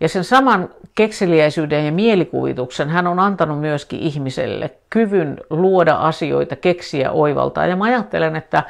Ja 0.00 0.08
sen 0.08 0.24
saman 0.24 0.68
kekseliäisyyden 0.94 1.86
ja 1.86 1.92
mielikuvituksen 1.92 2.88
hän 2.88 3.06
on 3.06 3.18
antanut 3.18 3.60
myöskin 3.60 4.00
ihmiselle 4.00 4.70
kyvyn 4.90 5.38
luoda 5.50 5.94
asioita, 5.94 6.56
keksiä, 6.56 7.10
oivaltaa. 7.10 7.66
Ja 7.66 7.76
mä 7.76 7.84
ajattelen, 7.84 8.36
että, 8.36 8.62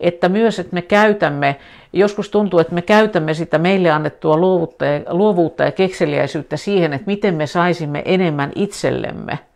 että 0.00 0.28
myös, 0.28 0.58
että 0.58 0.74
me 0.74 0.82
käytämme, 0.82 1.56
joskus 1.92 2.30
tuntuu, 2.30 2.60
että 2.60 2.74
me 2.74 2.82
käytämme 2.82 3.34
sitä 3.34 3.58
meille 3.58 3.90
annettua 3.90 4.36
luovuutta 4.36 4.84
ja, 4.84 5.00
luovuutta 5.08 5.62
ja 5.62 5.72
kekseliäisyyttä 5.72 6.56
siihen, 6.56 6.92
että 6.92 7.06
miten 7.06 7.34
me 7.34 7.46
saisimme 7.46 8.02
enemmän 8.04 8.52
itsellemme– 8.54 9.38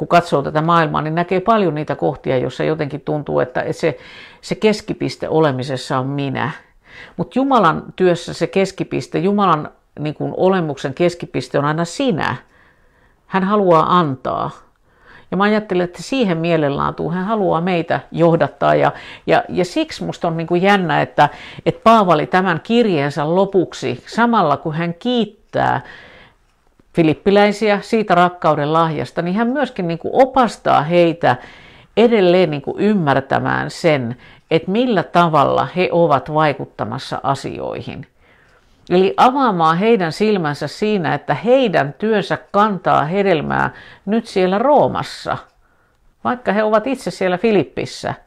kun 0.00 0.08
katsoo 0.08 0.42
tätä 0.42 0.62
maailmaa, 0.62 1.02
niin 1.02 1.14
näkee 1.14 1.40
paljon 1.40 1.74
niitä 1.74 1.96
kohtia, 1.96 2.38
joissa 2.38 2.64
jotenkin 2.64 3.00
tuntuu, 3.00 3.40
että 3.40 3.64
se, 3.70 3.98
se 4.40 4.54
keskipiste 4.54 5.28
olemisessa 5.28 5.98
on 5.98 6.06
minä. 6.06 6.50
Mutta 7.16 7.38
Jumalan 7.38 7.82
työssä 7.96 8.32
se 8.32 8.46
keskipiste, 8.46 9.18
Jumalan 9.18 9.70
niin 9.98 10.14
kuin 10.14 10.34
olemuksen 10.36 10.94
keskipiste 10.94 11.58
on 11.58 11.64
aina 11.64 11.84
sinä. 11.84 12.36
Hän 13.26 13.44
haluaa 13.44 13.98
antaa. 13.98 14.50
Ja 15.30 15.36
mä 15.36 15.44
ajattelen, 15.44 15.84
että 15.84 16.02
siihen 16.02 16.38
mielenlaatuun 16.38 17.14
hän 17.14 17.24
haluaa 17.24 17.60
meitä 17.60 18.00
johdattaa. 18.12 18.74
Ja, 18.74 18.92
ja, 19.26 19.44
ja 19.48 19.64
siksi 19.64 20.04
musta 20.04 20.28
on 20.28 20.36
niin 20.36 20.46
kuin 20.46 20.62
jännä, 20.62 21.02
että, 21.02 21.28
että 21.66 21.80
Paavali 21.84 22.26
tämän 22.26 22.60
kirjeensä 22.62 23.34
lopuksi, 23.34 24.04
samalla 24.06 24.56
kun 24.56 24.74
hän 24.74 24.94
kiittää 24.94 25.80
filippiläisiä 26.94 27.80
siitä 27.82 28.14
rakkauden 28.14 28.72
lahjasta, 28.72 29.22
niin 29.22 29.36
hän 29.36 29.48
myöskin 29.48 29.88
niin 29.88 29.98
kuin 29.98 30.14
opastaa 30.14 30.82
heitä 30.82 31.36
edelleen 31.96 32.50
niin 32.50 32.62
kuin 32.62 32.80
ymmärtämään 32.80 33.70
sen, 33.70 34.16
että 34.50 34.70
millä 34.70 35.02
tavalla 35.02 35.68
he 35.76 35.88
ovat 35.92 36.34
vaikuttamassa 36.34 37.20
asioihin. 37.22 38.06
Eli 38.90 39.14
avaamaan 39.16 39.78
heidän 39.78 40.12
silmänsä 40.12 40.68
siinä, 40.68 41.14
että 41.14 41.34
heidän 41.34 41.94
työnsä 41.98 42.38
kantaa 42.50 43.04
hedelmää 43.04 43.70
nyt 44.06 44.26
siellä 44.26 44.58
Roomassa, 44.58 45.36
vaikka 46.24 46.52
he 46.52 46.62
ovat 46.62 46.86
itse 46.86 47.10
siellä 47.10 47.38
Filippissä– 47.38 48.14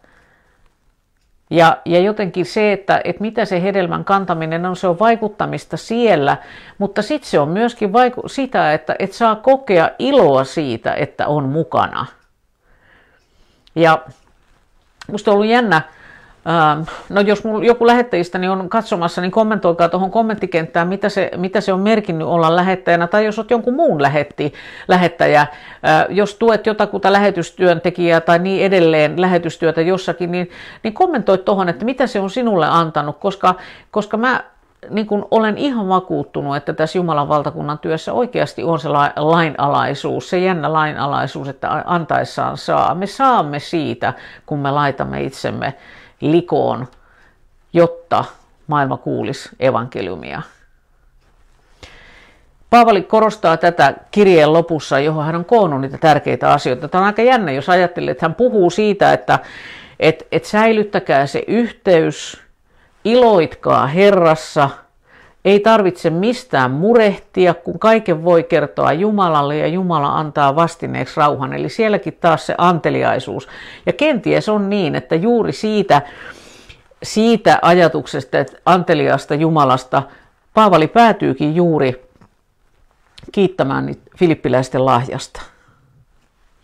ja, 1.54 1.78
ja 1.86 2.00
jotenkin 2.00 2.46
se, 2.46 2.74
että, 2.74 3.02
että 3.04 3.22
mitä 3.22 3.46
se 3.46 3.64
hedelmän 3.64 4.06
kantaminen 4.06 4.66
on, 4.66 4.76
se 4.76 4.88
on 4.88 5.00
vaikuttamista 5.00 5.78
siellä, 5.78 6.38
mutta 6.78 7.02
sitten 7.02 7.30
se 7.30 7.40
on 7.40 7.50
myöskin 7.50 7.90
vaiku- 7.90 8.28
sitä, 8.28 8.74
että, 8.74 8.96
että 9.00 9.16
saa 9.16 9.36
kokea 9.36 9.90
iloa 10.00 10.44
siitä, 10.44 10.94
että 10.94 11.28
on 11.28 11.50
mukana. 11.50 12.06
Ja 13.76 14.02
musta 15.12 15.32
on 15.32 15.36
ollut 15.36 15.50
jännä, 15.50 15.82
no 17.10 17.22
jos 17.22 17.44
joku 17.62 17.88
lähettäjistä 17.88 18.40
on 18.52 18.70
katsomassa, 18.70 19.22
niin 19.22 19.32
kommentoikaa 19.32 19.90
tuohon 19.90 20.12
kommenttikenttään, 20.12 20.88
mitä 20.88 21.10
se, 21.10 21.32
mitä 21.38 21.62
se 21.62 21.74
on 21.74 21.80
merkinnyt 21.80 22.28
olla 22.28 22.56
lähettäjänä, 22.56 23.08
tai 23.08 23.26
jos 23.26 23.40
olet 23.40 23.52
jonkun 23.52 23.74
muun 23.74 24.02
lähetti, 24.02 24.54
lähettäjä, 24.88 25.42
äh, 25.42 25.48
jos 26.10 26.36
tuet 26.36 26.66
jotakuta 26.66 27.14
lähetystyöntekijää 27.14 28.22
tai 28.22 28.40
niin 28.40 28.66
edelleen 28.66 29.22
lähetystyötä 29.22 29.82
jossakin, 29.82 30.32
niin, 30.32 30.50
niin 30.84 30.94
kommentoi 30.94 31.38
tuohon, 31.38 31.70
että 31.70 31.86
mitä 31.86 32.08
se 32.08 32.20
on 32.20 32.30
sinulle 32.30 32.68
antanut, 32.68 33.18
koska, 33.18 33.56
koska 33.92 34.18
mä 34.18 34.44
niin 34.90 35.08
kun 35.08 35.28
olen 35.32 35.58
ihan 35.58 35.90
vakuuttunut, 35.90 36.56
että 36.56 36.74
tässä 36.74 36.98
Jumalan 36.98 37.30
valtakunnan 37.30 37.80
työssä 37.80 38.14
oikeasti 38.14 38.64
on 38.64 38.80
se 38.80 38.90
lainalaisuus, 39.16 40.30
se 40.30 40.40
jännä 40.40 40.74
lainalaisuus, 40.74 41.48
että 41.48 41.84
antaessaan 41.86 42.58
saa. 42.58 42.96
Me 42.96 43.08
saamme 43.08 43.60
siitä, 43.60 44.14
kun 44.46 44.60
me 44.60 44.72
laitamme 44.72 45.24
itsemme 45.24 45.74
likoon, 46.32 46.88
jotta 47.74 48.26
maailma 48.68 48.98
kuulisi 48.98 49.50
evankeliumia. 49.60 50.42
Paavali 52.70 53.02
korostaa 53.02 53.58
tätä 53.58 53.94
kirjeen 54.12 54.54
lopussa, 54.54 55.00
johon 55.00 55.26
hän 55.26 55.36
on 55.36 55.46
koonnut 55.46 55.82
niitä 55.82 55.98
tärkeitä 55.98 56.52
asioita. 56.52 56.88
Tämä 56.88 57.02
on 57.02 57.06
aika 57.06 57.22
jännä, 57.22 57.52
jos 57.52 57.70
ajattelee, 57.70 58.12
että 58.12 58.26
hän 58.26 58.36
puhuu 58.36 58.70
siitä, 58.70 59.14
että 59.14 59.40
et, 60.00 60.28
et 60.32 60.46
säilyttäkää 60.46 61.28
se 61.28 61.44
yhteys, 61.48 62.42
iloitkaa 63.06 63.88
Herrassa, 63.88 64.70
ei 65.46 65.60
tarvitse 65.60 66.10
mistään 66.10 66.72
murehtia, 66.72 67.54
kun 67.54 67.80
kaiken 67.80 68.24
voi 68.24 68.44
kertoa 68.44 68.94
Jumalalle 68.94 69.58
ja 69.58 69.68
Jumala 69.68 70.20
antaa 70.20 70.56
vastineeksi 70.56 71.20
rauhan. 71.20 71.54
Eli 71.54 71.70
sielläkin 71.70 72.18
taas 72.22 72.46
se 72.46 72.56
anteliaisuus. 72.58 73.48
Ja 73.86 73.94
kenties 73.94 74.50
on 74.50 74.70
niin, 74.70 74.96
että 74.96 75.16
juuri 75.16 75.52
siitä, 75.52 76.02
siitä 77.04 77.60
ajatuksesta, 77.62 78.40
että 78.40 78.58
anteliasta 78.66 79.36
Jumalasta, 79.36 80.04
Paavali 80.54 80.88
päätyykin 80.88 81.56
juuri 81.56 82.06
kiittämään 83.32 83.96
filippiläisten 84.18 84.86
lahjasta. 84.86 85.42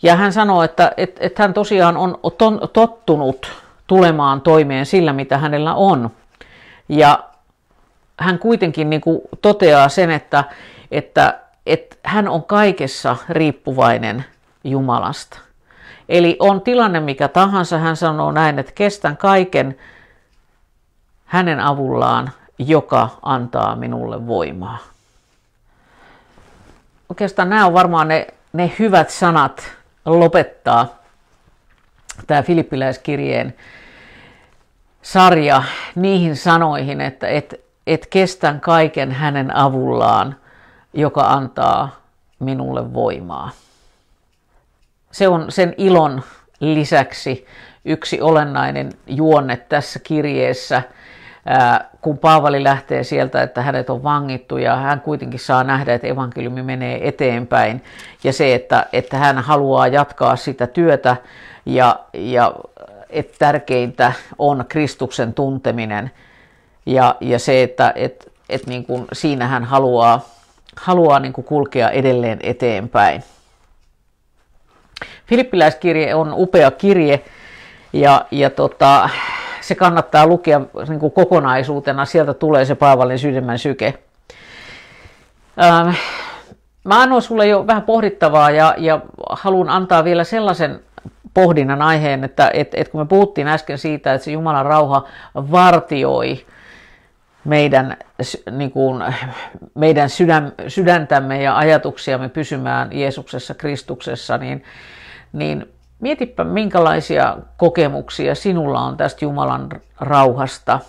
Ja 0.02 0.16
hän 0.16 0.34
sanoo, 0.34 0.64
että, 0.64 0.92
että, 0.98 1.26
että 1.26 1.44
hän 1.44 1.54
tosiaan 1.54 1.98
on 1.98 2.20
tottunut 2.74 3.52
tulemaan 3.88 4.42
toimeen 4.42 4.86
sillä, 4.86 5.14
mitä 5.14 5.38
hänellä 5.38 5.74
on. 5.74 6.10
Ja 6.90 7.29
hän 8.20 8.40
kuitenkin 8.40 8.90
niin 8.90 9.02
kuin 9.02 9.22
toteaa 9.42 9.90
sen, 9.90 10.12
että, 10.12 10.44
että, 10.92 11.40
että 11.66 11.96
hän 12.04 12.28
on 12.28 12.44
kaikessa 12.44 13.16
riippuvainen 13.30 14.26
Jumalasta. 14.64 15.40
Eli 16.10 16.38
on 16.40 16.62
tilanne 16.62 17.00
mikä 17.00 17.28
tahansa, 17.28 17.78
hän 17.78 17.96
sanoo 17.96 18.32
näin, 18.32 18.60
että 18.60 18.72
kestän 18.76 19.18
kaiken 19.18 19.78
hänen 21.26 21.60
avullaan, 21.60 22.32
joka 22.58 23.10
antaa 23.22 23.76
minulle 23.76 24.28
voimaa. 24.28 24.78
Oikeastaan 27.10 27.50
nämä 27.50 27.66
on 27.66 27.74
varmaan 27.74 28.08
ne, 28.08 28.28
ne 28.54 28.72
hyvät 28.80 29.10
sanat 29.10 29.72
lopettaa 30.06 31.00
tämä 32.28 32.42
filippiläiskirjeen 32.44 33.56
sarja 35.02 35.64
niihin 35.96 36.36
sanoihin, 36.36 37.02
että, 37.02 37.28
että, 37.28 37.56
että 37.94 38.08
kestän 38.10 38.62
kaiken 38.62 39.12
hänen 39.12 39.56
avullaan, 39.56 40.36
joka 40.94 41.22
antaa 41.22 41.96
minulle 42.40 42.94
voimaa. 42.94 43.52
Se 45.12 45.28
on 45.28 45.52
sen 45.52 45.74
ilon 45.78 46.24
lisäksi 46.60 47.46
yksi 47.86 48.22
olennainen 48.22 48.90
juonne 49.08 49.58
tässä 49.58 50.00
kirjeessä, 50.00 50.82
kun 52.02 52.18
Paavali 52.18 52.64
lähtee 52.64 53.04
sieltä, 53.04 53.42
että 53.42 53.62
hänet 53.62 53.90
on 53.90 54.04
vangittu 54.04 54.58
ja 54.58 54.76
hän 54.76 55.02
kuitenkin 55.02 55.40
saa 55.40 55.64
nähdä, 55.64 55.94
että 55.94 56.08
evankeliumi 56.08 56.64
menee 56.64 57.08
eteenpäin 57.08 57.84
ja 58.24 58.34
se, 58.34 58.56
että, 58.56 58.86
että 58.94 59.18
hän 59.18 59.38
haluaa 59.38 59.88
jatkaa 59.88 60.36
sitä 60.36 60.68
työtä 60.68 61.18
ja, 61.66 62.00
ja 62.14 62.54
että 63.10 63.36
tärkeintä 63.40 64.14
on 64.40 64.66
Kristuksen 64.70 65.34
tunteminen 65.34 66.12
ja, 66.90 67.16
ja 67.22 67.40
se, 67.40 67.64
että 67.64 67.94
et, 67.96 68.32
et 68.50 68.68
niin 68.68 68.86
kuin 68.86 69.06
siinä 69.14 69.48
hän 69.48 69.64
haluaa, 69.64 70.22
haluaa 70.78 71.20
niin 71.20 71.34
kuin 71.34 71.46
kulkea 71.46 71.90
edelleen 71.90 72.40
eteenpäin. 72.44 73.24
Filippiläiskirje 75.28 76.16
on 76.16 76.34
upea 76.34 76.72
kirje 76.72 77.24
ja, 77.94 78.26
ja 78.32 78.50
tota, 78.50 79.10
se 79.62 79.76
kannattaa 79.76 80.28
lukea 80.28 80.62
niin 80.90 81.00
kuin 81.00 81.12
kokonaisuutena. 81.12 82.06
Sieltä 82.06 82.34
tulee 82.34 82.66
se 82.66 82.76
Paavalin 82.76 83.20
sydämen 83.20 83.60
syke. 83.60 83.94
Ähm, 85.64 85.90
mä 86.84 87.02
annoin 87.02 87.22
sulle 87.22 87.48
jo 87.48 87.68
vähän 87.68 87.84
pohdittavaa 87.84 88.52
ja, 88.52 88.76
ja 88.78 89.00
haluan 89.30 89.70
antaa 89.70 90.04
vielä 90.04 90.24
sellaisen 90.24 90.80
pohdinnan 91.34 91.82
aiheen, 91.82 92.24
että 92.24 92.52
et, 92.54 92.68
et 92.74 92.90
kun 92.90 93.02
me 93.02 93.06
puhuttiin 93.06 93.48
äsken 93.48 93.78
siitä, 93.78 94.14
että 94.14 94.26
se 94.26 94.32
Jumalan 94.32 94.66
rauha 94.66 95.08
vartioi 95.36 96.46
meidän, 97.46 97.98
niin 98.52 98.72
kuin, 98.72 99.04
meidän 99.76 100.10
sydän, 100.10 100.54
sydäntämme 100.68 101.44
ja 101.44 101.58
ajatuksiamme 101.58 102.30
pysymään 102.30 102.90
Jeesuksessa, 102.92 103.54
Kristuksessa, 103.54 104.38
niin, 104.38 104.64
niin 105.34 105.74
mietipä 106.00 106.44
minkälaisia 106.44 107.38
kokemuksia 107.58 108.36
sinulla 108.36 108.82
on 108.82 108.98
tästä 108.98 109.26
Jumalan 109.26 109.70
rauhasta, 110.00 110.80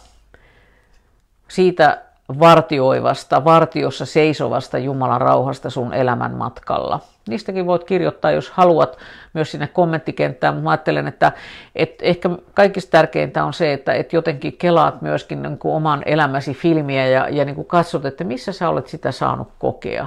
siitä 1.49 2.03
vartioivasta, 2.39 3.45
vartiossa 3.45 4.07
seisovasta 4.07 4.79
Jumalan 4.79 5.21
rauhasta 5.21 5.71
sun 5.71 5.95
elämän 5.95 6.35
matkalla. 6.35 7.01
Niistäkin 7.29 7.67
voit 7.67 7.85
kirjoittaa, 7.85 8.31
jos 8.31 8.51
haluat, 8.51 8.99
myös 9.33 9.51
sinne 9.51 9.67
kommenttikenttään, 9.67 10.57
mä 10.57 10.71
ajattelen, 10.71 11.09
että, 11.09 11.33
että 11.77 12.05
ehkä 12.05 12.31
kaikista 12.55 12.91
tärkeintä 12.91 13.45
on 13.45 13.53
se, 13.53 13.73
että, 13.73 13.93
että 13.93 14.17
jotenkin 14.17 14.57
kelaat 14.57 15.03
myöskin 15.03 15.43
niin 15.43 15.59
kuin 15.59 15.75
oman 15.75 16.03
elämäsi 16.07 16.55
filmiä 16.55 17.07
ja, 17.07 17.29
ja 17.29 17.45
niin 17.45 17.55
kuin 17.55 17.67
katsot, 17.67 18.05
että 18.05 18.25
missä 18.25 18.53
sä 18.53 18.69
olet 18.69 18.89
sitä 18.89 19.13
saanut 19.13 19.49
kokea. 19.59 20.07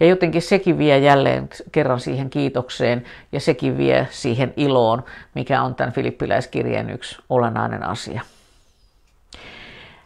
Ja 0.00 0.06
jotenkin 0.06 0.42
sekin 0.42 0.78
vie 0.78 0.98
jälleen 0.98 1.48
kerran 1.72 2.00
siihen 2.00 2.30
kiitokseen 2.30 3.04
ja 3.32 3.40
sekin 3.40 3.78
vie 3.78 4.08
siihen 4.10 4.52
iloon, 4.56 5.04
mikä 5.34 5.62
on 5.62 5.74
tämän 5.74 5.92
filippiläiskirjeen 5.92 6.90
yksi 6.90 7.18
olennainen 7.28 7.82
asia. 7.82 8.20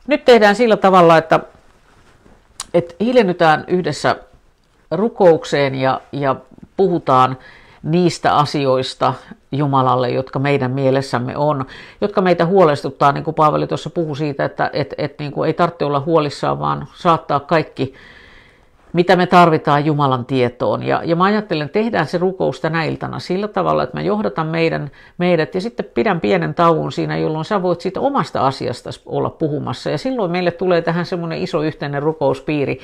Nyt 0.08 0.24
tehdään 0.24 0.56
sillä 0.56 0.76
tavalla, 0.76 1.16
että, 1.16 1.40
että 2.74 2.94
hiljennytään 3.00 3.64
yhdessä 3.66 4.16
rukoukseen 4.90 5.74
ja, 5.74 6.00
ja 6.12 6.36
puhutaan 6.76 7.36
niistä 7.82 8.36
asioista 8.36 9.14
Jumalalle, 9.52 10.10
jotka 10.10 10.38
meidän 10.38 10.70
mielessämme 10.70 11.36
on, 11.36 11.66
jotka 12.00 12.20
meitä 12.20 12.46
huolestuttaa, 12.46 13.12
niin 13.12 13.24
kuin 13.24 13.34
Paavali 13.34 13.66
tuossa 13.66 13.90
puhui 13.90 14.16
siitä, 14.16 14.44
että 14.44 14.70
et, 14.72 14.94
et, 14.98 15.18
niin 15.18 15.32
kuin 15.32 15.46
ei 15.46 15.52
tarvitse 15.52 15.84
olla 15.84 16.00
huolissaan, 16.00 16.58
vaan 16.58 16.88
saattaa 16.94 17.40
kaikki 17.40 17.94
mitä 18.92 19.16
me 19.16 19.26
tarvitaan 19.26 19.84
Jumalan 19.84 20.26
tietoon. 20.26 20.82
Ja, 20.82 21.02
ja 21.04 21.16
mä 21.16 21.24
ajattelen, 21.24 21.66
että 21.66 21.78
tehdään 21.78 22.06
se 22.06 22.18
rukous 22.18 22.60
tänä 22.60 22.84
iltana 22.84 23.18
sillä 23.18 23.48
tavalla, 23.48 23.82
että 23.82 23.96
mä 23.96 24.02
johdatan 24.02 24.46
meidän, 24.46 24.90
meidät 25.18 25.54
ja 25.54 25.60
sitten 25.60 25.86
pidän 25.94 26.20
pienen 26.20 26.54
tauon 26.54 26.92
siinä, 26.92 27.16
jolloin 27.16 27.44
sä 27.44 27.62
voit 27.62 27.80
siitä 27.80 28.00
omasta 28.00 28.46
asiasta 28.46 28.90
olla 29.06 29.30
puhumassa. 29.30 29.90
Ja 29.90 29.98
silloin 29.98 30.30
meille 30.30 30.50
tulee 30.50 30.82
tähän 30.82 31.06
semmoinen 31.06 31.42
iso 31.42 31.62
yhteinen 31.62 32.02
rukouspiiri, 32.02 32.80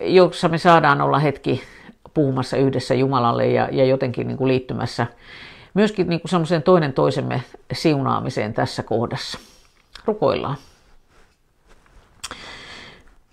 jossa 0.00 0.48
me 0.48 0.58
saadaan 0.58 1.00
olla 1.00 1.18
hetki 1.18 1.62
puhumassa 2.14 2.56
yhdessä 2.56 2.94
Jumalalle 2.94 3.46
ja, 3.46 3.68
ja 3.72 3.84
jotenkin 3.84 4.26
niin 4.26 4.38
kuin 4.38 4.48
liittymässä 4.48 5.06
myöskin 5.74 6.08
niin 6.08 6.20
kuin 6.20 6.30
semmoiseen 6.30 6.62
toinen 6.62 6.92
toisemme 6.92 7.42
siunaamiseen 7.72 8.54
tässä 8.54 8.82
kohdassa. 8.82 9.38
Rukoillaan. 10.04 10.56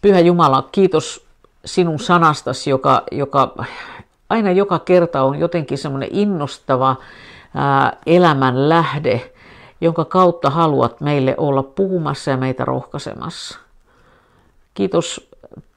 Pyhä 0.01 0.19
Jumala, 0.19 0.69
kiitos 0.71 1.24
sinun 1.65 1.99
sanastasi, 1.99 2.69
joka, 2.69 3.03
joka 3.11 3.55
aina 4.29 4.51
joka 4.51 4.79
kerta 4.79 5.23
on 5.23 5.39
jotenkin 5.39 5.77
semmoinen 5.77 6.09
innostava 6.11 6.95
ää, 7.55 7.97
elämän 8.05 8.69
lähde, 8.69 9.31
jonka 9.81 10.05
kautta 10.05 10.49
haluat 10.49 11.01
meille 11.01 11.35
olla 11.37 11.63
puhumassa 11.63 12.31
ja 12.31 12.37
meitä 12.37 12.65
rohkaisemassa. 12.65 13.59
Kiitos 14.73 15.29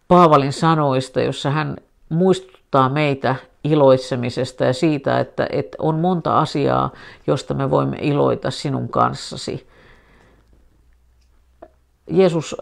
Paavalin 0.08 0.52
sanoista, 0.52 1.20
jossa 1.20 1.50
hän 1.50 1.76
muistuttaa 2.08 2.88
meitä 2.88 3.36
iloitsemisesta 3.64 4.64
ja 4.64 4.72
siitä, 4.72 5.20
että, 5.20 5.46
että 5.50 5.76
on 5.80 5.94
monta 5.94 6.38
asiaa, 6.38 6.90
josta 7.26 7.54
me 7.54 7.70
voimme 7.70 7.96
iloita 8.00 8.50
sinun 8.50 8.88
kanssasi. 8.88 9.66
Jeesus, 12.10 12.56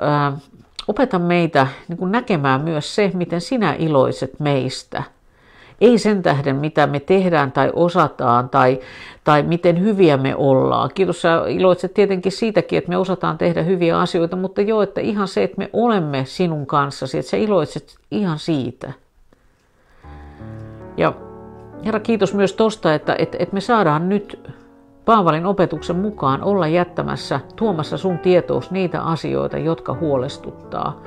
opeta 0.89 1.19
meitä 1.19 1.67
niin 1.89 1.97
kuin 1.97 2.13
näkemään 2.13 2.61
myös 2.61 2.95
se, 2.95 3.11
miten 3.15 3.41
sinä 3.41 3.75
iloiset 3.79 4.41
meistä– 4.41 5.03
ei 5.81 5.99
sen 5.99 6.23
tähden, 6.23 6.57
mitä 6.57 6.87
me 6.87 7.01
tehdään 7.01 7.53
tai 7.53 7.71
osataan 7.73 8.49
tai, 8.49 8.81
tai 9.25 9.43
miten 9.43 9.81
hyviä 9.81 10.17
me 10.17 10.37
ollaan. 10.37 10.91
Kiitos, 10.95 11.23
sä 11.23 11.43
iloitset 11.49 11.95
tietenkin 11.95 12.33
siitäkin, 12.33 12.79
että 12.79 12.89
me 12.89 12.97
osataan 12.97 13.39
tehdä 13.39 13.63
hyviä 13.63 14.01
asioita, 14.01 14.37
mutta 14.37 14.61
joo, 14.61 14.83
että 14.83 15.01
ihan 15.01 15.29
se, 15.29 15.43
että 15.43 15.59
me 15.59 15.71
olemme 15.73 16.25
sinun 16.25 16.67
kanssasi, 16.67 17.19
että 17.19 17.31
sä 17.31 17.37
iloitset 17.37 17.97
ihan 18.11 18.39
siitä. 18.39 18.93
Ja 20.97 21.13
Herra, 21.85 22.01
kiitos 22.01 22.35
myös 22.35 22.53
tosta, 22.53 22.95
että, 22.95 23.17
että, 23.19 23.37
että 23.41 23.55
me 23.55 23.61
saadaan 23.61 24.09
nyt 24.09 24.51
Paavalin 25.07 25.47
opetuksen 25.47 25.97
mukaan 25.97 26.43
olla 26.43 26.69
jättämässä, 26.69 27.41
tuomassa 27.57 27.97
sun 27.97 28.19
tietoos 28.19 28.71
niitä 28.71 29.03
asioita, 29.03 29.59
jotka 29.59 29.95
huolestuttaa. 29.95 31.01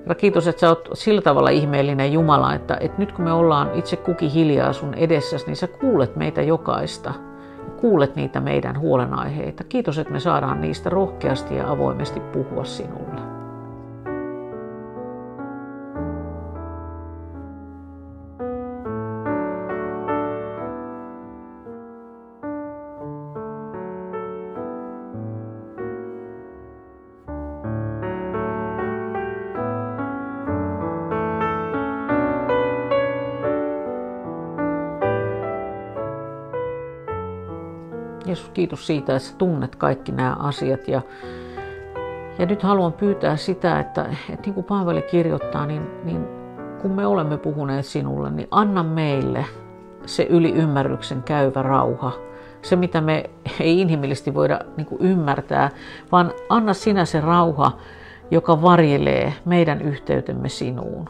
Herra, 0.00 0.14
kiitos, 0.14 0.48
että 0.48 0.60
sä 0.60 0.68
oot 0.68 0.88
sillä 0.94 1.22
tavalla 1.22 1.50
ihmeellinen 1.50 2.12
Jumala, 2.12 2.54
että, 2.54 2.76
että 2.80 2.98
nyt 2.98 3.12
kun 3.12 3.24
me 3.24 3.32
ollaan 3.32 3.70
itse 3.74 3.96
kuki 3.96 4.34
hiljaa 4.34 4.72
sun 4.72 4.94
edessäsi, 4.94 5.46
niin 5.46 5.56
sä 5.56 5.66
kuulet 5.66 6.16
meitä 6.16 6.42
jokaista. 6.42 7.14
Kuulet 7.80 8.16
niitä 8.16 8.40
meidän 8.40 8.80
huolenaiheita. 8.80 9.64
Kiitos, 9.64 9.98
että 9.98 10.12
me 10.12 10.20
saadaan 10.20 10.60
niistä 10.60 10.90
rohkeasti 10.90 11.56
ja 11.56 11.70
avoimesti 11.70 12.20
puhua 12.20 12.64
sinulle. 12.64 13.37
Jeesus, 38.28 38.50
kiitos 38.50 38.86
siitä, 38.86 39.16
että 39.16 39.28
sä 39.28 39.36
tunnet 39.36 39.76
kaikki 39.76 40.12
nämä 40.12 40.36
asiat. 40.38 40.88
Ja, 40.88 41.02
ja 42.38 42.46
nyt 42.46 42.62
haluan 42.62 42.92
pyytää 42.92 43.36
sitä, 43.36 43.80
että, 43.80 44.06
että 44.30 44.46
niin 44.46 44.54
kuin 44.54 44.64
Paavali 44.64 45.02
kirjoittaa, 45.02 45.66
niin, 45.66 45.86
niin 46.04 46.26
kun 46.82 46.90
me 46.90 47.06
olemme 47.06 47.38
puhuneet 47.38 47.86
sinulle, 47.86 48.30
niin 48.30 48.48
anna 48.50 48.82
meille 48.82 49.44
se 50.06 50.22
yli 50.30 50.52
ymmärryksen 50.52 51.22
käyvä 51.22 51.62
rauha. 51.62 52.12
Se, 52.62 52.76
mitä 52.76 53.00
me 53.00 53.30
ei 53.60 53.80
inhimillisesti 53.80 54.34
voida 54.34 54.60
niin 54.76 54.86
kuin 54.86 55.02
ymmärtää, 55.02 55.70
vaan 56.12 56.32
anna 56.48 56.74
sinä 56.74 57.04
se 57.04 57.20
rauha, 57.20 57.78
joka 58.30 58.62
varjelee 58.62 59.34
meidän 59.44 59.82
yhteytemme 59.82 60.48
sinuun. 60.48 61.08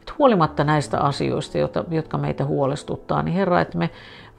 Et 0.00 0.18
huolimatta 0.18 0.64
näistä 0.64 1.00
asioista, 1.00 1.58
jotka 1.90 2.18
meitä 2.18 2.44
huolestuttaa, 2.44 3.22
niin 3.22 3.34
Herra, 3.34 3.60
että 3.60 3.78
me 3.78 3.90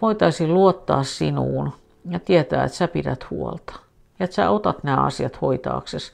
voitaisiin 0.02 0.54
luottaa 0.54 1.04
sinuun 1.04 1.74
ja 2.10 2.20
tietää, 2.20 2.64
että 2.64 2.78
sä 2.78 2.88
pidät 2.88 3.30
huolta. 3.30 3.74
Ja 4.20 4.24
että 4.24 4.36
sä 4.36 4.49
otat 4.49 4.84
nämä 4.84 5.04
asiat 5.04 5.41
hoitaaksesi. 5.41 6.12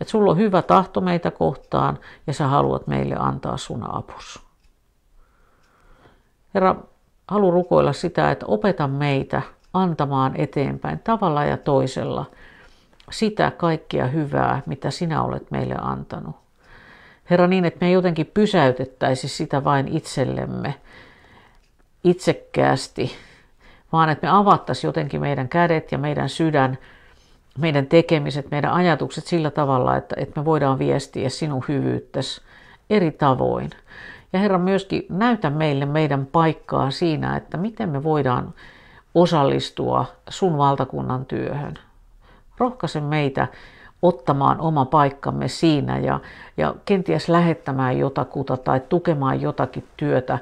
Että 0.00 0.10
sulla 0.10 0.30
on 0.30 0.36
hyvä 0.36 0.62
tahto 0.62 1.00
meitä 1.00 1.30
kohtaan 1.30 1.98
ja 2.26 2.32
sä 2.32 2.46
haluat 2.46 2.86
meille 2.86 3.16
antaa 3.18 3.56
sun 3.56 3.96
apus. 3.96 4.42
Herra, 6.54 6.76
haluan 7.28 7.52
rukoilla 7.52 7.92
sitä, 7.92 8.30
että 8.30 8.46
opeta 8.46 8.88
meitä 8.88 9.42
antamaan 9.74 10.32
eteenpäin 10.36 10.98
tavalla 10.98 11.44
ja 11.44 11.56
toisella 11.56 12.24
sitä 13.10 13.50
kaikkea 13.50 14.06
hyvää, 14.06 14.62
mitä 14.66 14.90
sinä 14.90 15.22
olet 15.22 15.50
meille 15.50 15.76
antanut. 15.80 16.36
Herra, 17.30 17.46
niin 17.46 17.64
että 17.64 17.84
me 17.84 17.92
jotenkin 17.92 18.26
pysäytettäisi 18.26 19.28
sitä 19.28 19.64
vain 19.64 19.88
itsellemme 19.88 20.74
itsekkäästi 22.04 23.12
vaan 23.92 24.08
että 24.08 24.26
me 24.26 24.38
avattaisiin 24.38 24.88
jotenkin 24.88 25.20
meidän 25.20 25.48
kädet 25.48 25.92
ja 25.92 25.98
meidän 25.98 26.28
sydän, 26.28 26.78
meidän 27.58 27.86
tekemiset, 27.86 28.50
meidän 28.50 28.72
ajatukset 28.72 29.26
sillä 29.26 29.50
tavalla, 29.50 29.96
että, 29.96 30.14
että 30.18 30.40
me 30.40 30.44
voidaan 30.44 30.78
viestiä 30.78 31.28
sinun 31.28 31.64
hyvyyttäsi 31.68 32.40
eri 32.90 33.10
tavoin. 33.10 33.70
Ja 34.32 34.38
Herra 34.38 34.58
myöskin 34.58 35.06
näytä 35.08 35.50
meille 35.50 35.86
meidän 35.86 36.26
paikkaa 36.26 36.90
siinä, 36.90 37.36
että 37.36 37.56
miten 37.56 37.88
me 37.88 38.02
voidaan 38.02 38.54
osallistua 39.14 40.04
sun 40.28 40.58
valtakunnan 40.58 41.26
työhön. 41.26 41.74
Rohkaise 42.58 43.00
meitä 43.00 43.48
ottamaan 44.02 44.60
oma 44.60 44.84
paikkamme 44.84 45.48
siinä 45.48 45.98
ja, 45.98 46.20
ja 46.56 46.74
kenties 46.84 47.28
lähettämään 47.28 47.98
jotakuta 47.98 48.56
tai 48.56 48.80
tukemaan 48.88 49.40
jotakin 49.40 49.84
työtä, 49.96 50.38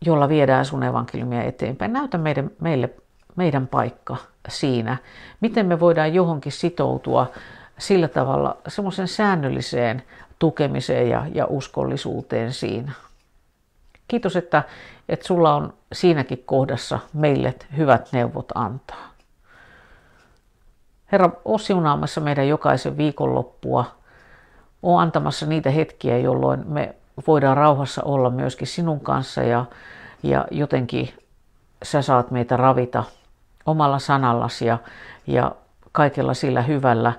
jolla 0.00 0.28
viedään 0.28 0.64
sun 0.64 0.82
evankeliumia 0.82 1.42
eteenpäin. 1.42 1.92
Näytä 1.92 2.18
meidän, 2.18 2.50
meille 2.60 2.90
meidän 3.36 3.66
paikka 3.66 4.16
siinä, 4.48 4.96
miten 5.40 5.66
me 5.66 5.80
voidaan 5.80 6.14
johonkin 6.14 6.52
sitoutua 6.52 7.30
sillä 7.78 8.08
tavalla 8.08 8.56
semmoisen 8.68 9.08
säännölliseen 9.08 10.02
tukemiseen 10.38 11.10
ja, 11.10 11.26
ja 11.34 11.46
uskollisuuteen 11.48 12.52
siinä. 12.52 12.92
Kiitos, 14.08 14.36
että, 14.36 14.62
että 15.08 15.26
sulla 15.26 15.54
on 15.54 15.74
siinäkin 15.92 16.42
kohdassa 16.46 16.98
meille 17.12 17.54
hyvät 17.76 18.08
neuvot 18.12 18.52
antaa. 18.54 19.08
Herra, 21.12 21.30
ole 21.44 21.58
siunaamassa 21.58 22.20
meidän 22.20 22.48
jokaisen 22.48 22.96
viikonloppua. 22.96 23.84
O 24.82 24.96
antamassa 24.96 25.46
niitä 25.46 25.70
hetkiä, 25.70 26.18
jolloin 26.18 26.64
me 26.66 26.94
voidaan 27.26 27.56
rauhassa 27.56 28.02
olla 28.02 28.30
myöskin 28.30 28.66
sinun 28.66 29.00
kanssa 29.00 29.42
ja, 29.42 29.64
ja 30.22 30.46
jotenkin 30.50 31.08
sä 31.82 32.02
saat 32.02 32.30
meitä 32.30 32.56
ravita 32.56 33.04
omalla 33.66 33.98
sanallasi 33.98 34.66
ja, 34.66 34.78
ja 35.26 35.52
kaikella 35.92 36.34
sillä 36.34 36.62
hyvällä, 36.62 37.12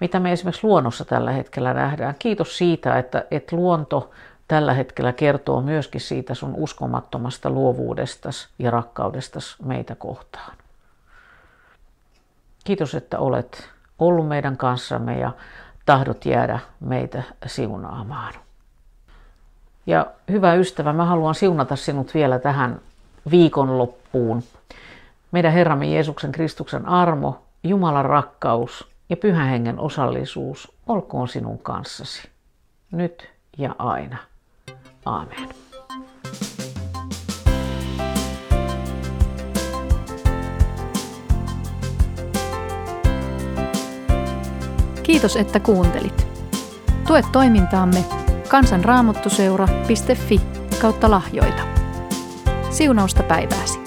mitä 0.00 0.20
me 0.20 0.32
esimerkiksi 0.32 0.66
luonnossa 0.66 1.04
tällä 1.04 1.32
hetkellä 1.32 1.74
nähdään. 1.74 2.14
Kiitos 2.18 2.58
siitä, 2.58 2.98
että, 2.98 3.24
että 3.30 3.56
luonto 3.56 4.10
tällä 4.48 4.74
hetkellä 4.74 5.12
kertoo 5.12 5.60
myöskin 5.60 6.00
siitä 6.00 6.34
sun 6.34 6.54
uskomattomasta 6.56 7.50
luovuudestasi 7.50 8.48
ja 8.58 8.70
rakkaudestasi 8.70 9.56
meitä 9.64 9.94
kohtaan. 9.94 10.56
Kiitos, 12.64 12.94
että 12.94 13.18
olet 13.18 13.70
ollut 13.98 14.28
meidän 14.28 14.56
kanssamme 14.56 15.18
ja 15.18 15.32
tahdot 15.86 16.26
jäädä 16.26 16.58
meitä 16.80 17.22
siunaamaan. 17.46 18.34
Ja 19.86 20.06
hyvä 20.30 20.54
ystävä, 20.54 20.92
mä 20.92 21.04
haluan 21.04 21.34
siunata 21.34 21.76
sinut 21.76 22.14
vielä 22.14 22.38
tähän 22.38 22.80
viikonloppuun. 23.30 24.42
Meidän 25.32 25.52
Herramme 25.52 25.86
Jeesuksen 25.86 26.32
Kristuksen 26.32 26.88
armo, 26.88 27.42
Jumalan 27.64 28.04
rakkaus 28.04 28.88
ja 29.08 29.16
Pyhän 29.16 29.48
Hengen 29.48 29.78
osallisuus 29.78 30.72
olkoon 30.86 31.28
sinun 31.28 31.58
kanssasi, 31.58 32.28
nyt 32.90 33.30
ja 33.58 33.74
aina. 33.78 34.16
Aamen. 35.06 35.48
Kiitos, 45.02 45.36
että 45.36 45.60
kuuntelit. 45.60 46.26
Tue 47.06 47.22
toimintaamme 47.32 48.21
kansanraamottuseura.fi 48.52 50.40
kautta 50.80 51.10
lahjoita. 51.10 51.62
Siunausta 52.70 53.22
päivääsi! 53.22 53.81